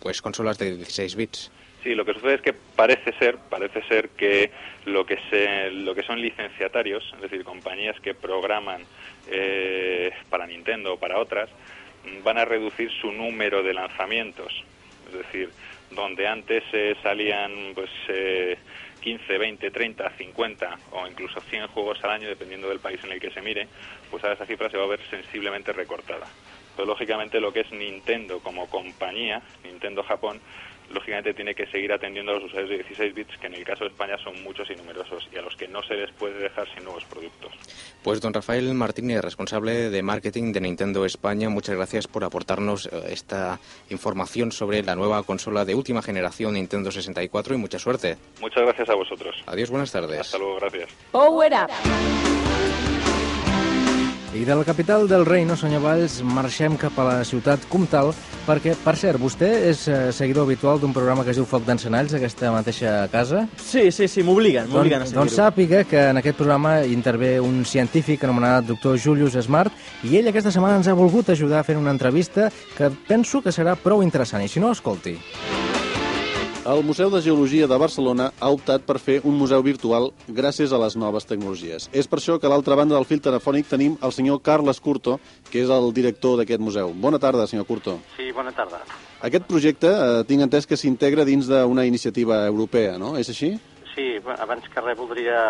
pues 0.00 0.20
consolas 0.20 0.58
de 0.58 0.76
16 0.76 1.16
bits. 1.16 1.50
Sí, 1.82 1.94
lo 1.94 2.04
que 2.04 2.14
sucede 2.14 2.34
es 2.36 2.40
que 2.40 2.54
parece 2.54 3.12
ser, 3.18 3.36
parece 3.50 3.82
ser 3.82 4.08
que 4.10 4.50
lo 4.86 5.04
que 5.04 5.18
se, 5.30 5.70
lo 5.70 5.94
que 5.94 6.02
son 6.02 6.20
licenciatarios, 6.20 7.04
es 7.14 7.20
decir, 7.20 7.44
compañías 7.44 8.00
que 8.00 8.14
programan 8.14 8.82
eh, 9.30 10.10
para 10.30 10.46
Nintendo 10.46 10.94
o 10.94 10.98
para 10.98 11.18
otras, 11.18 11.50
van 12.22 12.38
a 12.38 12.44
reducir 12.44 12.90
su 12.90 13.12
número 13.12 13.62
de 13.62 13.74
lanzamientos. 13.74 14.64
Es 15.08 15.12
decir, 15.12 15.50
donde 15.90 16.26
antes 16.26 16.64
eh, 16.72 16.96
salían 17.02 17.72
pues 17.74 17.90
eh, 18.08 18.56
15, 19.04 19.36
20, 19.36 19.70
30, 19.70 20.10
50 20.16 20.78
o 20.92 21.06
incluso 21.06 21.38
100 21.38 21.66
juegos 21.68 22.02
al 22.02 22.10
año, 22.10 22.26
dependiendo 22.26 22.70
del 22.70 22.80
país 22.80 22.98
en 23.04 23.12
el 23.12 23.20
que 23.20 23.30
se 23.30 23.42
mire, 23.42 23.68
pues 24.10 24.24
ahora 24.24 24.34
esa 24.34 24.46
cifra 24.46 24.70
se 24.70 24.78
va 24.78 24.84
a 24.84 24.88
ver 24.88 25.00
sensiblemente 25.10 25.74
recortada. 25.74 26.26
Pero 26.74 26.86
lógicamente 26.86 27.38
lo 27.38 27.52
que 27.52 27.60
es 27.60 27.70
Nintendo 27.70 28.40
como 28.40 28.66
compañía, 28.70 29.42
Nintendo 29.62 30.02
Japón, 30.04 30.40
lógicamente 30.90 31.34
tiene 31.34 31.54
que 31.54 31.66
seguir 31.66 31.92
atendiendo 31.92 32.32
a 32.32 32.34
los 32.34 32.44
usuarios 32.44 32.70
de 32.70 32.76
16 32.76 33.14
bits, 33.14 33.38
que 33.38 33.46
en 33.46 33.54
el 33.54 33.64
caso 33.64 33.84
de 33.84 33.90
España 33.90 34.16
son 34.18 34.42
muchos 34.42 34.68
y 34.70 34.74
numerosos, 34.76 35.28
y 35.32 35.36
a 35.38 35.42
los 35.42 35.56
que 35.56 35.68
no 35.68 35.82
se 35.82 35.94
les 35.94 36.10
puede 36.12 36.38
dejar 36.38 36.68
sin 36.74 36.84
nuevos 36.84 37.04
productos. 37.04 37.52
Pues 38.02 38.20
don 38.20 38.34
Rafael 38.34 38.72
Martínez, 38.74 39.22
responsable 39.22 39.90
de 39.90 40.02
marketing 40.02 40.52
de 40.52 40.60
Nintendo 40.60 41.04
España, 41.04 41.48
muchas 41.48 41.76
gracias 41.76 42.06
por 42.06 42.24
aportarnos 42.24 42.86
eh, 42.86 42.90
esta 43.08 43.58
información 43.90 44.52
sobre 44.52 44.82
la 44.82 44.94
nueva 44.94 45.22
consola 45.22 45.64
de 45.64 45.74
última 45.74 46.02
generación 46.02 46.54
Nintendo 46.54 46.90
64 46.90 47.54
y 47.54 47.58
mucha 47.58 47.78
suerte. 47.78 48.16
Muchas 48.40 48.62
gracias 48.62 48.88
a 48.90 48.94
vosotros. 48.94 49.36
Adiós, 49.46 49.70
buenas 49.70 49.92
tardes. 49.92 50.20
Hasta 50.20 50.38
luego, 50.38 50.56
gracias. 50.56 50.90
Power 51.12 51.52
Up. 51.52 52.43
I 54.34 54.44
de 54.44 54.54
la 54.56 54.64
capital 54.64 55.06
del 55.06 55.24
reino, 55.24 55.54
senyor 55.54 55.84
Valls, 55.84 56.16
marxem 56.26 56.74
cap 56.74 56.96
a 56.98 57.04
la 57.06 57.18
ciutat 57.22 57.62
comtal, 57.70 58.08
perquè, 58.48 58.72
per 58.82 58.96
cert, 58.98 59.20
vostè 59.22 59.50
és 59.68 59.84
eh, 59.86 59.98
seguidor 60.10 60.48
habitual 60.48 60.80
d'un 60.82 60.90
programa 60.96 61.22
que 61.22 61.30
es 61.30 61.38
diu 61.38 61.46
Foc 61.46 61.62
d'Encenalls, 61.68 62.16
aquesta 62.18 62.50
mateixa 62.50 62.96
casa? 63.12 63.44
Sí, 63.62 63.86
sí, 63.94 64.08
sí, 64.10 64.24
m'obliguen, 64.26 64.66
m'obliguen 64.72 65.04
doncs, 65.04 65.06
a 65.06 65.12
seguir-ho. 65.12 65.22
Doncs 65.22 65.38
sàpiga 65.38 65.84
que 65.86 66.08
en 66.10 66.18
aquest 66.18 66.40
programa 66.40 66.80
intervé 66.82 67.36
un 67.38 67.62
científic 67.62 68.26
anomenat 68.26 68.66
doctor 68.72 68.98
Julius 68.98 69.38
Smart 69.46 69.70
i 70.02 70.18
ell 70.18 70.32
aquesta 70.32 70.50
setmana 70.50 70.82
ens 70.82 70.90
ha 70.90 70.98
volgut 70.98 71.30
ajudar 71.30 71.62
fent 71.62 71.78
una 71.78 71.94
entrevista 71.94 72.50
que 72.74 72.90
penso 73.06 73.38
que 73.38 73.54
serà 73.54 73.78
prou 73.78 74.02
interessant, 74.02 74.42
i 74.42 74.50
si 74.50 74.58
no, 74.58 74.74
escolti. 74.74 75.14
El 76.64 76.82
Museu 76.82 77.10
de 77.12 77.20
Geologia 77.20 77.66
de 77.68 77.76
Barcelona 77.76 78.30
ha 78.40 78.48
optat 78.48 78.86
per 78.88 78.94
fer 78.96 79.18
un 79.28 79.34
museu 79.36 79.60
virtual 79.60 80.06
gràcies 80.32 80.70
a 80.72 80.78
les 80.80 80.94
noves 80.96 81.26
tecnologies. 81.28 81.90
És 81.92 82.08
per 82.08 82.16
això 82.16 82.38
que 82.40 82.48
a 82.48 82.50
l'altra 82.52 82.78
banda 82.80 82.96
del 82.96 83.04
fil 83.04 83.20
telefònic 83.20 83.68
tenim 83.68 83.98
el 84.00 84.14
senyor 84.16 84.40
Carles 84.40 84.80
Curto, 84.80 85.18
que 85.50 85.60
és 85.60 85.68
el 85.68 85.90
director 85.92 86.38
d'aquest 86.40 86.64
museu. 86.64 86.94
Bona 86.96 87.20
tarda, 87.20 87.44
senyor 87.50 87.66
Curto. 87.68 87.98
Sí, 88.16 88.30
bona 88.32 88.54
tarda. 88.56 88.80
Aquest 89.28 89.44
projecte 89.44 89.92
eh, 89.92 90.24
tinc 90.24 90.46
entès 90.46 90.64
que 90.64 90.80
s'integra 90.80 91.28
dins 91.28 91.52
d'una 91.52 91.84
iniciativa 91.84 92.40
europea, 92.48 92.96
no? 92.96 93.12
És 93.20 93.28
així? 93.28 93.52
Sí, 93.92 94.08
abans 94.24 94.64
que 94.72 94.88
res 94.88 94.96
voldria 94.96 95.42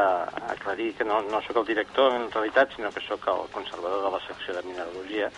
aclarir 0.51 0.97
que 0.99 1.07
no, 1.07 1.23
no 1.31 1.45
sóc 1.47 1.63
el 1.63 1.71
director 1.71 2.19
en 2.19 2.27
realitat, 2.35 2.75
sinó 2.75 2.91
que 2.91 3.07
sóc 3.07 3.23
el 3.31 3.47
conservador 3.55 4.03
de 4.03 4.17
la 4.17 4.25
secció 4.27 4.59
de 4.59 4.67
mineralogia. 4.67 5.31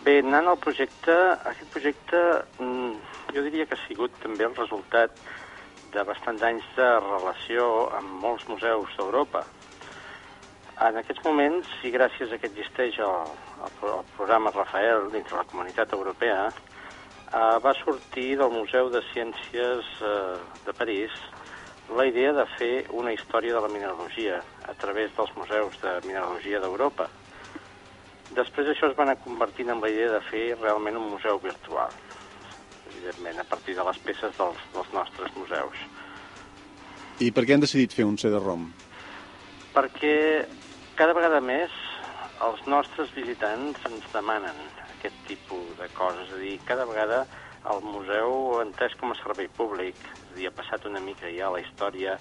Bé, 0.00 0.22
anant 0.24 0.48
al 0.48 0.56
projecte, 0.64 1.12
aquest 1.52 1.68
projecte 1.76 2.24
jo 3.34 3.44
diria 3.44 3.66
que 3.66 3.76
ha 3.76 3.86
sigut 3.86 4.14
també 4.22 4.46
el 4.46 4.56
resultat 4.56 5.14
de 5.92 6.04
bastants 6.04 6.42
anys 6.44 6.66
de 6.76 6.88
relació 7.04 7.66
amb 7.98 8.18
molts 8.24 8.46
museus 8.48 8.96
d'Europa. 8.96 9.44
En 10.88 10.96
aquests 11.00 11.24
moments, 11.24 11.70
i 11.82 11.90
gràcies 11.90 12.32
a 12.32 12.38
que 12.38 12.50
existeix 12.50 13.00
el, 13.02 13.32
el, 13.66 13.78
el 13.90 14.04
programa 14.16 14.52
Rafael 14.54 15.08
dintre 15.14 15.40
la 15.40 15.46
comunitat 15.50 15.92
europea, 15.96 16.50
eh, 16.52 17.56
va 17.64 17.74
sortir 17.80 18.36
del 18.38 18.54
Museu 18.54 18.92
de 18.92 19.02
Ciències 19.12 19.90
eh, 20.06 20.36
de 20.66 20.76
París 20.78 21.16
la 21.96 22.04
idea 22.06 22.34
de 22.36 22.44
fer 22.58 22.84
una 22.92 23.14
història 23.16 23.54
de 23.56 23.62
la 23.64 23.72
mineralogia 23.72 24.42
a 24.68 24.74
través 24.76 25.14
dels 25.16 25.32
museus 25.36 25.80
de 25.82 25.94
mineralogia 26.04 26.60
d'Europa. 26.60 27.08
Després 28.36 28.68
això 28.68 28.90
es 28.90 28.96
va 28.96 29.06
anar 29.06 29.16
convertint 29.24 29.72
en 29.72 29.80
la 29.80 29.88
idea 29.88 30.12
de 30.12 30.20
fer 30.28 30.44
realment 30.60 31.00
un 31.00 31.08
museu 31.14 31.40
virtual, 31.40 31.94
evidentment, 33.08 33.40
a 33.40 33.44
partir 33.48 33.74
de 33.74 33.84
les 33.84 33.98
peces 33.98 34.36
dels, 34.36 34.60
dels 34.74 34.92
nostres 34.92 35.34
museus. 35.36 35.76
I 37.20 37.32
per 37.32 37.44
què 37.44 37.56
han 37.56 37.64
decidit 37.64 37.94
fer 37.96 38.06
un 38.06 38.18
CD-ROM? 38.20 38.68
Perquè 39.74 40.46
cada 40.98 41.14
vegada 41.16 41.40
més 41.40 41.72
els 42.44 42.60
nostres 42.70 43.10
visitants 43.16 43.80
ens 43.88 44.06
demanen 44.12 44.56
aquest 44.98 45.16
tipus 45.26 45.72
de 45.80 45.88
coses, 45.96 46.28
és 46.28 46.34
a 46.34 46.42
dir, 46.42 46.56
cada 46.66 46.86
vegada 46.86 47.24
el 47.72 47.82
museu 47.82 48.60
entès 48.62 48.94
com 49.00 49.12
a 49.12 49.18
servei 49.18 49.48
públic, 49.56 49.96
és 49.96 50.28
a 50.30 50.36
dir, 50.36 50.50
ha 50.50 50.54
passat 50.54 50.86
una 50.86 51.02
mica 51.02 51.30
ja 51.34 51.48
a 51.48 51.56
la 51.56 51.64
història 51.64 52.18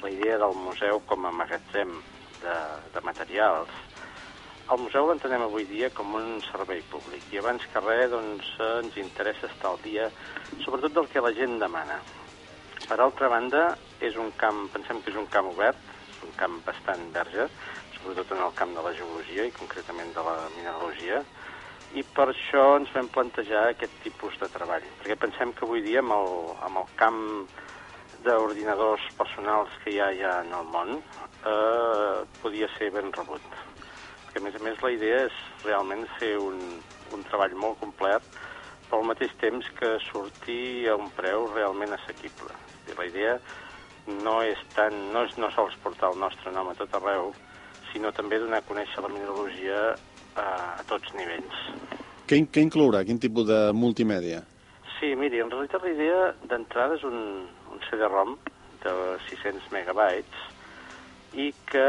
la 0.00 0.10
idea 0.10 0.38
del 0.40 0.54
museu 0.56 1.02
com 1.06 1.26
a 1.26 1.32
magatzem 1.34 1.92
de, 2.40 2.56
de 2.94 3.00
materials. 3.04 3.68
El 4.70 4.78
museu 4.78 5.08
l'entenem 5.08 5.42
avui 5.42 5.64
dia 5.66 5.88
com 5.90 6.12
un 6.14 6.26
servei 6.46 6.78
públic 6.92 7.24
i 7.34 7.40
abans 7.40 7.64
que 7.72 7.80
res 7.82 8.12
doncs, 8.12 8.50
ens 8.78 8.98
interessa 9.02 9.48
estar 9.48 9.72
al 9.72 9.80
dia 9.82 10.04
sobretot 10.62 10.92
del 10.94 11.08
que 11.10 11.22
la 11.24 11.32
gent 11.34 11.56
demana. 11.58 11.96
Per 12.84 12.98
altra 13.02 13.26
banda, 13.32 13.64
és 13.98 14.14
un 14.24 14.28
camp, 14.38 14.60
pensem 14.70 15.00
que 15.02 15.10
és 15.10 15.18
un 15.18 15.26
camp 15.32 15.48
obert, 15.50 15.80
un 16.22 16.30
camp 16.38 16.60
bastant 16.68 17.02
verge, 17.16 17.48
sobretot 17.96 18.30
en 18.36 18.44
el 18.44 18.54
camp 18.60 18.76
de 18.76 18.84
la 18.84 18.92
geologia 19.00 19.48
i 19.48 19.56
concretament 19.56 20.14
de 20.14 20.24
la 20.28 20.36
mineralogia, 20.54 21.18
i 21.98 22.06
per 22.18 22.28
això 22.30 22.68
ens 22.76 22.94
vam 22.94 23.10
plantejar 23.10 23.64
aquest 23.72 23.98
tipus 24.04 24.38
de 24.38 24.50
treball, 24.54 24.86
perquè 25.00 25.18
pensem 25.18 25.50
que 25.50 25.66
avui 25.66 25.82
dia 25.82 25.98
amb 26.04 26.14
el, 26.14 26.30
amb 26.68 26.84
el 26.84 26.94
camp 27.00 27.20
d'ordinadors 28.22 29.10
personals 29.18 29.74
que 29.82 29.96
hi 29.96 29.98
ha 29.98 30.12
ja 30.14 30.38
en 30.44 30.54
el 30.60 30.70
món 30.70 30.94
eh, 31.00 32.22
podia 32.38 32.70
ser 32.78 32.92
ben 32.94 33.10
rebut. 33.18 33.50
Perquè, 34.30 34.44
a 34.44 34.46
més 34.46 34.54
a 34.54 34.60
més, 34.62 34.76
la 34.78 34.90
idea 34.94 35.22
és 35.26 35.38
realment 35.64 36.04
fer 36.20 36.36
un, 36.38 36.58
un 37.10 37.22
treball 37.26 37.56
molt 37.58 37.80
complet, 37.80 38.22
però 38.86 39.00
al 39.00 39.08
mateix 39.08 39.32
temps 39.40 39.66
que 39.74 39.88
surti 40.04 40.86
a 40.86 40.94
un 40.94 41.08
preu 41.16 41.48
realment 41.50 41.96
assequible. 41.96 42.54
I 42.86 42.94
la 42.94 43.06
idea 43.08 43.32
no 44.22 44.36
és 44.46 44.60
tant, 44.76 44.94
no 45.10 45.24
és 45.26 45.34
no 45.34 45.50
sols 45.56 45.74
portar 45.82 46.12
el 46.14 46.22
nostre 46.22 46.52
nom 46.54 46.70
a 46.70 46.76
tot 46.78 46.94
arreu, 47.00 47.32
sinó 47.90 48.14
també 48.14 48.38
donar 48.38 48.60
a 48.62 48.66
conèixer 48.68 49.02
la 49.02 49.10
mineralogia 49.10 49.80
a, 50.38 50.46
a 50.78 50.86
tots 50.86 51.10
nivells. 51.18 51.66
Què, 52.30 52.38
què 52.54 52.62
inclourà? 52.62 53.02
Quin 53.02 53.18
tipus 53.18 53.50
de 53.50 53.58
multimèdia? 53.74 54.44
Sí, 55.00 55.10
miri, 55.18 55.42
en 55.42 55.50
realitat 55.50 55.82
la 55.82 55.90
idea 55.96 56.22
d'entrada 56.46 57.00
és 57.00 57.08
un, 57.10 57.18
un 57.74 57.82
CD-ROM 57.90 58.38
de 58.86 58.96
600 59.26 59.72
megabytes 59.74 60.49
i 61.32 61.52
que 61.70 61.88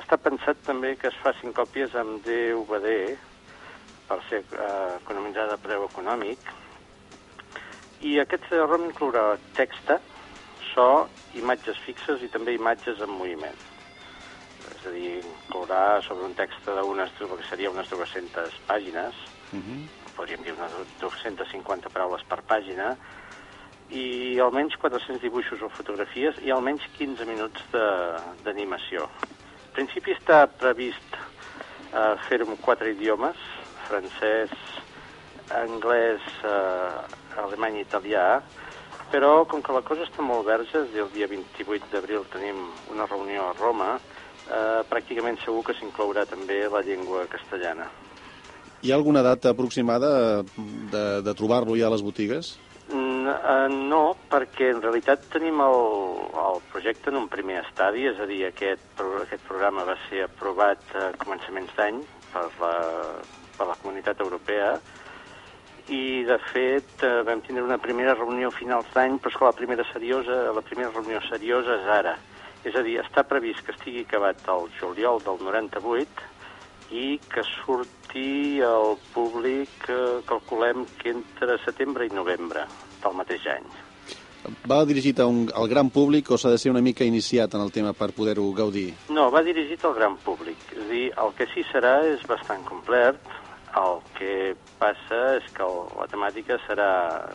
està 0.00 0.18
pensat 0.20 0.58
també 0.66 0.96
que 1.00 1.08
es 1.08 1.20
facin 1.24 1.54
còpies 1.56 1.94
amb 1.96 2.20
DVD 2.26 3.16
per 4.08 4.18
ser 4.28 4.42
eh, 4.42 4.96
economitzada 5.00 5.56
a 5.56 5.62
preu 5.62 5.86
econòmic 5.86 6.52
i 8.00 8.16
aquest 8.20 8.46
CD-ROM 8.48 8.86
inclourà 8.88 9.24
texta, 9.58 9.98
so, 10.72 10.86
imatges 11.36 11.76
fixes 11.84 12.22
i 12.24 12.30
també 12.32 12.54
imatges 12.56 13.00
en 13.04 13.12
moviment. 13.12 13.58
És 14.70 14.86
a 14.88 14.92
dir, 14.94 15.18
inclourà 15.20 16.00
sobre 16.06 16.24
un 16.24 16.32
text 16.38 16.64
d'unes, 16.64 17.12
que 17.18 17.48
seria 17.50 17.72
unes 17.72 17.88
200 17.92 18.56
pàgines, 18.68 19.14
Uh 19.50 19.58
-huh. 19.58 19.80
podríem 20.14 20.42
dir 20.44 20.52
unes 20.52 20.72
250 21.00 21.90
paraules 21.90 22.22
per 22.22 22.40
pàgina, 22.42 22.96
i 23.90 24.38
almenys 24.42 24.76
400 24.78 25.20
dibuixos 25.22 25.62
o 25.62 25.70
fotografies 25.74 26.38
i 26.46 26.52
almenys 26.54 26.86
15 26.98 27.26
minuts 27.26 27.64
d'animació. 28.44 29.08
En 29.70 29.74
principi 29.74 30.14
està 30.14 30.44
previst 30.60 31.16
eh, 31.16 32.14
fer-ho 32.28 32.46
en 32.50 32.58
quatre 32.62 32.92
idiomes, 32.94 33.38
francès, 33.88 34.54
anglès, 35.58 36.22
eh, 36.46 37.40
alemany 37.42 37.80
i 37.80 37.84
italià, 37.86 38.40
però 39.10 39.44
com 39.50 39.62
que 39.62 39.74
la 39.74 39.82
cosa 39.86 40.06
està 40.06 40.22
molt 40.22 40.46
verge, 40.46 40.84
el 40.86 41.10
dia 41.14 41.26
28 41.30 41.90
d'abril 41.90 42.26
tenim 42.30 42.68
una 42.92 43.08
reunió 43.10 43.48
a 43.48 43.56
Roma, 43.58 43.96
eh, 44.46 44.80
pràcticament 44.90 45.40
segur 45.42 45.64
que 45.66 45.74
s'inclourà 45.78 46.26
també 46.30 46.62
la 46.70 46.82
llengua 46.86 47.26
castellana. 47.30 47.90
Hi 48.80 48.92
ha 48.92 48.96
alguna 48.96 49.20
data 49.22 49.50
aproximada 49.50 50.42
de, 50.42 51.04
de 51.26 51.34
trobar-lo 51.36 51.74
ja 51.76 51.90
a 51.90 51.92
les 51.92 52.04
botigues? 52.06 52.54
Eh, 53.28 53.68
no, 53.90 54.14
perquè 54.30 54.70
en 54.72 54.80
realitat 54.82 55.26
tenim 55.32 55.60
el, 55.64 55.82
el 56.42 56.60
projecte 56.72 57.10
en 57.12 57.18
un 57.20 57.28
primer 57.32 57.60
estadi, 57.64 58.06
és 58.10 58.20
a 58.20 58.26
dir, 58.28 58.42
aquest, 58.48 59.02
aquest 59.24 59.44
programa 59.48 59.84
va 59.88 59.96
ser 60.06 60.24
aprovat 60.26 60.82
a 60.96 61.10
començaments 61.20 61.74
d'any 61.76 62.00
per 62.32 62.46
la, 62.62 62.72
per 63.58 63.68
la 63.68 63.76
comunitat 63.82 64.22
europea 64.24 64.72
i, 65.90 66.22
de 66.26 66.38
fet, 66.52 67.02
eh, 67.02 67.22
vam 67.26 67.42
tindre 67.46 67.64
una 67.66 67.80
primera 67.82 68.14
reunió 68.14 68.50
a 68.50 68.56
finals 68.56 68.90
d'any, 68.94 69.18
però 69.18 69.32
és 69.32 69.38
que 69.38 69.48
la 69.48 69.58
primera 69.60 69.86
seriosa, 69.92 70.42
la 70.56 70.66
primera 70.66 70.92
reunió 70.94 71.22
seriosa 71.28 71.80
és 71.80 71.88
ara. 72.00 72.18
És 72.64 72.76
a 72.76 72.84
dir, 72.84 72.98
està 73.00 73.24
previst 73.24 73.64
que 73.64 73.74
estigui 73.74 74.04
acabat 74.04 74.44
el 74.52 74.68
juliol 74.78 75.22
del 75.24 75.40
98 75.46 76.28
i 76.94 77.18
que 77.32 77.42
surti 77.46 78.60
al 78.66 78.96
públic, 79.14 79.74
eh, 79.88 80.20
calculem 80.28 80.86
que 81.00 81.16
entre 81.16 81.58
setembre 81.64 82.06
i 82.06 82.14
novembre 82.14 82.68
del 83.02 83.16
mateix 83.18 83.46
any. 83.50 83.68
Va 84.68 84.80
dirigit 84.88 85.20
a 85.20 85.26
un, 85.28 85.42
al 85.54 85.68
gran 85.68 85.90
públic 85.92 86.30
o 86.32 86.38
s'ha 86.40 86.52
de 86.54 86.58
ser 86.58 86.70
una 86.72 86.80
mica 86.80 87.04
iniciat 87.04 87.54
en 87.54 87.64
el 87.64 87.72
tema 87.72 87.92
per 87.92 88.10
poder-ho 88.16 88.46
gaudir? 88.56 88.88
No, 89.12 89.28
va 89.30 89.42
dirigit 89.44 89.84
al 89.84 89.94
gran 89.98 90.16
públic. 90.24 90.56
És 90.72 90.86
dir, 90.88 91.04
el 91.24 91.34
que 91.36 91.46
sí 91.52 91.64
serà 91.68 91.98
és 92.08 92.24
bastant 92.28 92.64
complet. 92.68 93.20
El 93.76 94.00
que 94.16 94.56
passa 94.80 95.18
és 95.36 95.44
que 95.54 95.66
la 95.98 96.08
temàtica 96.10 96.56
serà 96.64 96.88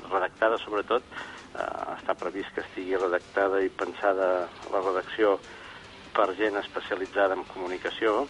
redactada, 0.10 0.58
sobretot, 0.60 1.06
eh, 1.56 1.68
està 1.94 2.18
previst 2.20 2.52
que 2.56 2.66
estigui 2.66 2.98
redactada 3.00 3.62
i 3.64 3.70
pensada 3.70 4.50
la 4.74 4.82
redacció 4.82 5.38
per 6.16 6.34
gent 6.36 6.58
especialitzada 6.60 7.38
en 7.38 7.46
comunicació, 7.54 8.26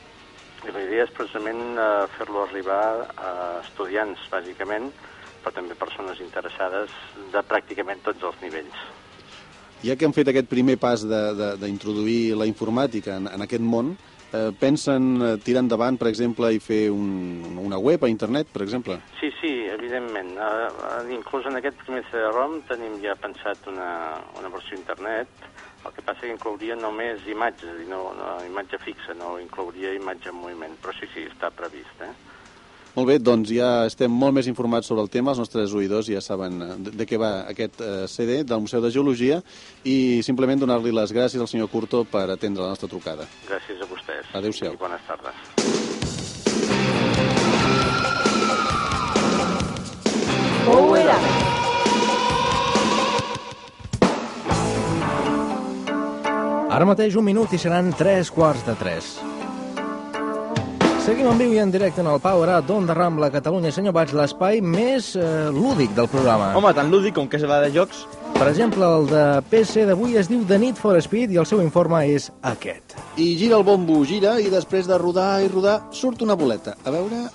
i 0.66 0.72
la 0.74 0.82
idea 0.86 1.06
és 1.06 1.14
precisament 1.18 1.78
eh, 1.78 2.06
fer-lo 2.18 2.44
arribar 2.44 2.84
a 3.18 3.34
estudiants, 3.64 4.22
bàsicament, 4.32 4.92
però 5.46 5.54
també 5.54 5.78
persones 5.78 6.18
interessades 6.24 6.90
de 7.30 7.42
pràcticament 7.46 8.02
tots 8.02 8.26
els 8.26 8.42
nivells. 8.42 8.86
Ja 9.86 9.94
que 9.94 10.08
han 10.08 10.16
fet 10.18 10.32
aquest 10.32 10.50
primer 10.50 10.80
pas 10.82 11.04
d'introduir 11.06 12.34
la 12.34 12.48
informàtica 12.50 13.20
en, 13.20 13.30
en 13.30 13.46
aquest 13.46 13.62
món, 13.62 13.94
eh, 14.34 14.50
pensen 14.58 15.12
eh, 15.22 15.34
tirar 15.46 15.62
endavant, 15.62 16.00
per 16.02 16.10
exemple, 16.10 16.50
i 16.50 16.62
fer 16.64 16.88
un, 16.90 17.60
una 17.62 17.78
web 17.78 18.08
a 18.08 18.10
internet, 18.10 18.50
per 18.50 18.64
exemple? 18.66 18.98
Sí, 19.20 19.30
sí, 19.38 19.54
evidentment. 19.70 20.34
Uh, 20.42 21.04
inclús 21.14 21.46
en 21.46 21.60
aquest 21.60 21.78
primer 21.84 22.02
CD-ROM 22.10 22.64
tenim 22.72 22.98
ja 23.04 23.14
pensat 23.22 23.70
una, 23.70 23.92
una 24.40 24.50
versió 24.50 24.80
internet, 24.80 25.30
el 25.86 25.94
que 25.94 26.02
passa 26.02 26.26
que 26.26 26.34
inclouria 26.34 26.74
només 26.80 27.22
imatges, 27.30 27.84
no, 27.92 28.08
no 28.18 28.40
imatge 28.48 28.82
fixa, 28.82 29.14
no 29.14 29.36
inclouria 29.38 29.94
imatge 29.94 30.34
en 30.34 30.42
moviment, 30.42 30.74
però 30.82 30.98
sí, 30.98 31.12
sí, 31.14 31.28
està 31.30 31.54
previst, 31.54 32.02
eh? 32.02 32.16
Molt 32.96 33.10
bé, 33.10 33.18
doncs 33.20 33.50
ja 33.52 33.84
estem 33.90 34.12
molt 34.12 34.38
més 34.38 34.48
informats 34.48 34.88
sobre 34.88 35.04
el 35.04 35.10
tema, 35.12 35.34
els 35.34 35.42
nostres 35.42 35.74
oïdors 35.76 36.08
ja 36.08 36.22
saben 36.24 36.62
eh, 36.64 36.68
de, 36.80 36.94
de 37.02 37.08
què 37.10 37.20
va 37.20 37.32
aquest 37.52 37.82
eh, 37.84 38.06
CD 38.08 38.40
del 38.48 38.64
Museu 38.64 38.80
de 38.80 38.92
Geologia 38.96 39.42
i 39.84 40.24
simplement 40.24 40.64
donar-li 40.64 40.96
les 40.96 41.12
gràcies 41.12 41.44
al 41.44 41.52
senyor 41.52 41.68
Curto 41.74 42.06
per 42.08 42.30
atendre 42.32 42.64
la 42.64 42.72
nostra 42.72 42.88
trucada. 42.88 43.28
Gràcies 43.50 43.84
a 43.84 43.90
vostès. 43.92 44.32
Adéu-siau. 44.40 44.74
I 44.74 44.80
bones 44.80 45.04
tardes. 45.12 45.36
Power 50.64 51.06
Up. 51.12 51.28
Ara 56.76 56.88
mateix 56.88 57.16
un 57.20 57.28
minut 57.28 57.52
i 57.56 57.60
seran 57.60 57.92
tres 57.96 58.32
quarts 58.32 58.64
de 58.68 58.80
tres. 58.80 59.16
Seguim 61.06 61.28
en 61.30 61.38
viu 61.38 61.52
i 61.54 61.60
en 61.62 61.70
directe 61.70 62.02
en 62.02 62.08
el 62.10 62.18
Power 62.18 62.48
Up 62.50 62.66
d'Onda 62.66 62.96
Rambla 62.98 63.28
Catalunya. 63.30 63.70
Senyor 63.70 63.94
Bats, 63.94 64.16
l'espai 64.18 64.58
més 64.58 65.12
eh, 65.14 65.26
lúdic 65.54 65.92
del 65.94 66.08
programa. 66.10 66.48
Home, 66.58 66.72
tan 66.74 66.88
lúdic 66.90 67.14
com 67.14 67.28
que 67.30 67.38
se 67.38 67.46
va 67.46 67.60
de 67.62 67.68
jocs. 67.76 68.00
Per 68.34 68.48
exemple, 68.50 68.82
el 68.82 69.06
de 69.12 69.26
PC 69.52 69.84
d'avui 69.86 70.18
es 70.18 70.32
diu 70.32 70.42
The 70.50 70.58
Need 70.64 70.80
for 70.82 70.98
Speed 70.98 71.36
i 71.36 71.38
el 71.38 71.46
seu 71.46 71.60
informe 71.62 72.00
és 72.10 72.32
aquest. 72.50 72.96
I 73.22 73.36
gira 73.38 73.60
el 73.60 73.66
bombo, 73.68 74.00
gira, 74.10 74.40
i 74.42 74.50
després 74.50 74.90
de 74.90 74.98
rodar 74.98 75.44
i 75.46 75.52
rodar 75.52 75.76
surt 75.94 76.24
una 76.26 76.34
boleta. 76.34 76.74
A 76.82 76.94
veure, 76.96 77.28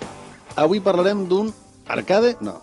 avui 0.59 0.83
parlarem 0.83 1.23
d'un 1.29 1.53
arcade? 1.87 2.33
No, 2.43 2.57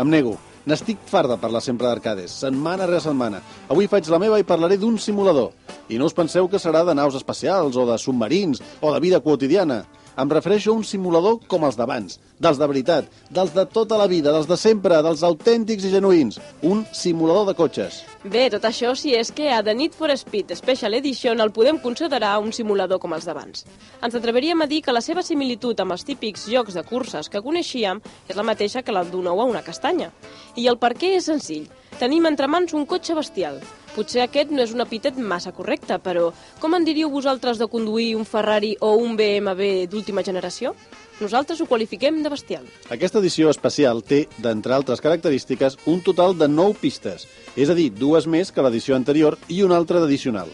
em 0.00 0.08
nego. 0.08 0.32
N'estic 0.64 1.02
fart 1.10 1.28
de 1.28 1.36
parlar 1.42 1.60
sempre 1.60 1.90
d'arcades, 1.90 2.38
setmana 2.40 2.86
rere 2.88 3.02
setmana. 3.04 3.42
Avui 3.68 3.84
faig 3.92 4.08
la 4.08 4.22
meva 4.22 4.40
i 4.40 4.48
parlaré 4.48 4.80
d'un 4.80 4.96
simulador. 4.96 5.52
I 5.92 6.00
no 6.00 6.08
us 6.08 6.16
penseu 6.16 6.48
que 6.48 6.56
serà 6.56 6.86
de 6.88 6.96
naus 6.96 7.20
espacials, 7.20 7.76
o 7.76 7.84
de 7.84 7.98
submarins, 8.00 8.64
o 8.80 8.94
de 8.94 9.02
vida 9.04 9.20
quotidiana. 9.20 9.82
Em 10.14 10.30
refereixo 10.30 10.70
a 10.70 10.78
un 10.78 10.84
simulador 10.86 11.40
com 11.50 11.64
els 11.66 11.74
d'abans, 11.74 12.20
dels 12.38 12.58
de 12.60 12.66
veritat, 12.70 13.08
dels 13.34 13.50
de 13.50 13.64
tota 13.66 13.96
la 13.98 14.06
vida, 14.06 14.30
dels 14.30 14.46
de 14.46 14.56
sempre, 14.60 15.00
dels 15.02 15.24
autèntics 15.26 15.88
i 15.88 15.90
genuïns. 15.90 16.38
Un 16.62 16.84
simulador 16.94 17.48
de 17.48 17.56
cotxes. 17.58 17.98
Bé, 18.22 18.44
tot 18.54 18.62
això 18.68 18.94
si 18.94 19.16
és 19.18 19.32
que 19.34 19.50
a 19.50 19.58
The 19.66 19.74
Need 19.74 19.98
for 19.98 20.14
Speed 20.14 20.54
Special 20.54 20.94
Edition 21.00 21.42
el 21.42 21.50
podem 21.50 21.82
considerar 21.82 22.36
un 22.38 22.54
simulador 22.54 23.02
com 23.02 23.18
els 23.18 23.26
d'abans. 23.26 23.66
Ens 24.06 24.14
atreveríem 24.14 24.62
a 24.62 24.70
dir 24.70 24.84
que 24.86 24.94
la 24.94 25.02
seva 25.02 25.26
similitud 25.26 25.82
amb 25.82 25.98
els 25.98 26.06
típics 26.06 26.46
jocs 26.46 26.78
de 26.78 26.86
curses 26.86 27.28
que 27.28 27.42
coneixíem 27.42 27.98
és 28.28 28.38
la 28.38 28.46
mateixa 28.46 28.86
que 28.86 28.94
la 28.94 29.02
d'un 29.02 29.26
ou 29.34 29.42
a 29.42 29.50
una 29.50 29.66
castanya. 29.66 30.12
I 30.54 30.70
el 30.70 30.78
per 30.78 30.94
què 30.94 31.16
és 31.18 31.26
senzill. 31.26 31.66
Tenim 31.98 32.30
entre 32.30 32.46
mans 32.46 32.74
un 32.74 32.86
cotxe 32.86 33.18
bestial. 33.18 33.58
Potser 33.94 34.24
aquest 34.24 34.50
no 34.50 34.58
és 34.64 34.72
un 34.74 34.82
epítet 34.82 35.18
massa 35.22 35.52
correcte, 35.54 36.00
però 36.02 36.32
com 36.58 36.74
en 36.74 36.82
diríeu 36.82 37.12
vosaltres 37.12 37.60
de 37.60 37.68
conduir 37.70 38.16
un 38.18 38.26
Ferrari 38.26 38.72
o 38.82 38.96
un 38.98 39.14
BMW 39.14 39.84
d'última 39.90 40.24
generació? 40.26 40.72
Nosaltres 41.20 41.60
ho 41.62 41.68
qualifiquem 41.70 42.18
de 42.24 42.32
bestial. 42.32 42.66
Aquesta 42.90 43.22
edició 43.22 43.52
especial 43.54 44.02
té, 44.02 44.24
d'entre 44.42 44.74
altres 44.74 44.98
característiques, 45.04 45.78
un 45.86 46.02
total 46.02 46.34
de 46.34 46.50
9 46.50 46.74
pistes, 46.82 47.28
és 47.54 47.70
a 47.70 47.78
dir, 47.78 47.92
dues 47.94 48.26
més 48.26 48.50
que 48.50 48.66
l'edició 48.66 48.98
anterior 48.98 49.38
i 49.46 49.62
una 49.62 49.78
altra 49.78 50.02
d'addicional. 50.02 50.50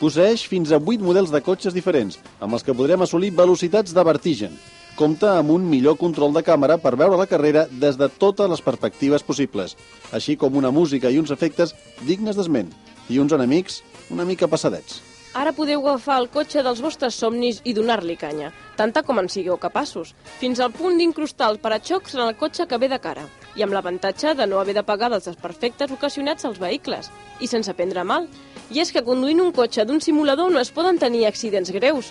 Posseix 0.00 0.46
fins 0.48 0.72
a 0.72 0.80
8 0.80 1.04
models 1.04 1.34
de 1.34 1.44
cotxes 1.44 1.76
diferents, 1.76 2.16
amb 2.40 2.56
els 2.56 2.64
que 2.64 2.72
podrem 2.72 3.04
assolir 3.04 3.34
velocitats 3.36 3.92
de 3.92 4.08
vertigen. 4.08 4.56
Compta 4.98 5.36
amb 5.38 5.52
un 5.54 5.62
millor 5.70 5.94
control 5.94 6.32
de 6.34 6.40
càmera 6.42 6.74
per 6.82 6.96
veure 6.98 7.14
la 7.20 7.28
carrera 7.30 7.68
des 7.70 7.94
de 7.94 8.08
totes 8.10 8.48
les 8.50 8.62
perspectives 8.66 9.22
possibles, 9.22 9.76
així 10.10 10.34
com 10.34 10.56
una 10.58 10.72
música 10.74 11.12
i 11.14 11.20
uns 11.20 11.30
efectes 11.30 11.70
dignes 12.08 12.34
d'esment, 12.34 12.72
i 13.06 13.20
uns 13.22 13.30
enemics 13.36 13.76
una 14.10 14.26
mica 14.26 14.48
passadets. 14.50 14.98
Ara 15.38 15.52
podeu 15.54 15.86
agafar 15.86 16.16
el 16.18 16.26
cotxe 16.34 16.64
dels 16.66 16.82
vostres 16.82 17.14
somnis 17.14 17.60
i 17.62 17.76
donar-li 17.78 18.18
canya, 18.18 18.50
tanta 18.74 19.04
com 19.06 19.22
en 19.22 19.30
sigueu 19.30 19.60
capaços, 19.62 20.16
fins 20.40 20.58
al 20.58 20.74
punt 20.74 20.98
d'incrustar 20.98 21.52
el 21.52 21.62
paraxocs 21.62 22.18
en 22.18 22.24
el 22.26 22.34
cotxe 22.34 22.66
que 22.66 22.82
ve 22.82 22.90
de 22.90 22.98
cara, 22.98 23.28
i 23.54 23.62
amb 23.62 23.78
l'avantatge 23.78 24.34
de 24.34 24.50
no 24.50 24.58
haver 24.58 24.74
de 24.80 24.82
pagar 24.82 25.12
dels 25.14 25.30
desperfectes 25.30 25.94
ocasionats 25.94 26.42
als 26.44 26.58
vehicles, 26.58 27.12
i 27.38 27.46
sense 27.46 27.70
prendre 27.78 28.02
mal. 28.02 28.26
I 28.74 28.82
és 28.82 28.90
que 28.90 29.06
conduint 29.06 29.46
un 29.46 29.54
cotxe 29.54 29.86
d'un 29.86 30.02
simulador 30.02 30.50
no 30.50 30.58
es 30.58 30.74
poden 30.74 30.98
tenir 30.98 31.28
accidents 31.30 31.70
greus. 31.70 32.10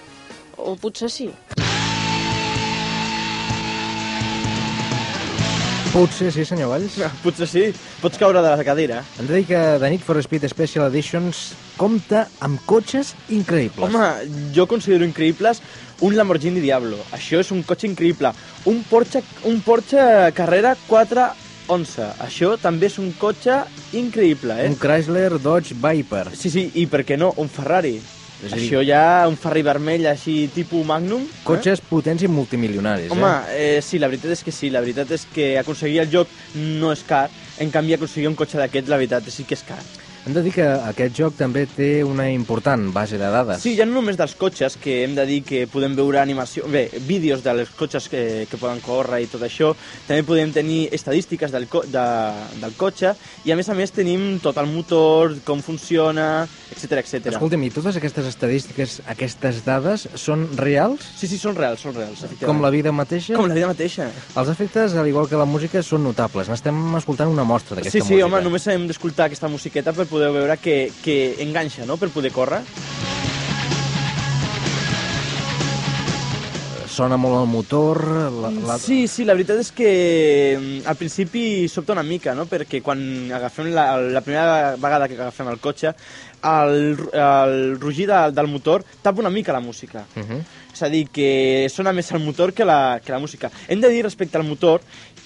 O 0.56 0.80
potser 0.80 1.12
sí. 1.12 1.34
Potser 5.98 6.28
sí, 6.30 6.44
senyor 6.46 6.70
Valls. 6.70 6.94
Potser 7.24 7.48
sí. 7.50 7.62
Pots 8.04 8.20
caure 8.22 8.44
de 8.46 8.50
la 8.54 8.62
cadira. 8.62 9.00
Ens 9.18 9.32
dit 9.32 9.48
que 9.50 9.62
The 9.82 9.88
Need 9.90 10.04
for 10.06 10.20
Speed 10.22 10.44
Special 10.52 10.84
Editions 10.92 11.40
compta 11.74 12.28
amb 12.46 12.62
cotxes 12.70 13.16
increïbles. 13.34 13.90
Home, 13.90 14.52
jo 14.54 14.68
considero 14.70 15.08
increïbles 15.08 15.64
un 16.06 16.14
Lamborghini 16.14 16.62
Diablo. 16.62 17.00
Això 17.18 17.42
és 17.42 17.50
un 17.50 17.64
cotxe 17.66 17.90
increïble. 17.90 18.30
Un 18.70 18.84
Porsche, 18.86 19.24
un 19.50 19.58
Porsche 19.66 20.04
Carrera 20.38 20.76
411. 20.86 22.12
Això 22.28 22.52
també 22.62 22.92
és 22.92 23.00
un 23.02 23.10
cotxe 23.18 23.64
increïble, 23.98 24.54
eh? 24.54 24.70
Un 24.70 24.78
Chrysler 24.78 25.42
Dodge 25.42 25.74
Viper. 25.82 26.28
Sí, 26.38 26.54
sí, 26.54 26.68
i 26.78 26.86
per 26.86 27.08
què 27.10 27.18
no? 27.18 27.34
Un 27.42 27.50
Ferrari. 27.50 27.96
És 28.44 28.52
dir- 28.54 28.60
Això 28.62 28.84
ja, 28.86 29.28
un 29.28 29.36
Ferrari 29.36 29.64
vermell 29.66 30.06
així, 30.06 30.48
tipus 30.54 30.86
Magnum. 30.86 31.26
Cotxes 31.44 31.82
potents 31.82 32.22
i 32.22 32.28
multimilionaris, 32.28 33.10
Home, 33.12 33.32
eh? 33.50 33.78
eh, 33.78 33.82
sí, 33.82 33.98
la 33.98 34.08
veritat 34.08 34.32
és 34.32 34.44
que 34.44 34.52
sí. 34.52 34.70
La 34.70 34.82
veritat 34.82 35.10
és 35.12 35.26
que 35.34 35.58
aconseguir 35.58 36.02
el 36.06 36.12
joc 36.12 36.30
no 36.54 36.92
és 36.94 37.02
car. 37.04 37.30
En 37.58 37.72
canvi, 37.72 37.94
aconseguir 37.98 38.28
un 38.30 38.36
cotxe 38.36 38.60
d'aquest, 38.62 38.88
la 38.90 38.98
veritat, 39.02 39.26
sí 39.34 39.44
que 39.44 39.56
és 39.58 39.64
car. 39.64 39.82
Hem 40.28 40.34
de 40.36 40.42
dir 40.44 40.52
que 40.52 40.64
aquest 40.68 41.14
joc 41.16 41.38
també 41.40 41.62
té 41.72 42.02
una 42.04 42.26
important 42.28 42.90
base 42.92 43.16
de 43.16 43.28
dades. 43.32 43.62
Sí, 43.64 43.78
ja 43.78 43.86
no 43.88 43.94
només 43.96 44.18
dels 44.20 44.34
cotxes, 44.36 44.74
que 44.76 44.98
hem 45.06 45.14
de 45.16 45.24
dir 45.24 45.38
que 45.48 45.62
podem 45.72 45.94
veure 45.96 46.20
animació, 46.20 46.66
bé, 46.68 46.90
vídeos 47.08 47.40
dels 47.46 47.70
cotxes 47.80 48.10
que, 48.12 48.24
que 48.52 48.60
poden 48.60 48.82
córrer 48.84 49.22
i 49.24 49.30
tot 49.32 49.46
això, 49.48 49.70
també 50.04 50.26
podem 50.28 50.52
tenir 50.52 50.90
estadístiques 50.92 51.54
del, 51.56 51.70
co 51.72 51.80
de, 51.88 52.04
del 52.60 52.76
cotxe, 52.76 53.14
i 53.48 53.54
a 53.54 53.56
més 53.56 53.70
a 53.72 53.78
més 53.78 53.96
tenim 53.96 54.26
tot 54.44 54.60
el 54.60 54.68
motor, 54.68 55.38
com 55.48 55.64
funciona, 55.64 56.44
etc 56.76 57.00
etc. 57.06 57.32
Escolta'm, 57.32 57.64
i 57.64 57.72
totes 57.72 57.96
aquestes 58.02 58.28
estadístiques, 58.34 58.98
aquestes 59.08 59.64
dades, 59.64 60.10
són 60.20 60.44
reals? 60.60 61.08
Sí, 61.22 61.32
sí, 61.32 61.40
són 61.40 61.56
reals, 61.56 61.88
són 61.88 61.96
reals, 61.96 62.20
efectivament. 62.20 62.52
Com 62.52 62.68
la 62.68 62.74
vida 62.76 62.92
mateixa? 62.92 63.40
Com 63.40 63.48
la 63.48 63.56
vida 63.56 63.72
mateixa. 63.72 64.10
Els 64.36 64.52
efectes, 64.58 65.00
al 65.00 65.08
igual 65.08 65.32
que 65.32 65.40
la 65.40 65.48
música, 65.48 65.80
són 65.80 66.04
notables. 66.04 66.52
N'estem 66.52 66.84
escoltant 67.00 67.32
una 67.32 67.48
mostra 67.48 67.80
d'aquesta 67.80 67.96
Sí, 67.96 68.04
sí, 68.04 68.18
música. 68.20 68.28
home, 68.28 68.44
només 68.44 68.68
hem 68.76 68.90
d'escoltar 68.92 69.32
aquesta 69.32 69.48
musiqueta 69.48 69.96
per 69.96 70.04
poder 70.04 70.17
veure 70.20 70.58
que, 70.58 70.92
que 71.04 71.38
enganxa, 71.44 71.86
no?, 71.86 71.98
per 71.98 72.10
poder 72.10 72.32
córrer. 72.32 72.64
Sona 76.98 77.18
molt 77.22 77.44
el 77.44 77.50
motor... 77.52 78.00
La, 78.42 78.50
la... 78.50 78.78
Sí, 78.82 79.04
sí, 79.06 79.22
la 79.28 79.36
veritat 79.38 79.60
és 79.62 79.70
que 79.76 79.90
mm, 80.58 80.88
al 80.90 80.98
principi 80.98 81.44
sobta 81.70 81.94
una 81.94 82.06
mica, 82.06 82.34
no?, 82.34 82.48
perquè 82.50 82.82
quan 82.82 83.00
agafem 83.38 83.70
la, 83.76 83.92
la 84.02 84.24
primera 84.26 84.74
vegada 84.82 85.06
que 85.06 85.20
agafem 85.20 85.52
el 85.52 85.62
cotxe, 85.62 85.94
el, 86.42 86.98
el 87.14 87.80
rugir 87.80 88.08
de, 88.10 88.32
del 88.34 88.50
motor 88.50 88.86
tapa 89.04 89.22
una 89.22 89.30
mica 89.30 89.54
la 89.54 89.62
música. 89.62 90.08
Uh 90.16 90.24
-huh. 90.24 90.42
És 90.74 90.84
a 90.84 90.90
dir, 90.90 91.08
que 91.10 91.68
sona 91.74 91.94
més 91.94 92.12
el 92.12 92.22
motor 92.22 92.54
que 92.54 92.66
la, 92.66 93.00
que 93.04 93.12
la 93.12 93.20
música. 93.20 93.50
Hem 93.68 93.82
de 93.82 93.90
dir 93.90 94.04
respecte 94.04 94.38
al 94.38 94.44
motor 94.44 94.82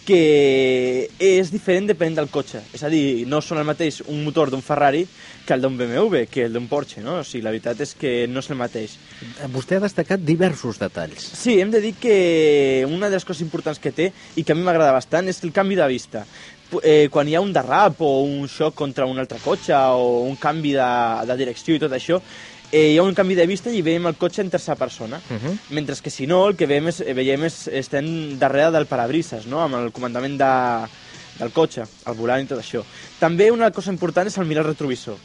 que 0.05 1.09
és 1.21 1.51
diferent 1.53 1.87
depenent 1.91 2.17
del 2.17 2.29
cotxe. 2.33 2.63
És 2.73 2.83
a 2.83 2.89
dir, 2.89 3.27
no 3.29 3.41
sona 3.41 3.61
el 3.61 3.69
mateix 3.69 4.01
un 4.07 4.23
motor 4.25 4.49
d'un 4.49 4.63
Ferrari 4.65 5.03
que 5.45 5.53
el 5.53 5.61
d'un 5.61 5.77
BMW, 5.77 6.25
que 6.31 6.45
el 6.45 6.53
d'un 6.53 6.67
Porsche, 6.69 7.01
no? 7.05 7.19
O 7.21 7.25
sigui, 7.27 7.43
la 7.45 7.53
veritat 7.53 7.81
és 7.85 7.93
que 7.97 8.13
no 8.29 8.41
és 8.41 8.49
el 8.49 8.59
mateix. 8.59 8.97
Vostè 9.53 9.77
ha 9.77 9.83
destacat 9.83 10.23
diversos 10.25 10.79
detalls. 10.81 11.25
Sí, 11.37 11.59
hem 11.61 11.73
de 11.73 11.81
dir 11.83 11.93
que 12.01 12.15
una 12.89 13.09
de 13.09 13.19
les 13.19 13.27
coses 13.27 13.45
importants 13.45 13.81
que 13.81 13.93
té 13.93 14.11
i 14.35 14.43
que 14.43 14.53
a 14.53 14.57
mi 14.57 14.65
m'agrada 14.65 14.95
bastant 14.95 15.29
és 15.29 15.43
el 15.45 15.53
canvi 15.53 15.77
de 15.77 15.89
vista. 15.91 16.25
Eh, 16.87 17.09
quan 17.11 17.27
hi 17.27 17.35
ha 17.35 17.43
un 17.43 17.51
derrap 17.51 17.99
o 17.99 18.21
un 18.23 18.47
xoc 18.47 18.77
contra 18.79 19.05
un 19.05 19.19
altre 19.19 19.41
cotxe 19.43 19.75
o 19.75 20.21
un 20.23 20.37
canvi 20.39 20.71
de, 20.77 20.91
de 21.27 21.35
direcció 21.41 21.75
i 21.75 21.81
tot 21.83 21.91
això, 21.91 22.21
eh, 22.71 22.93
hi 22.93 22.97
ha 22.97 23.03
un 23.03 23.13
canvi 23.13 23.35
de 23.35 23.45
vista 23.47 23.71
i 23.71 23.83
veiem 23.85 24.07
el 24.07 24.17
cotxe 24.17 24.41
en 24.41 24.49
tercera 24.49 24.75
persona. 24.75 25.21
Uh 25.29 25.37
-huh. 25.37 25.57
Mentre 25.69 25.95
que 26.01 26.09
si 26.09 26.27
no, 26.27 26.47
el 26.47 26.55
que 26.55 26.65
veiem, 26.65 26.87
és, 26.87 27.01
eh, 27.01 27.13
veiem 27.13 27.43
és, 27.43 27.67
estem 27.67 28.39
darrere 28.39 28.71
del 28.71 28.85
parabrises, 28.85 29.45
no? 29.45 29.61
amb 29.61 29.75
el 29.75 29.91
comandament 29.91 30.37
de, 30.37 30.87
del 31.39 31.51
cotxe, 31.51 31.83
el 32.05 32.13
volant 32.13 32.43
i 32.43 32.47
tot 32.47 32.59
això. 32.59 32.83
També 33.19 33.51
una 33.51 33.71
cosa 33.71 33.91
important 33.91 34.27
és 34.27 34.37
el 34.37 34.45
mirar 34.45 34.63
el 34.63 34.71
retrovisor 34.71 35.17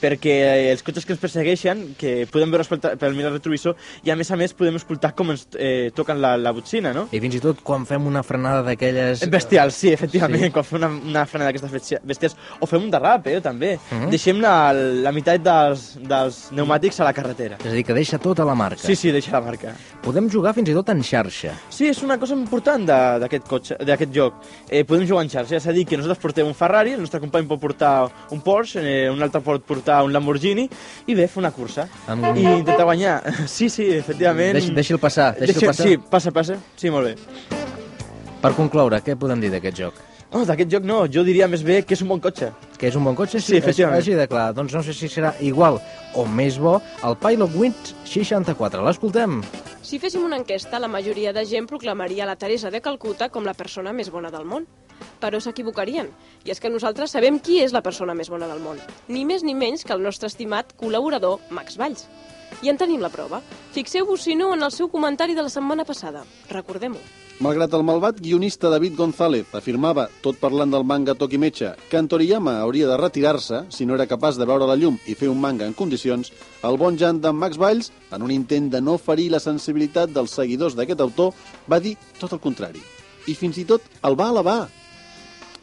perquè 0.00 0.34
eh, 0.44 0.70
els 0.72 0.82
cotxes 0.82 1.04
que 1.06 1.12
ens 1.14 1.20
persegueixen, 1.22 1.94
que 1.98 2.26
podem 2.30 2.50
veure 2.52 2.64
pel, 2.98 3.14
mirar 3.16 3.32
retrovisor, 3.32 3.76
i 4.04 4.10
a 4.10 4.16
més 4.16 4.30
a 4.30 4.36
més 4.36 4.52
podem 4.56 4.76
escoltar 4.76 5.14
com 5.16 5.30
ens 5.30 5.46
eh, 5.58 5.90
toquen 5.96 6.20
la, 6.20 6.36
la 6.36 6.52
botzina, 6.52 6.92
no? 6.92 7.06
I 7.12 7.20
fins 7.20 7.34
i 7.38 7.40
tot 7.40 7.62
quan 7.66 7.86
fem 7.88 8.06
una 8.06 8.22
frenada 8.26 8.62
d'aquelles... 8.66 9.24
Bestial, 9.30 9.72
sí, 9.72 9.92
efectivament, 9.92 10.44
Sí. 10.46 10.50
quan 10.52 10.64
fem 10.64 10.78
una, 10.78 10.88
una 10.88 11.26
frenada 11.26 11.50
d'aquestes 11.50 11.72
bestia- 11.72 12.00
bèsties, 12.04 12.36
o 12.60 12.66
fem 12.66 12.82
un 12.84 12.90
derrap, 12.90 13.26
eh, 13.26 13.40
també. 13.40 13.76
Mhm. 13.78 13.96
Uh 13.96 14.04
-huh. 14.06 14.10
Deixem 14.10 14.40
la, 14.40 14.72
la 14.72 15.12
meitat 15.12 15.40
dels, 15.42 15.96
dels 16.00 16.48
pneumàtics 16.50 17.00
a 17.00 17.04
la 17.04 17.12
carretera. 17.12 17.56
És 17.60 17.66
a 17.66 17.74
dir, 17.74 17.84
que 17.84 17.94
deixa 17.94 18.18
tota 18.18 18.44
la 18.44 18.54
marca. 18.54 18.78
Sí, 18.82 18.94
sí, 18.96 19.10
deixa 19.10 19.32
la 19.32 19.40
marca. 19.40 19.74
Podem 20.02 20.28
jugar 20.30 20.54
fins 20.54 20.68
i 20.68 20.74
tot 20.74 20.88
en 20.90 21.02
xarxa. 21.02 21.52
Sí, 21.68 21.88
és 21.88 22.02
una 22.02 22.18
cosa 22.18 22.34
important 22.34 22.86
d'aquest 22.86 23.46
cotxe, 23.48 23.76
d'aquest 23.84 24.12
joc. 24.14 24.34
Eh, 24.68 24.84
podem 24.84 25.06
jugar 25.06 25.22
en 25.24 25.30
xarxa, 25.30 25.56
és 25.56 25.66
a 25.66 25.72
dir, 25.72 25.84
que 25.86 25.96
nosaltres 25.96 26.18
portem 26.22 26.46
un 26.46 26.54
Ferrari, 26.54 26.92
el 26.92 27.00
nostre 27.00 27.20
company 27.20 27.46
pot 27.46 27.60
portar 27.60 28.08
un 28.30 28.40
Porsche, 28.40 28.80
eh, 28.80 29.10
un 29.10 29.22
altre 29.22 29.40
pot 29.40 29.62
portar 29.62 29.95
un 30.04 30.12
Lamborghini, 30.12 30.68
i 31.06 31.14
bé, 31.14 31.28
fer 31.28 31.40
una 31.40 31.50
cursa. 31.52 31.86
Amb- 32.08 32.32
I 32.36 32.44
intentar 32.58 32.84
guanyar. 32.84 33.20
Sí, 33.56 33.68
sí, 33.70 33.86
efectivament. 33.94 34.52
Deix, 34.58 34.70
deixi'l 34.74 34.98
passar, 35.00 35.32
deixi'l 35.38 35.60
Deixa- 35.60 35.72
passar. 35.72 35.86
Sí, 35.86 35.96
passa, 36.10 36.30
passa. 36.32 36.58
Sí, 36.76 36.90
molt 36.90 37.06
bé. 37.12 37.16
Per 38.42 38.52
concloure, 38.54 39.00
què 39.02 39.16
podem 39.18 39.40
dir 39.40 39.50
d'aquest 39.50 39.78
joc? 39.80 39.94
Oh, 40.36 40.42
d'aquest 40.44 40.68
joc 40.68 40.84
no, 40.84 41.04
jo 41.08 41.22
diria 41.24 41.46
més 41.48 41.62
bé 41.64 41.78
que 41.86 41.94
és 41.94 42.02
un 42.02 42.08
bon 42.10 42.20
cotxe. 42.20 42.50
Que 42.76 42.88
és 42.90 42.96
un 42.98 43.04
bon 43.06 43.14
cotxe? 43.16 43.40
Sí, 43.40 43.56
efectivament. 43.56 44.00
Així 44.02 44.12
de 44.18 44.26
clar. 44.28 44.50
Doncs 44.54 44.74
no 44.74 44.82
sé 44.84 44.92
si 44.92 45.08
serà 45.08 45.30
igual 45.40 45.78
o 46.18 46.24
més 46.26 46.58
bo 46.60 46.74
el 47.06 47.14
Pilot 47.22 47.54
Wins 47.56 47.94
64. 48.04 48.82
L'escoltem. 48.84 49.38
Si 49.86 50.00
féssim 50.02 50.24
una 50.26 50.36
enquesta, 50.36 50.80
la 50.82 50.88
majoria 50.90 51.32
de 51.32 51.44
gent 51.46 51.68
proclamaria 51.70 52.26
la 52.26 52.34
Teresa 52.36 52.70
de 52.74 52.82
Calcuta 52.82 53.30
com 53.30 53.46
la 53.46 53.54
persona 53.54 53.94
més 53.94 54.10
bona 54.10 54.32
del 54.34 54.44
món. 54.44 54.66
Però 55.20 55.40
s'equivocarien. 55.40 56.08
I 56.44 56.54
és 56.54 56.60
que 56.60 56.70
nosaltres 56.72 57.12
sabem 57.16 57.40
qui 57.40 57.60
és 57.64 57.74
la 57.76 57.82
persona 57.82 58.14
més 58.14 58.30
bona 58.32 58.48
del 58.50 58.62
món. 58.62 58.80
Ni 59.08 59.24
més 59.24 59.44
ni 59.44 59.54
menys 59.54 59.84
que 59.84 59.94
el 59.96 60.02
nostre 60.04 60.30
estimat 60.30 60.74
col·laborador 60.80 61.40
Max 61.50 61.76
Valls. 61.80 62.06
I 62.62 62.70
en 62.72 62.78
tenim 62.80 63.02
la 63.02 63.12
prova. 63.12 63.42
Fixeu-vos, 63.74 64.22
si 64.22 64.34
no, 64.34 64.54
en 64.54 64.62
el 64.62 64.72
seu 64.72 64.88
comentari 64.88 65.34
de 65.34 65.44
la 65.44 65.52
setmana 65.52 65.84
passada. 65.84 66.24
Recordem-ho. 66.50 67.00
Malgrat 67.36 67.74
el 67.76 67.82
malvat 67.84 68.16
guionista 68.24 68.70
David 68.72 68.94
González 68.96 69.50
afirmava, 69.52 70.06
tot 70.24 70.38
parlant 70.40 70.70
del 70.72 70.86
manga 70.88 71.12
Tokimecha, 71.14 71.74
que 71.90 71.98
en 72.00 72.08
Toriyama 72.08 72.54
hauria 72.62 72.88
de 72.88 72.96
retirar-se 72.96 73.66
si 73.68 73.84
no 73.84 73.92
era 73.92 74.06
capaç 74.08 74.38
de 74.40 74.46
veure 74.48 74.64
la 74.64 74.76
llum 74.80 74.96
i 75.04 75.12
fer 75.12 75.28
un 75.28 75.42
manga 75.42 75.68
en 75.68 75.76
condicions, 75.76 76.32
el 76.64 76.80
bon 76.80 76.96
Jan 76.96 77.20
d'en 77.20 77.36
Max 77.36 77.60
Valls, 77.60 77.90
en 78.08 78.24
un 78.24 78.32
intent 78.32 78.70
de 78.72 78.80
no 78.80 78.96
ferir 78.96 79.28
la 79.34 79.42
sensibilitat 79.44 80.16
dels 80.16 80.32
seguidors 80.32 80.78
d'aquest 80.78 81.04
autor, 81.04 81.34
va 81.68 81.76
dir 81.76 81.98
tot 82.16 82.32
el 82.32 82.40
contrari. 82.40 82.80
I 83.28 83.36
fins 83.36 83.60
i 83.60 83.66
tot 83.68 83.84
el 84.00 84.16
va 84.16 84.30
elevar. 84.32 84.62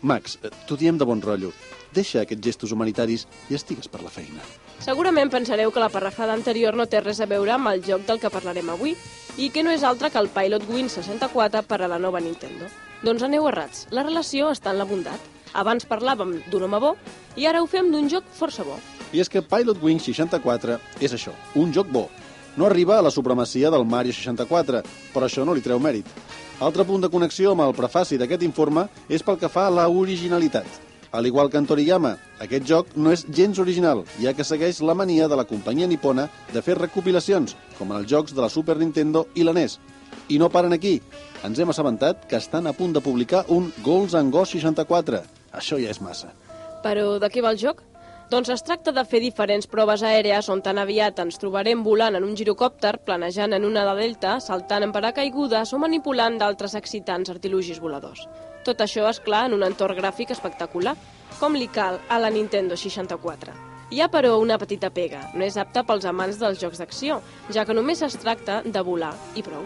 Max, 0.03 0.37
eh, 0.43 0.51
t'ho 0.67 0.75
diem 0.75 0.97
de 0.99 1.07
bon 1.07 1.21
rotllo. 1.23 1.53
Deixa 1.95 2.21
aquests 2.21 2.43
gestos 2.43 2.71
humanitaris 2.75 3.25
i 3.49 3.55
estigues 3.55 3.87
per 3.87 4.03
la 4.03 4.11
feina. 4.11 4.43
Segurament 4.83 5.31
pensareu 5.31 5.71
que 5.71 5.79
la 5.79 5.89
parrafada 5.89 6.35
anterior 6.35 6.75
no 6.75 6.85
té 6.91 6.99
res 6.99 7.21
a 7.23 7.27
veure 7.29 7.53
amb 7.55 7.71
el 7.71 7.83
joc 7.85 8.03
del 8.05 8.19
que 8.19 8.31
parlarem 8.33 8.69
avui, 8.73 8.97
i 9.37 9.49
que 9.49 9.63
no 9.63 9.71
és 9.71 9.83
altre 9.87 10.11
que 10.11 10.19
el 10.19 10.29
Pilot 10.29 10.67
Win 10.69 10.89
64 10.91 11.63
per 11.69 11.81
a 11.81 11.87
la 11.87 11.99
nova 11.99 12.19
Nintendo. 12.19 12.67
Doncs 13.03 13.23
aneu 13.23 13.47
errats, 13.47 13.87
la 13.91 14.03
relació 14.03 14.51
està 14.51 14.73
en 14.73 14.81
la 14.81 14.89
bondat. 14.89 15.31
Abans 15.53 15.87
parlàvem 15.87 16.35
d'un 16.51 16.67
home 16.67 16.79
bo 16.81 16.93
i 17.37 17.47
ara 17.47 17.61
ho 17.61 17.67
fem 17.69 17.91
d'un 17.93 18.09
joc 18.09 18.27
força 18.35 18.65
bo. 18.67 18.77
I 19.13 19.21
és 19.21 19.29
que 19.29 19.41
Pilot 19.41 19.81
Wing 19.81 20.01
64 20.01 20.79
és 20.99 21.13
això, 21.13 21.33
un 21.55 21.73
joc 21.73 21.87
bo. 21.93 22.09
No 22.57 22.67
arriba 22.67 22.99
a 22.99 23.01
la 23.01 23.11
supremacia 23.11 23.71
del 23.73 23.85
Mario 23.85 24.13
64, 24.13 24.83
però 25.13 25.29
això 25.29 25.45
no 25.45 25.55
li 25.55 25.61
treu 25.61 25.79
mèrit. 25.81 26.09
Altre 26.61 26.85
punt 26.85 27.01
de 27.01 27.09
connexió 27.09 27.51
amb 27.51 27.63
el 27.65 27.73
prefaci 27.73 28.17
d'aquest 28.19 28.43
informe 28.45 28.85
és 29.09 29.23
pel 29.25 29.39
que 29.41 29.49
fa 29.49 29.65
a 29.67 29.73
la 29.73 29.87
originalitat. 29.89 30.67
Al 31.13 31.27
igual 31.27 31.49
que 31.49 31.57
en 31.57 31.67
Toriyama, 31.69 32.15
aquest 32.41 32.65
joc 32.65 32.93
no 32.95 33.11
és 33.13 33.25
gens 33.29 33.59
original, 33.61 34.03
ja 34.21 34.33
que 34.33 34.45
segueix 34.45 34.79
la 34.81 34.95
mania 34.97 35.27
de 35.29 35.37
la 35.37 35.45
companyia 35.45 35.87
nipona 35.87 36.27
de 36.53 36.61
fer 36.65 36.77
recopilacions, 36.79 37.53
com 37.77 37.91
en 37.91 37.99
els 37.99 38.09
jocs 38.09 38.33
de 38.33 38.41
la 38.41 38.49
Super 38.49 38.77
Nintendo 38.77 39.27
i 39.35 39.45
la 39.45 39.53
NES. 39.53 39.77
I 40.29 40.39
no 40.41 40.49
paren 40.49 40.73
aquí. 40.73 40.99
Ens 41.45 41.59
hem 41.59 41.69
assabentat 41.69 42.25
que 42.29 42.39
estan 42.41 42.65
a 42.65 42.73
punt 42.73 42.93
de 42.93 43.01
publicar 43.01 43.45
un 43.49 43.71
Golds 43.85 44.15
and 44.17 44.33
Ghost 44.33 44.57
64. 44.57 45.21
Això 45.53 45.77
ja 45.77 45.93
és 45.93 46.01
massa. 46.01 46.33
Però 46.81 47.19
de 47.21 47.29
què 47.29 47.45
va 47.45 47.53
el 47.53 47.61
joc? 47.61 47.83
Doncs 48.33 48.49
es 48.49 48.63
tracta 48.65 48.89
de 48.89 49.01
fer 49.05 49.19
diferents 49.21 49.67
proves 49.69 50.01
aèries 50.01 50.47
on 50.49 50.61
tan 50.65 50.79
aviat 50.81 51.19
ens 51.21 51.35
trobarem 51.37 51.83
volant 51.85 52.15
en 52.17 52.23
un 52.25 52.31
girocòpter, 52.33 52.95
planejant 53.05 53.53
en 53.53 53.67
una 53.67 53.83
de 53.85 53.93
delta, 53.99 54.39
saltant 54.41 54.81
en 54.87 54.93
paracaigudes 54.95 55.69
o 55.77 55.81
manipulant 55.83 56.39
d'altres 56.41 56.73
excitants 56.79 57.29
artilugis 57.29 57.77
voladors. 57.83 58.23
Tot 58.65 58.81
això, 58.81 59.05
és 59.11 59.21
clar, 59.21 59.43
en 59.51 59.59
un 59.59 59.67
entorn 59.69 60.01
gràfic 60.01 60.33
espectacular, 60.33 60.95
com 61.37 61.53
li 61.53 61.69
cal 61.69 62.01
a 62.09 62.17
la 62.17 62.33
Nintendo 62.33 62.73
64. 62.73 63.53
Hi 63.93 64.01
ha, 64.01 64.09
però, 64.09 64.33
una 64.41 64.57
petita 64.57 64.89
pega. 64.89 65.27
No 65.37 65.45
és 65.45 65.61
apta 65.61 65.85
pels 65.85 66.09
amants 66.09 66.41
dels 66.41 66.57
jocs 66.57 66.81
d'acció, 66.81 67.21
ja 67.53 67.69
que 67.69 67.77
només 67.77 68.01
es 68.01 68.17
tracta 68.17 68.63
de 68.65 68.81
volar 68.81 69.13
i 69.37 69.45
prou. 69.45 69.61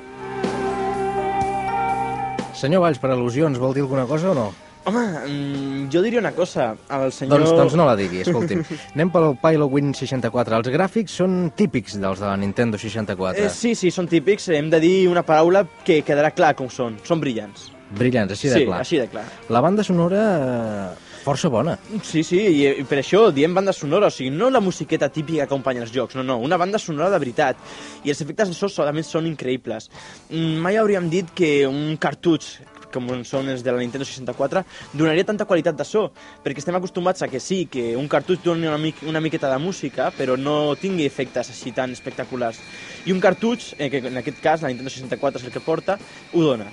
Senyor 2.52 2.84
Valls, 2.84 3.00
per 3.00 3.16
al·lusions, 3.16 3.64
vol 3.64 3.80
dir 3.80 3.88
alguna 3.88 4.10
cosa 4.12 4.36
o 4.36 4.40
no? 4.44 4.52
Home, 4.88 5.02
mm, 5.28 5.90
jo 5.92 6.02
diria 6.02 6.22
una 6.22 6.32
cosa. 6.32 6.70
El 6.90 7.12
senyor... 7.12 7.42
Doncs, 7.42 7.56
doncs 7.60 7.74
no 7.76 7.86
la 7.90 7.96
digui, 8.00 8.22
escolti'm. 8.24 8.62
Anem 8.96 9.10
pel 9.12 9.34
Pilot 9.42 9.74
Win 9.74 9.90
64. 9.98 10.62
Els 10.62 10.70
gràfics 10.72 11.18
són 11.20 11.50
típics 11.60 11.98
dels 12.00 12.22
de 12.24 12.30
la 12.30 12.38
Nintendo 12.40 12.80
64. 12.80 13.44
Eh, 13.44 13.50
sí, 13.52 13.74
sí, 13.76 13.92
són 13.92 14.08
típics. 14.08 14.48
Hem 14.56 14.70
de 14.72 14.80
dir 14.80 14.94
una 15.12 15.26
paraula 15.28 15.66
que 15.84 16.00
quedarà 16.08 16.32
clar 16.32 16.54
com 16.56 16.72
són. 16.72 16.96
Són 17.04 17.20
brillants. 17.20 17.74
Brillants, 17.98 18.32
així 18.38 18.48
de 18.48 18.62
sí, 18.62 18.70
clar. 18.70 18.80
així 18.86 19.02
de 19.02 19.10
clar. 19.12 19.26
La 19.52 19.60
banda 19.64 19.84
sonora, 19.84 20.24
eh, 20.38 21.20
força 21.26 21.52
bona. 21.52 21.76
Sí, 22.04 22.24
sí, 22.24 22.40
i, 22.40 22.64
i 22.80 22.88
per 22.88 23.02
això 23.02 23.26
diem 23.36 23.60
banda 23.60 23.76
sonora, 23.76 24.08
o 24.08 24.16
sigui, 24.16 24.32
no 24.32 24.48
la 24.52 24.64
musiqueta 24.64 25.12
típica 25.12 25.44
que 25.44 25.50
acompanya 25.50 25.84
els 25.84 25.92
jocs, 25.96 26.16
no, 26.16 26.24
no, 26.24 26.40
una 26.44 26.60
banda 26.60 26.80
sonora 26.80 27.12
de 27.12 27.20
veritat. 27.24 27.60
I 28.08 28.16
els 28.16 28.24
efectes 28.24 28.52
de 28.52 28.56
so 28.56 28.72
solament 28.72 29.08
són 29.08 29.28
increïbles. 29.28 29.92
Mm, 30.32 30.58
mai 30.64 30.80
hauríem 30.80 31.12
dit 31.12 31.36
que 31.36 31.52
un 31.68 31.96
cartutx 32.00 32.56
com 32.94 33.08
són 33.28 33.50
els 33.50 33.64
de 33.64 33.72
la 33.72 33.80
Nintendo 33.82 34.06
64, 34.06 34.64
donaria 34.94 35.26
tanta 35.28 35.46
qualitat 35.46 35.76
de 35.78 35.86
so, 35.86 36.12
perquè 36.44 36.60
estem 36.64 36.76
acostumats 36.80 37.22
a 37.22 37.28
que 37.28 37.40
sí, 37.40 37.66
que 37.72 37.96
un 37.98 38.08
cartutx 38.08 38.44
doni 38.44 38.68
una, 38.68 38.78
mic 38.78 39.02
una 39.08 39.22
miqueta 39.22 39.50
de 39.52 39.58
música, 39.60 40.12
però 40.18 40.38
no 40.38 40.76
tingui 40.80 41.06
efectes 41.06 41.50
així 41.54 41.72
tan 41.72 41.92
espectaculars. 41.92 42.60
I 43.06 43.12
un 43.12 43.20
cartutx, 43.24 43.76
eh, 43.78 43.90
que 43.90 43.98
en 44.08 44.18
aquest 44.18 44.40
cas 44.42 44.62
la 44.62 44.70
Nintendo 44.70 44.90
64 44.90 45.40
és 45.40 45.46
el 45.48 45.52
que 45.54 45.60
porta, 45.64 45.98
ho 46.34 46.42
dona. 46.44 46.68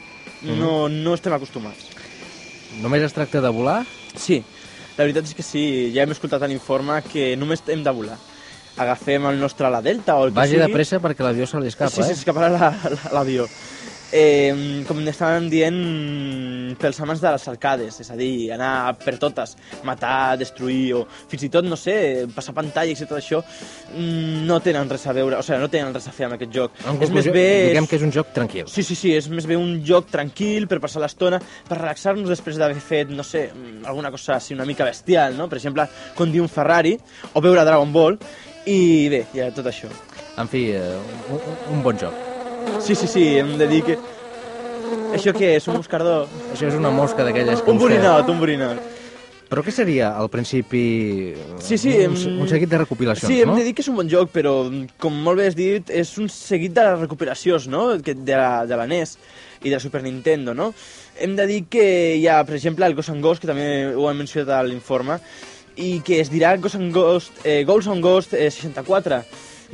No, 0.44 0.88
no 0.88 1.14
estem 1.14 1.32
acostumats. 1.32 1.86
Només 2.82 3.02
es 3.06 3.12
tracta 3.14 3.40
de 3.40 3.48
volar? 3.54 3.84
Sí, 4.18 4.42
la 4.98 5.04
veritat 5.04 5.24
és 5.30 5.34
que 5.34 5.42
sí, 5.46 5.92
ja 5.94 6.02
hem 6.04 6.10
escoltat 6.14 6.42
a 6.42 6.48
l'informe 6.50 7.00
que 7.06 7.34
només 7.36 7.62
hem 7.68 7.82
de 7.86 7.90
volar. 7.94 8.18
Agafem 8.76 9.24
el 9.30 9.38
nostre 9.38 9.68
ala 9.68 9.80
delta 9.80 10.16
o 10.18 10.24
el 10.26 10.32
que 10.32 10.40
Vagi 10.40 10.56
sigui. 10.56 10.64
de 10.66 10.72
pressa 10.74 10.98
perquè 11.00 11.22
l'avió 11.22 11.46
se 11.46 11.60
li 11.62 11.68
escapa, 11.70 11.90
sí, 11.94 12.02
sí, 12.02 12.10
eh? 12.10 12.16
s'escaparà 12.16 12.48
la- 12.50 12.72
la- 12.90 13.12
l'avió. 13.14 13.46
Eh, 14.14 14.84
com 14.86 15.00
estàvem 15.10 15.48
dient, 15.50 15.78
pels 16.78 17.00
amants 17.02 17.18
de 17.18 17.32
les 17.34 17.46
arcades, 17.50 17.96
és 17.98 18.10
a 18.12 18.16
dir, 18.18 18.52
anar 18.54 18.92
per 19.02 19.16
totes, 19.18 19.56
matar, 19.82 20.36
destruir, 20.38 20.92
o 20.94 21.00
fins 21.30 21.42
i 21.48 21.50
tot, 21.50 21.66
no 21.66 21.74
sé, 21.74 21.96
passar 22.34 22.54
pantalles 22.54 23.00
i 23.02 23.08
tot 23.10 23.18
això, 23.18 23.40
mm, 23.90 24.44
no 24.46 24.60
tenen 24.62 24.90
res 24.92 25.08
a 25.10 25.14
veure, 25.16 25.40
o 25.40 25.42
sigui, 25.42 25.58
no 25.58 25.70
tenen 25.72 25.90
res 25.96 26.06
a 26.06 26.12
fer 26.14 26.28
amb 26.28 26.36
aquest 26.36 26.52
joc. 26.54 26.78
En 26.86 27.02
és 27.02 27.10
més 27.10 27.26
bé... 27.26 27.46
diguem 27.72 27.88
que 27.90 27.98
és 27.98 28.04
un 28.06 28.14
joc 28.14 28.30
tranquil. 28.36 28.68
Sí, 28.70 28.84
sí, 28.86 28.94
sí, 28.94 29.10
és 29.18 29.26
més 29.32 29.48
bé 29.50 29.58
un 29.58 29.80
joc 29.82 30.12
tranquil 30.12 30.68
per 30.70 30.78
passar 30.84 31.02
l'estona, 31.02 31.40
per 31.66 31.80
relaxar-nos 31.80 32.30
després 32.30 32.60
d'haver 32.60 32.78
fet, 32.78 33.10
no 33.10 33.26
sé, 33.26 33.48
mm, 33.50 33.82
alguna 33.90 34.12
cosa 34.14 34.36
així 34.36 34.54
una 34.54 34.68
mica 34.68 34.86
bestial, 34.86 35.34
no? 35.34 35.48
Per 35.50 35.58
exemple, 35.58 35.88
conduir 36.14 36.44
un 36.44 36.52
Ferrari 36.52 36.94
o 37.32 37.42
veure 37.42 37.66
Dragon 37.66 37.90
Ball, 37.90 38.20
i 38.70 38.78
bé, 39.10 39.24
ja 39.34 39.50
tot 39.50 39.66
això. 39.72 39.90
En 40.38 40.46
fi, 40.50 40.68
eh, 40.70 40.94
un, 41.34 41.58
un 41.74 41.82
bon 41.82 41.98
joc. 41.98 42.33
Sí, 42.80 42.94
sí, 42.94 43.06
sí, 43.06 43.24
hem 43.38 43.56
de 43.58 43.66
dir 43.70 43.82
que... 43.86 43.98
Això 45.14 45.32
què 45.34 45.54
és, 45.56 45.66
un 45.70 45.78
moscardó? 45.78 46.24
Això 46.52 46.66
és 46.68 46.74
una 46.76 46.90
mosca 46.92 47.24
d'aquelles 47.26 47.62
que 47.62 47.70
Un 47.70 47.78
borinot, 47.78 48.28
un 48.28 48.40
borinot. 48.40 48.80
Però 49.48 49.62
què 49.62 49.70
seria, 49.70 50.08
al 50.18 50.28
principi, 50.32 51.34
Sí, 51.62 51.76
sí, 51.78 51.92
un, 52.08 52.16
em- 52.16 52.40
un 52.42 52.48
seguit 52.50 52.68
de 52.72 52.80
recopilacions, 52.80 53.30
Sí, 53.30 53.40
hem 53.44 53.52
no? 53.52 53.56
de 53.60 53.62
dir 53.68 53.74
que 53.76 53.84
és 53.84 53.88
un 53.92 53.98
bon 54.00 54.08
joc, 54.10 54.32
però, 54.34 54.54
com 54.98 55.14
molt 55.22 55.38
bé 55.38 55.46
has 55.50 55.56
dit, 55.58 55.90
és 55.94 56.10
un 56.18 56.28
seguit 56.32 56.74
de 56.74 56.82
les 56.88 56.98
recuperacions, 57.04 57.68
no?, 57.70 57.84
de 57.98 58.16
la, 58.34 58.64
de 58.66 58.76
la 58.80 58.86
NES 58.90 59.16
i 59.62 59.68
de 59.68 59.76
la 59.76 59.80
Super 59.84 60.02
Nintendo, 60.02 60.54
no? 60.56 60.72
Hem 61.20 61.36
de 61.38 61.46
dir 61.46 61.60
que 61.70 61.84
hi 62.18 62.26
ha, 62.26 62.40
per 62.44 62.56
exemple, 62.56 62.86
el 62.88 62.96
Ghost 62.98 63.12
and 63.14 63.22
Ghost, 63.22 63.44
que 63.44 63.52
també 63.52 63.68
ho 63.94 64.08
hem 64.10 64.18
mencionat 64.24 64.50
a 64.56 64.62
l'informe, 64.66 65.20
i 65.76 66.00
que 66.06 66.18
es 66.24 66.32
dirà 66.32 66.56
Ghost 66.58 66.80
and 66.80 66.90
Ghost, 66.94 67.44
eh, 67.44 67.62
Ghost 67.68 67.88
and 67.92 68.02
Ghost 68.02 68.34
eh, 68.34 68.50
64. 68.50 69.22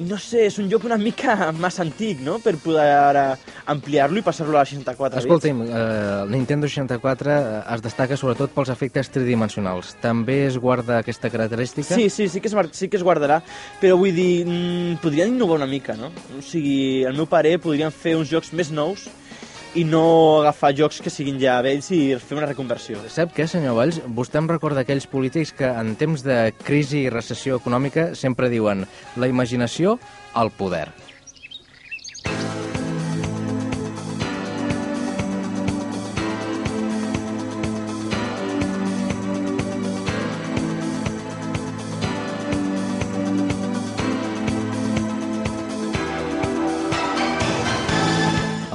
No 0.01 0.17
sé, 0.17 0.47
és 0.49 0.57
un 0.61 0.69
joc 0.73 0.87
una 0.89 0.97
mica 1.01 1.51
massa 1.65 1.83
antic, 1.85 2.23
no?, 2.25 2.39
per 2.41 2.55
poder 2.63 2.87
ara 2.97 3.25
ampliar-lo 3.69 4.21
i 4.21 4.25
passar-lo 4.25 4.57
a 4.57 4.63
la 4.63 4.65
64 4.69 5.19
bits. 5.19 5.27
Escolti'm, 5.27 5.61
eh, 5.67 6.23
el 6.23 6.33
Nintendo 6.33 6.69
64 6.71 7.35
eh, 7.35 7.61
es 7.75 7.85
destaca 7.85 8.17
sobretot 8.17 8.55
pels 8.57 8.73
efectes 8.73 9.13
tridimensionals. 9.13 9.93
També 10.01 10.41
es 10.47 10.57
guarda 10.57 11.03
aquesta 11.03 11.29
característica? 11.33 11.95
Sí, 11.95 12.09
sí, 12.09 12.31
sí 12.33 12.41
que, 12.41 12.49
es, 12.49 12.57
sí 12.73 12.89
que 12.89 12.97
es 12.97 13.05
guardarà, 13.05 13.43
però 13.83 13.99
vull 14.01 14.17
dir, 14.17 14.47
mm, 14.47 15.01
podrien 15.05 15.35
innovar 15.35 15.61
una 15.61 15.69
mica, 15.69 15.99
no? 16.01 16.13
O 16.39 16.41
sigui, 16.41 17.05
al 17.05 17.19
meu 17.19 17.29
parer, 17.29 17.59
podrien 17.61 17.93
fer 17.93 18.17
uns 18.17 18.33
jocs 18.33 18.55
més 18.57 18.73
nous 18.73 19.11
i 19.75 19.85
no 19.87 20.41
agafar 20.41 20.73
jocs 20.75 20.99
que 21.03 21.13
siguin 21.13 21.39
ja 21.41 21.61
vells 21.63 21.91
i 21.95 22.01
fer 22.19 22.39
una 22.39 22.49
reconversió. 22.49 22.99
Sap 23.13 23.35
què, 23.37 23.47
senyor 23.51 23.77
Valls? 23.79 24.01
Vostè 24.17 24.41
em 24.43 24.49
recorda 24.51 24.83
aquells 24.83 25.07
polítics 25.11 25.55
que 25.57 25.71
en 25.71 25.95
temps 26.01 26.25
de 26.27 26.41
crisi 26.65 27.05
i 27.05 27.13
recessió 27.13 27.61
econòmica 27.61 28.11
sempre 28.19 28.51
diuen 28.51 28.87
la 29.17 29.31
imaginació 29.31 29.99
al 30.35 30.51
poder. 30.51 30.89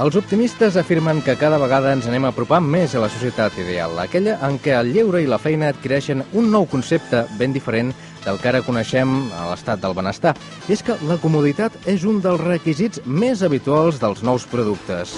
Els 0.05 0.13
optimistes 0.19 0.75
afirmen 0.77 1.17
que 1.25 1.33
cada 1.33 1.57
vegada 1.57 1.89
ens 1.95 2.05
anem 2.05 2.27
apropant 2.27 2.61
més 2.61 2.91
a 2.93 2.99
la 3.01 3.07
societat 3.09 3.55
ideal, 3.57 3.95
aquella 3.97 4.35
en 4.45 4.59
què 4.61 4.75
el 4.77 4.91
lleure 4.93 5.23
i 5.23 5.25
la 5.25 5.39
feina 5.41 5.71
adquireixen 5.73 6.21
un 6.37 6.51
nou 6.53 6.67
concepte 6.69 7.23
ben 7.39 7.55
diferent 7.55 7.89
del 8.21 8.37
que 8.37 8.51
ara 8.51 8.61
coneixem 8.67 9.15
a 9.33 9.47
l'estat 9.49 9.81
del 9.81 9.97
benestar. 9.97 10.35
I 10.69 10.77
és 10.77 10.85
que 10.85 10.99
la 11.09 11.17
comoditat 11.25 11.89
és 11.89 12.05
un 12.05 12.21
dels 12.21 12.45
requisits 12.45 13.01
més 13.07 13.41
habituals 13.41 13.97
dels 14.03 14.21
nous 14.21 14.45
productes. 14.53 15.17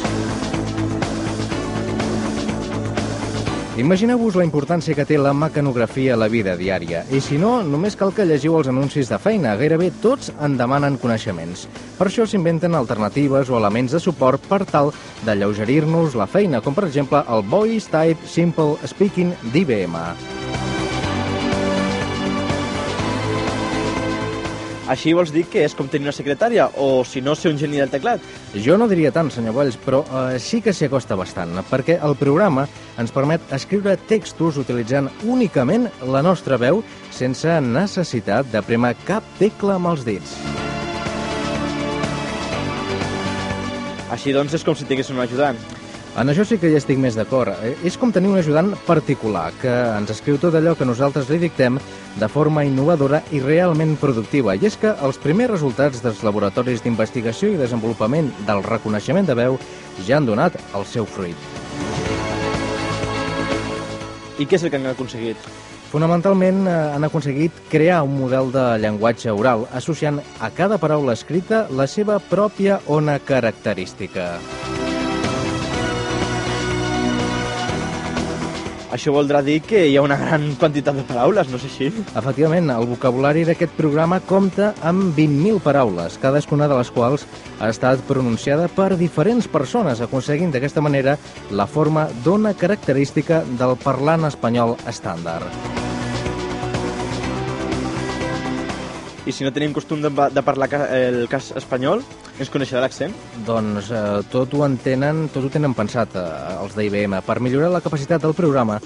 Imagineu-vos 3.78 4.34
la 4.34 4.42
importància 4.42 4.96
que 4.98 5.04
té 5.06 5.20
la 5.22 5.36
mecanografia 5.38 6.16
a 6.16 6.18
la 6.18 6.26
vida 6.34 6.56
diària. 6.58 7.04
I 7.14 7.20
si 7.22 7.38
no, 7.38 7.60
només 7.62 7.94
cal 8.00 8.10
que 8.10 8.26
llegiu 8.26 8.56
els 8.58 8.72
anuncis 8.72 9.12
de 9.12 9.20
feina. 9.22 9.52
Gairebé 9.60 9.92
tots 10.02 10.32
en 10.42 10.56
demanen 10.58 10.98
coneixements. 10.98 11.68
Per 12.00 12.08
això 12.10 12.26
s'inventen 12.26 12.74
alternatives 12.74 13.52
o 13.54 13.60
elements 13.62 13.94
de 13.94 14.02
suport 14.02 14.42
per 14.50 14.64
tal 14.66 14.90
d'alleugerir-nos 15.28 16.18
la 16.18 16.26
feina, 16.26 16.64
com 16.66 16.74
per 16.74 16.88
exemple 16.90 17.22
el 17.22 17.46
Voice 17.54 17.94
Type 17.94 18.26
Simple 18.26 18.82
Speaking 18.90 19.38
d'IBM. 19.54 20.37
Així 24.88 25.12
vols 25.12 25.34
dir 25.36 25.44
que 25.52 25.66
és 25.68 25.74
com 25.76 25.90
tenir 25.92 26.08
una 26.08 26.16
secretària 26.16 26.70
o, 26.80 27.04
si 27.04 27.20
no, 27.20 27.34
ser 27.36 27.52
un 27.52 27.60
geni 27.60 27.82
del 27.82 27.92
teclat? 27.92 28.24
Jo 28.64 28.78
no 28.80 28.88
diria 28.88 29.12
tant, 29.12 29.28
senyor 29.34 29.58
Valls, 29.58 29.76
però 29.84 30.00
eh, 30.06 30.38
sí 30.40 30.62
que 30.64 30.72
s'hi 30.72 30.88
acosta 30.88 31.18
bastant, 31.20 31.58
perquè 31.68 31.98
el 32.08 32.16
programa 32.20 32.64
ens 33.02 33.12
permet 33.12 33.44
escriure 33.58 33.98
textos 34.08 34.60
utilitzant 34.64 35.10
únicament 35.28 35.90
la 36.08 36.24
nostra 36.24 36.56
veu 36.62 36.80
sense 37.12 37.60
necessitat 37.66 38.48
de 38.54 38.64
premar 38.64 38.96
cap 39.04 39.28
tecla 39.42 39.76
amb 39.76 39.92
els 39.92 40.08
dits. 40.08 40.38
Així 44.08 44.32
doncs 44.32 44.56
és 44.56 44.64
com 44.64 44.76
si 44.78 44.88
tingués 44.88 45.12
un 45.12 45.20
ajudant. 45.20 45.60
En 46.18 46.32
això 46.32 46.42
sí 46.50 46.58
que 46.58 46.72
hi 46.72 46.76
estic 46.80 46.98
més 46.98 47.14
d'acord. 47.14 47.54
Eh, 47.62 47.76
És 47.86 47.94
com 48.02 48.10
tenir 48.12 48.32
un 48.32 48.40
ajudant 48.40 48.72
particular 48.88 49.52
que 49.62 49.70
ens 49.70 50.10
escriu 50.10 50.40
tot 50.42 50.56
allò 50.58 50.74
que 50.74 50.86
nosaltres 50.86 51.30
li 51.30 51.38
dictem 51.38 51.78
de 52.18 52.28
forma 52.28 52.64
innovadora 52.66 53.20
i 53.30 53.40
realment 53.40 53.94
productiva. 54.02 54.56
I 54.56 54.66
és 54.66 54.80
que 54.82 54.96
els 55.06 55.22
primers 55.22 55.52
resultats 55.52 56.02
dels 56.02 56.24
laboratoris 56.26 56.82
d'investigació 56.82 57.52
i 57.54 57.60
desenvolupament 57.62 58.32
del 58.48 58.64
reconeixement 58.66 59.30
de 59.30 59.36
veu 59.38 59.60
ja 60.08 60.18
han 60.18 60.26
donat 60.26 60.58
el 60.74 60.90
seu 60.90 61.06
fruit. 61.06 61.38
I 64.40 64.46
què 64.46 64.58
és 64.58 64.64
el 64.66 64.74
que 64.74 64.82
han 64.82 64.90
aconseguit? 64.90 65.38
Fonamentalment 65.92 66.66
eh, 66.66 66.76
han 66.98 67.06
aconseguit 67.06 67.62
crear 67.70 68.02
un 68.02 68.18
model 68.18 68.50
de 68.52 68.66
llenguatge 68.82 69.30
oral 69.38 69.70
associant 69.70 70.18
a 70.42 70.50
cada 70.50 70.82
paraula 70.82 71.14
escrita 71.14 71.68
la 71.70 71.86
seva 71.86 72.18
pròpia 72.18 72.82
ona 72.88 73.20
característica. 73.22 74.32
Això 78.88 79.12
voldrà 79.12 79.42
dir 79.44 79.58
que 79.68 79.82
hi 79.90 79.98
ha 79.98 80.04
una 80.06 80.16
gran 80.20 80.46
quantitat 80.60 80.96
de 80.96 81.04
paraules, 81.08 81.50
no 81.52 81.60
sé 81.60 81.68
així? 81.68 81.90
Efectivament, 82.16 82.70
el 82.72 82.88
vocabulari 82.88 83.44
d'aquest 83.48 83.76
programa 83.76 84.22
compta 84.24 84.72
amb 84.80 85.12
20.000 85.18 85.60
paraules, 85.66 86.16
cadascuna 86.24 86.70
de 86.72 86.78
les 86.80 86.92
quals 86.96 87.28
ha 87.60 87.68
estat 87.74 88.04
pronunciada 88.08 88.70
per 88.72 88.94
diferents 88.96 89.50
persones, 89.52 90.00
aconseguint 90.00 90.56
d'aquesta 90.56 90.84
manera 90.84 91.18
la 91.52 91.68
forma 91.68 92.08
d'ona 92.24 92.56
característica 92.56 93.44
del 93.60 93.76
parlant 93.84 94.30
espanyol 94.32 94.78
estàndard. 94.88 95.52
I 99.28 99.34
si 99.36 99.44
no 99.44 99.52
tenim 99.52 99.74
costum 99.76 100.00
de, 100.00 100.08
de 100.32 100.42
parlar 100.46 100.70
ca- 100.72 100.86
el 100.96 101.26
cas 101.28 101.50
espanyol, 101.60 102.00
ens 102.40 102.48
coneixerà 102.54 102.80
l'accent? 102.86 103.12
Doncs 103.44 103.90
eh, 103.92 104.04
tot 104.32 104.54
ho 104.56 104.62
entenen, 104.64 105.26
tot 105.34 105.44
ho 105.44 105.52
tenen 105.52 105.74
pensat 105.76 106.16
eh, 106.16 106.24
els 106.62 106.78
d'IBM. 106.78 107.18
Per 107.28 107.36
millorar 107.44 107.74
la 107.74 107.82
capacitat 107.84 108.24
del 108.24 108.32
programa, 108.38 108.78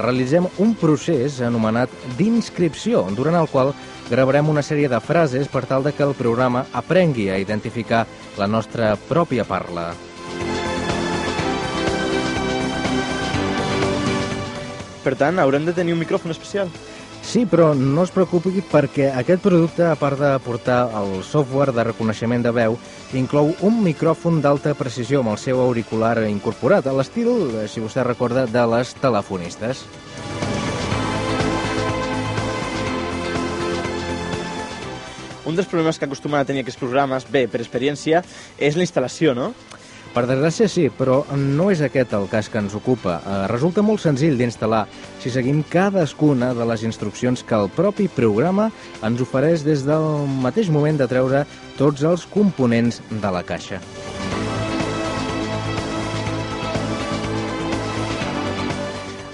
realitzem 0.00 0.48
un 0.64 0.72
procés 0.80 1.42
anomenat 1.44 1.92
d'inscripció, 2.16 3.02
durant 3.12 3.36
el 3.42 3.50
qual 3.52 3.74
gravarem 4.08 4.48
una 4.48 4.64
sèrie 4.64 4.88
de 4.88 5.02
frases 5.04 5.52
per 5.52 5.66
tal 5.68 5.84
de 5.84 5.92
que 5.92 6.06
el 6.08 6.16
programa 6.16 6.64
aprengui 6.72 7.28
a 7.28 7.36
identificar 7.38 8.06
la 8.40 8.48
nostra 8.48 8.94
pròpia 8.96 9.44
parla. 9.44 9.90
Per 15.04 15.12
tant, 15.16 15.38
haurem 15.40 15.64
de 15.68 15.72
tenir 15.76 15.92
un 15.92 16.00
micròfon 16.02 16.32
especial. 16.32 16.72
Sí, 17.30 17.44
però 17.46 17.68
no 17.78 18.02
es 18.02 18.10
preocupi 18.10 18.58
perquè 18.66 19.12
aquest 19.14 19.44
producte, 19.44 19.84
a 19.86 19.94
part 19.94 20.18
de 20.18 20.32
portar 20.42 20.80
el 20.98 21.20
software 21.22 21.70
de 21.70 21.84
reconeixement 21.86 22.42
de 22.42 22.50
veu, 22.50 22.74
inclou 23.14 23.52
un 23.62 23.76
micròfon 23.84 24.40
d'alta 24.42 24.72
precisió 24.74 25.20
amb 25.22 25.30
el 25.30 25.38
seu 25.38 25.60
auricular 25.62 26.16
incorporat, 26.26 26.88
a 26.90 26.96
l'estil, 26.96 27.30
eh, 27.54 27.68
si 27.70 27.78
vostè 27.78 28.02
recorda, 28.02 28.48
de 28.50 28.64
les 28.74 28.90
telefonistes. 28.98 29.84
Un 35.46 35.54
dels 35.54 35.70
problemes 35.70 36.02
que 36.02 36.10
acostumen 36.10 36.40
a 36.40 36.44
tenir 36.44 36.66
aquests 36.66 36.82
programes, 36.82 37.30
bé, 37.30 37.46
per 37.46 37.62
experiència, 37.62 38.24
és 38.58 38.74
la 38.74 38.82
instal·lació, 38.82 39.38
no? 39.38 39.52
Per 40.10 40.24
desgràcia 40.26 40.66
sí, 40.66 40.88
però 40.90 41.20
no 41.38 41.68
és 41.70 41.78
aquest 41.86 42.16
el 42.18 42.24
cas 42.32 42.48
que 42.50 42.58
ens 42.58 42.72
ocupa. 42.74 43.20
Eh, 43.22 43.34
resulta 43.52 43.84
molt 43.86 44.02
senzill 44.02 44.34
d'instal·lar 44.40 44.82
si 45.22 45.30
seguim 45.30 45.60
cadascuna 45.70 46.48
de 46.58 46.66
les 46.66 46.82
instruccions 46.82 47.44
que 47.46 47.54
el 47.54 47.70
propi 47.76 48.08
programa 48.10 48.72
ens 49.06 49.22
ofereix 49.22 49.62
des 49.62 49.84
del 49.86 50.26
mateix 50.42 50.66
moment 50.74 50.98
de 50.98 51.06
treure 51.06 51.44
tots 51.78 52.02
els 52.02 52.26
components 52.26 52.98
de 53.10 53.30
la 53.30 53.44
caixa. 53.46 53.78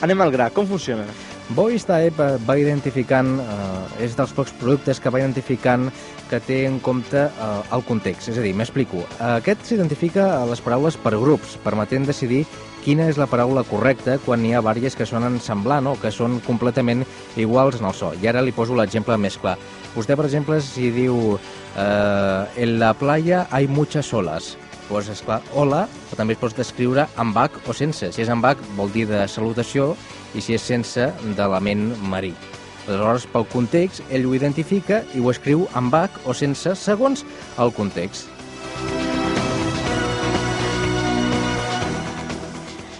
Anem 0.04 0.20
al 0.20 0.34
gra, 0.34 0.50
com 0.52 0.68
funciona? 0.68 1.08
VoiceType 1.56 2.20
eh, 2.20 2.38
va 2.44 2.58
identificant, 2.60 3.38
eh, 3.40 4.04
és 4.04 4.16
dels 4.18 4.36
pocs 4.36 4.52
productes 4.60 5.00
que 5.00 5.08
va 5.08 5.24
identificant 5.24 5.88
que 6.30 6.40
té 6.42 6.62
en 6.66 6.78
compte 6.84 7.26
eh, 7.26 7.76
el 7.76 7.84
context. 7.88 8.30
És 8.32 8.40
a 8.40 8.44
dir, 8.44 8.54
m'explico. 8.56 9.04
Aquest 9.22 9.66
s'identifica 9.68 10.28
a 10.40 10.46
les 10.48 10.62
paraules 10.64 10.98
per 11.00 11.16
grups, 11.16 11.56
permetent 11.64 12.08
decidir 12.08 12.44
quina 12.86 13.08
és 13.10 13.18
la 13.18 13.26
paraula 13.26 13.64
correcta 13.66 14.14
quan 14.22 14.44
hi 14.46 14.52
ha 14.54 14.62
vàries 14.62 14.94
que 14.94 15.06
sonen 15.08 15.40
semblant 15.42 15.88
o 15.90 15.96
que 15.98 16.12
són 16.14 16.38
completament 16.46 17.02
iguals 17.34 17.80
en 17.80 17.88
el 17.88 17.96
so. 17.98 18.12
I 18.22 18.30
ara 18.30 18.44
li 18.44 18.54
poso 18.54 18.76
l'exemple 18.78 19.18
més 19.18 19.38
clar. 19.42 19.56
Vostè, 19.96 20.14
per 20.14 20.28
exemple, 20.28 20.60
si 20.62 20.92
diu 20.94 21.34
eh, 21.34 22.62
en 22.62 22.78
la 22.78 22.92
playa 22.94 23.46
hay 23.50 23.66
muchas 23.66 24.12
olas, 24.14 24.54
doncs, 24.86 25.10
esclar, 25.10 25.40
hola, 25.54 25.86
però 26.06 26.20
també 26.20 26.36
es 26.36 26.42
pot 26.42 26.54
descriure 26.54 27.08
amb 27.18 27.38
H 27.42 27.64
o 27.66 27.74
sense. 27.74 28.12
Si 28.14 28.22
és 28.22 28.30
amb 28.30 28.46
H 28.46 28.62
vol 28.78 28.92
dir 28.94 29.08
de 29.10 29.24
salutació 29.26 29.94
i 30.34 30.44
si 30.44 30.54
és 30.54 30.62
sense, 30.62 31.10
d'element 31.34 31.90
marí. 32.06 32.34
Aleshores, 32.86 33.26
pel 33.32 33.46
context, 33.50 34.04
ell 34.10 34.28
ho 34.28 34.34
identifica 34.38 35.02
i 35.14 35.22
ho 35.22 35.32
escriu 35.34 35.66
amb 35.74 35.94
H 35.94 36.22
o 36.24 36.36
sense, 36.36 36.76
segons 36.78 37.26
el 37.58 37.74
context. 37.74 38.30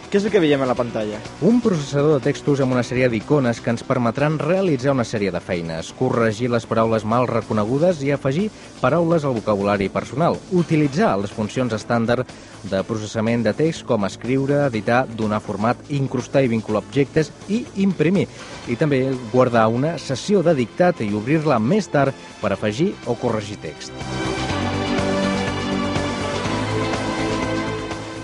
Què 0.06 0.20
és 0.20 0.26
el 0.28 0.30
que 0.30 0.38
veiem 0.38 0.62
a 0.62 0.68
la 0.70 0.76
pantalla? 0.78 1.18
Un 1.42 1.56
processador 1.58 2.20
de 2.20 2.24
textos 2.28 2.60
amb 2.62 2.76
una 2.76 2.84
sèrie 2.86 3.08
d'icones 3.10 3.58
que 3.58 3.72
ens 3.74 3.82
permetran 3.82 4.36
realitzar 4.38 4.94
una 4.94 5.04
sèrie 5.04 5.32
de 5.34 5.40
feines, 5.42 5.90
corregir 5.98 6.46
les 6.52 6.66
paraules 6.70 7.02
mal 7.02 7.26
reconegudes 7.26 8.04
i 8.06 8.12
afegir 8.14 8.46
paraules 8.78 9.26
al 9.26 9.34
vocabulari 9.34 9.90
personal, 9.90 10.38
utilitzar 10.54 11.10
les 11.18 11.34
funcions 11.34 11.74
estàndard 11.74 12.22
de 12.70 12.84
processament 12.86 13.42
de 13.42 13.56
text 13.58 13.82
com 13.90 14.06
escriure, 14.06 14.62
editar, 14.68 15.02
donar 15.18 15.42
format, 15.42 15.82
incrustar 15.90 16.46
i 16.46 16.54
vincular 16.54 16.84
objectes 16.86 17.34
i 17.50 17.64
imprimir, 17.82 18.28
i 18.70 18.78
també 18.78 19.08
guardar 19.34 19.66
una 19.74 19.96
sessió 19.98 20.46
de 20.46 20.54
dictat 20.54 21.02
i 21.02 21.10
obrir-la 21.18 21.58
més 21.58 21.90
tard 21.90 22.14
per 22.38 22.54
afegir 22.54 22.92
o 23.10 23.18
corregir 23.18 23.58
text. 23.58 24.45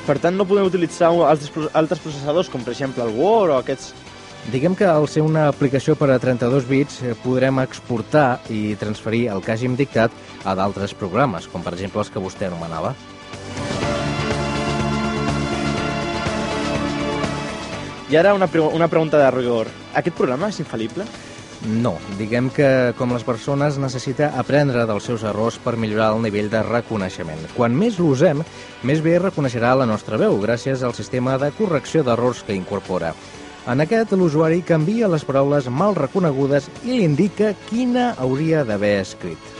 Per 0.06 0.16
tant, 0.18 0.34
no 0.34 0.44
podem 0.48 0.66
utilitzar 0.66 1.12
altres, 1.14 1.50
pro- 1.54 1.68
altres 1.78 2.00
processadors, 2.02 2.48
com 2.50 2.64
per 2.66 2.72
exemple 2.74 3.04
el 3.06 3.14
Word 3.18 3.54
o 3.54 3.58
aquests... 3.60 3.92
Diguem 4.50 4.74
que 4.74 4.88
al 4.90 5.04
ser 5.06 5.22
una 5.22 5.44
aplicació 5.46 5.94
per 5.94 6.08
a 6.10 6.16
32 6.18 6.64
bits 6.66 6.96
eh, 7.06 7.12
podrem 7.22 7.60
exportar 7.62 8.40
i 8.50 8.74
transferir 8.80 9.28
el 9.30 9.38
que 9.44 9.52
hàgim 9.54 9.76
dictat 9.78 10.10
a 10.42 10.56
d'altres 10.58 10.96
programes, 10.98 11.46
com 11.46 11.62
per 11.62 11.76
exemple 11.76 12.02
els 12.02 12.10
que 12.10 12.18
vostè 12.24 12.48
anomenava. 12.50 12.90
I 18.10 18.18
ara 18.18 18.34
una, 18.34 18.48
pre 18.50 18.60
una 18.60 18.88
pregunta 18.92 19.16
de 19.22 19.30
rigor. 19.30 19.70
Aquest 19.96 20.16
programa 20.18 20.50
és 20.50 20.58
infal·lible? 20.60 21.06
No, 21.62 21.92
diguem 22.18 22.48
que 22.50 22.66
com 22.98 23.12
les 23.14 23.22
persones 23.22 23.76
necessita 23.78 24.32
aprendre 24.40 24.82
dels 24.88 25.04
seus 25.06 25.22
errors 25.22 25.60
per 25.62 25.76
millorar 25.78 26.08
el 26.16 26.24
nivell 26.24 26.50
de 26.50 26.62
reconeixement. 26.66 27.38
Quan 27.54 27.76
més 27.78 28.00
l'usem, 28.02 28.42
més 28.82 29.02
bé 29.04 29.14
reconeixerà 29.22 29.76
la 29.78 29.86
nostra 29.86 30.18
veu 30.18 30.40
gràcies 30.42 30.82
al 30.82 30.96
sistema 30.98 31.36
de 31.38 31.52
correcció 31.54 32.02
d'errors 32.02 32.42
que 32.42 32.58
incorpora. 32.58 33.14
En 33.70 33.78
aquest, 33.78 34.10
l'usuari 34.18 34.64
canvia 34.66 35.06
les 35.06 35.22
paraules 35.22 35.68
mal 35.70 35.94
reconegudes 35.94 36.66
i 36.82 36.96
li 36.96 37.04
indica 37.06 37.52
quina 37.68 38.10
hauria 38.18 38.64
d'haver 38.66 38.96
escrit. 39.04 39.52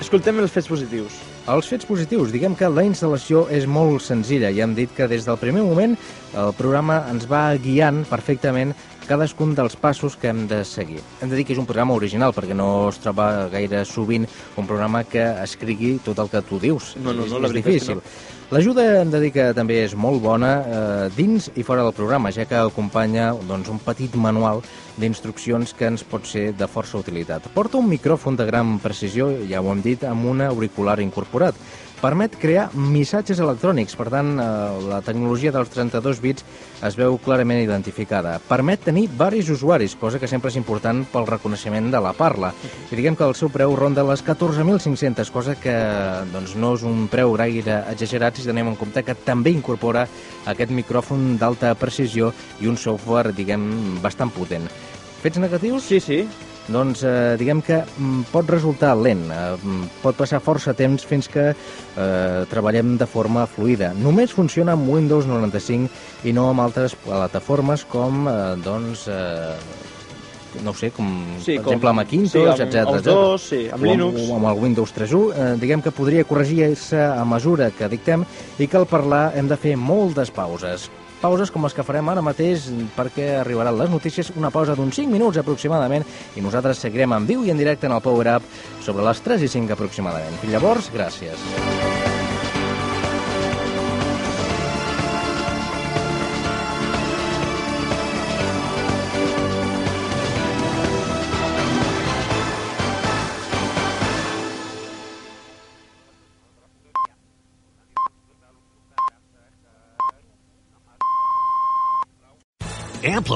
Escoltem 0.00 0.40
els 0.40 0.54
fets 0.54 0.72
positius. 0.72 1.20
Els 1.48 1.64
fets 1.64 1.86
positius, 1.88 2.28
diguem 2.28 2.52
que 2.52 2.68
la 2.68 2.82
instal·lació 2.84 3.46
és 3.56 3.64
molt 3.64 4.02
senzilla. 4.04 4.50
Ja 4.52 4.66
hem 4.66 4.74
dit 4.76 4.90
que 4.92 5.06
des 5.08 5.24
del 5.24 5.38
primer 5.40 5.62
moment 5.64 5.94
el 6.36 6.50
programa 6.58 6.98
ens 7.08 7.24
va 7.30 7.54
guiant 7.56 8.02
perfectament 8.10 8.74
cadascun 9.08 9.54
dels 9.56 9.72
passos 9.80 10.18
que 10.20 10.28
hem 10.28 10.42
de 10.50 10.58
seguir. 10.68 11.00
Hem 11.22 11.32
de 11.32 11.38
dir 11.38 11.46
que 11.48 11.54
és 11.56 11.60
un 11.62 11.64
programa 11.64 11.96
original, 11.96 12.34
perquè 12.36 12.52
no 12.52 12.90
es 12.90 12.98
troba 13.00 13.46
gaire 13.48 13.80
sovint 13.88 14.28
un 14.60 14.68
programa 14.68 15.06
que 15.08 15.24
escrigui 15.40 15.94
tot 16.04 16.20
el 16.20 16.28
que 16.28 16.44
tu 16.44 16.60
dius. 16.60 16.90
No, 17.00 17.14
no, 17.16 17.24
és, 17.24 17.32
no, 17.32 17.40
la 17.40 17.48
és 17.48 17.56
que 17.56 17.62
difícil. 17.62 18.02
L'ajuda 18.52 18.84
hem 19.00 19.08
de 19.12 19.22
dir 19.24 19.32
que 19.32 19.48
també 19.56 19.80
és 19.86 19.96
molt 19.96 20.20
bona 20.24 20.52
eh, 20.60 21.08
dins 21.16 21.48
i 21.56 21.64
fora 21.64 21.86
del 21.86 21.96
programa, 21.96 22.28
ja 22.32 22.44
que 22.48 22.60
acompanya 22.60 23.30
doncs, 23.48 23.72
un 23.72 23.80
petit 23.88 24.20
manual 24.20 24.60
d'instruccions 24.98 25.74
que 25.78 25.88
ens 25.88 26.04
pot 26.04 26.26
ser 26.26 26.50
de 26.58 26.68
força 26.70 26.98
utilitat. 26.98 27.46
Porta 27.54 27.78
un 27.78 27.88
micròfon 27.88 28.36
de 28.36 28.46
gran 28.48 28.78
precisió, 28.82 29.30
ja 29.48 29.62
ho 29.62 29.70
hem 29.72 29.82
dit, 29.84 30.04
amb 30.04 30.26
un 30.26 30.42
auricular 30.44 30.98
incorporat. 31.00 31.54
Permet 31.98 32.36
crear 32.38 32.68
missatges 32.78 33.40
electrònics, 33.42 33.96
per 33.98 34.06
tant, 34.12 34.28
eh, 34.38 34.44
la 34.86 35.00
tecnologia 35.02 35.50
dels 35.50 35.70
32 35.74 36.20
bits 36.22 36.44
es 36.86 36.94
veu 36.94 37.16
clarament 37.18 37.58
identificada. 37.58 38.36
Permet 38.46 38.84
tenir 38.86 39.08
varis 39.18 39.50
usuaris, 39.50 39.96
cosa 39.98 40.20
que 40.22 40.30
sempre 40.30 40.52
és 40.52 40.58
important 40.60 41.02
pel 41.10 41.26
reconeixement 41.26 41.90
de 41.90 42.00
la 42.00 42.12
parla. 42.14 42.52
I 42.92 42.94
diguem 42.94 43.16
que 43.18 43.26
el 43.26 43.34
seu 43.34 43.50
preu 43.50 43.74
ronda 43.74 44.06
les 44.06 44.22
14.500, 44.22 45.32
cosa 45.34 45.56
que 45.58 45.74
doncs, 46.32 46.54
no 46.54 46.74
és 46.78 46.84
un 46.86 47.08
preu 47.10 47.34
gaire 47.34 47.82
exagerat 47.90 48.38
si 48.38 48.46
tenem 48.46 48.68
en 48.68 48.76
compte 48.78 49.02
que 49.02 49.18
també 49.18 49.50
incorpora 49.50 50.06
aquest 50.46 50.70
micròfon 50.70 51.34
d'alta 51.36 51.74
precisió 51.74 52.30
i 52.60 52.70
un 52.70 52.78
software, 52.78 53.34
diguem, 53.34 53.98
bastant 54.00 54.30
potent. 54.30 54.70
Fets 55.18 55.42
negatius? 55.42 55.82
Sí, 55.90 55.98
sí. 55.98 56.28
Doncs 56.68 57.02
eh, 57.02 57.36
diguem 57.40 57.62
que 57.64 57.78
mm, 57.82 58.26
pot 58.32 58.48
resultar 58.52 58.94
lent, 58.96 59.24
eh, 59.32 59.56
mm, 59.56 59.86
pot 60.02 60.16
passar 60.18 60.40
força 60.44 60.74
temps 60.76 61.04
fins 61.08 61.28
que 61.32 61.50
eh, 61.50 62.44
treballem 62.50 62.96
de 63.00 63.06
forma 63.08 63.46
fluida. 63.48 63.94
Només 63.96 64.32
funciona 64.36 64.72
amb 64.76 64.88
Windows 64.92 65.26
95 65.26 65.88
i 66.28 66.32
no 66.36 66.48
amb 66.52 66.60
altres 66.66 66.94
plataformes 67.04 67.84
com, 67.88 68.26
eh, 68.28 68.38
doncs, 68.64 69.06
eh, 69.08 69.54
no 70.64 70.72
sé, 70.74 70.90
com 70.90 71.08
Sí, 71.44 71.56
per 71.56 71.64
com- 71.64 71.72
exemple 71.72 71.90
amb 71.90 72.00
Macintosh, 72.02 72.32
sí, 72.32 72.44
amb 72.48 72.60
etc. 72.64 72.86
els 72.94 73.02
dos, 73.04 73.42
sí, 73.50 73.68
amb 73.72 73.82
o 73.82 73.86
Linux. 73.86 74.22
O 74.30 74.36
amb 74.36 74.46
el 74.52 74.62
Windows 74.62 74.92
3.1, 74.96 75.32
eh, 75.36 75.56
diguem 75.60 75.82
que 75.84 75.90
podria 75.92 76.24
corregir-se 76.24 76.98
a 77.04 77.24
mesura 77.28 77.70
que 77.70 77.88
dictem 77.88 78.24
i 78.58 78.66
que 78.66 78.76
al 78.80 78.86
parlar 78.88 79.32
hem 79.36 79.46
de 79.48 79.56
fer 79.60 79.76
moltes 79.76 80.30
pauses. 80.30 80.88
Pauses 81.18 81.50
com 81.50 81.64
les 81.66 81.74
que 81.74 81.82
farem 81.82 82.08
ara 82.12 82.22
mateix 82.22 82.68
perquè 82.94 83.32
arribaran 83.40 83.78
les 83.78 83.90
notícies, 83.90 84.30
una 84.38 84.52
pausa 84.54 84.76
d'uns 84.78 85.00
5 85.00 85.10
minuts 85.10 85.40
aproximadament 85.42 86.06
i 86.38 86.44
nosaltres 86.44 86.84
seguirem 86.84 87.16
en 87.16 87.26
viu 87.26 87.42
i 87.42 87.50
en 87.50 87.58
directe 87.58 87.90
en 87.90 87.96
el 87.96 88.04
Power 88.04 88.36
Up 88.36 88.46
sobre 88.86 89.06
les 89.06 89.24
3 89.26 89.42
i 89.42 89.50
5 89.58 89.74
aproximadament. 89.74 90.38
Fins 90.44 90.54
llavors, 90.54 90.92
gràcies. 90.94 92.16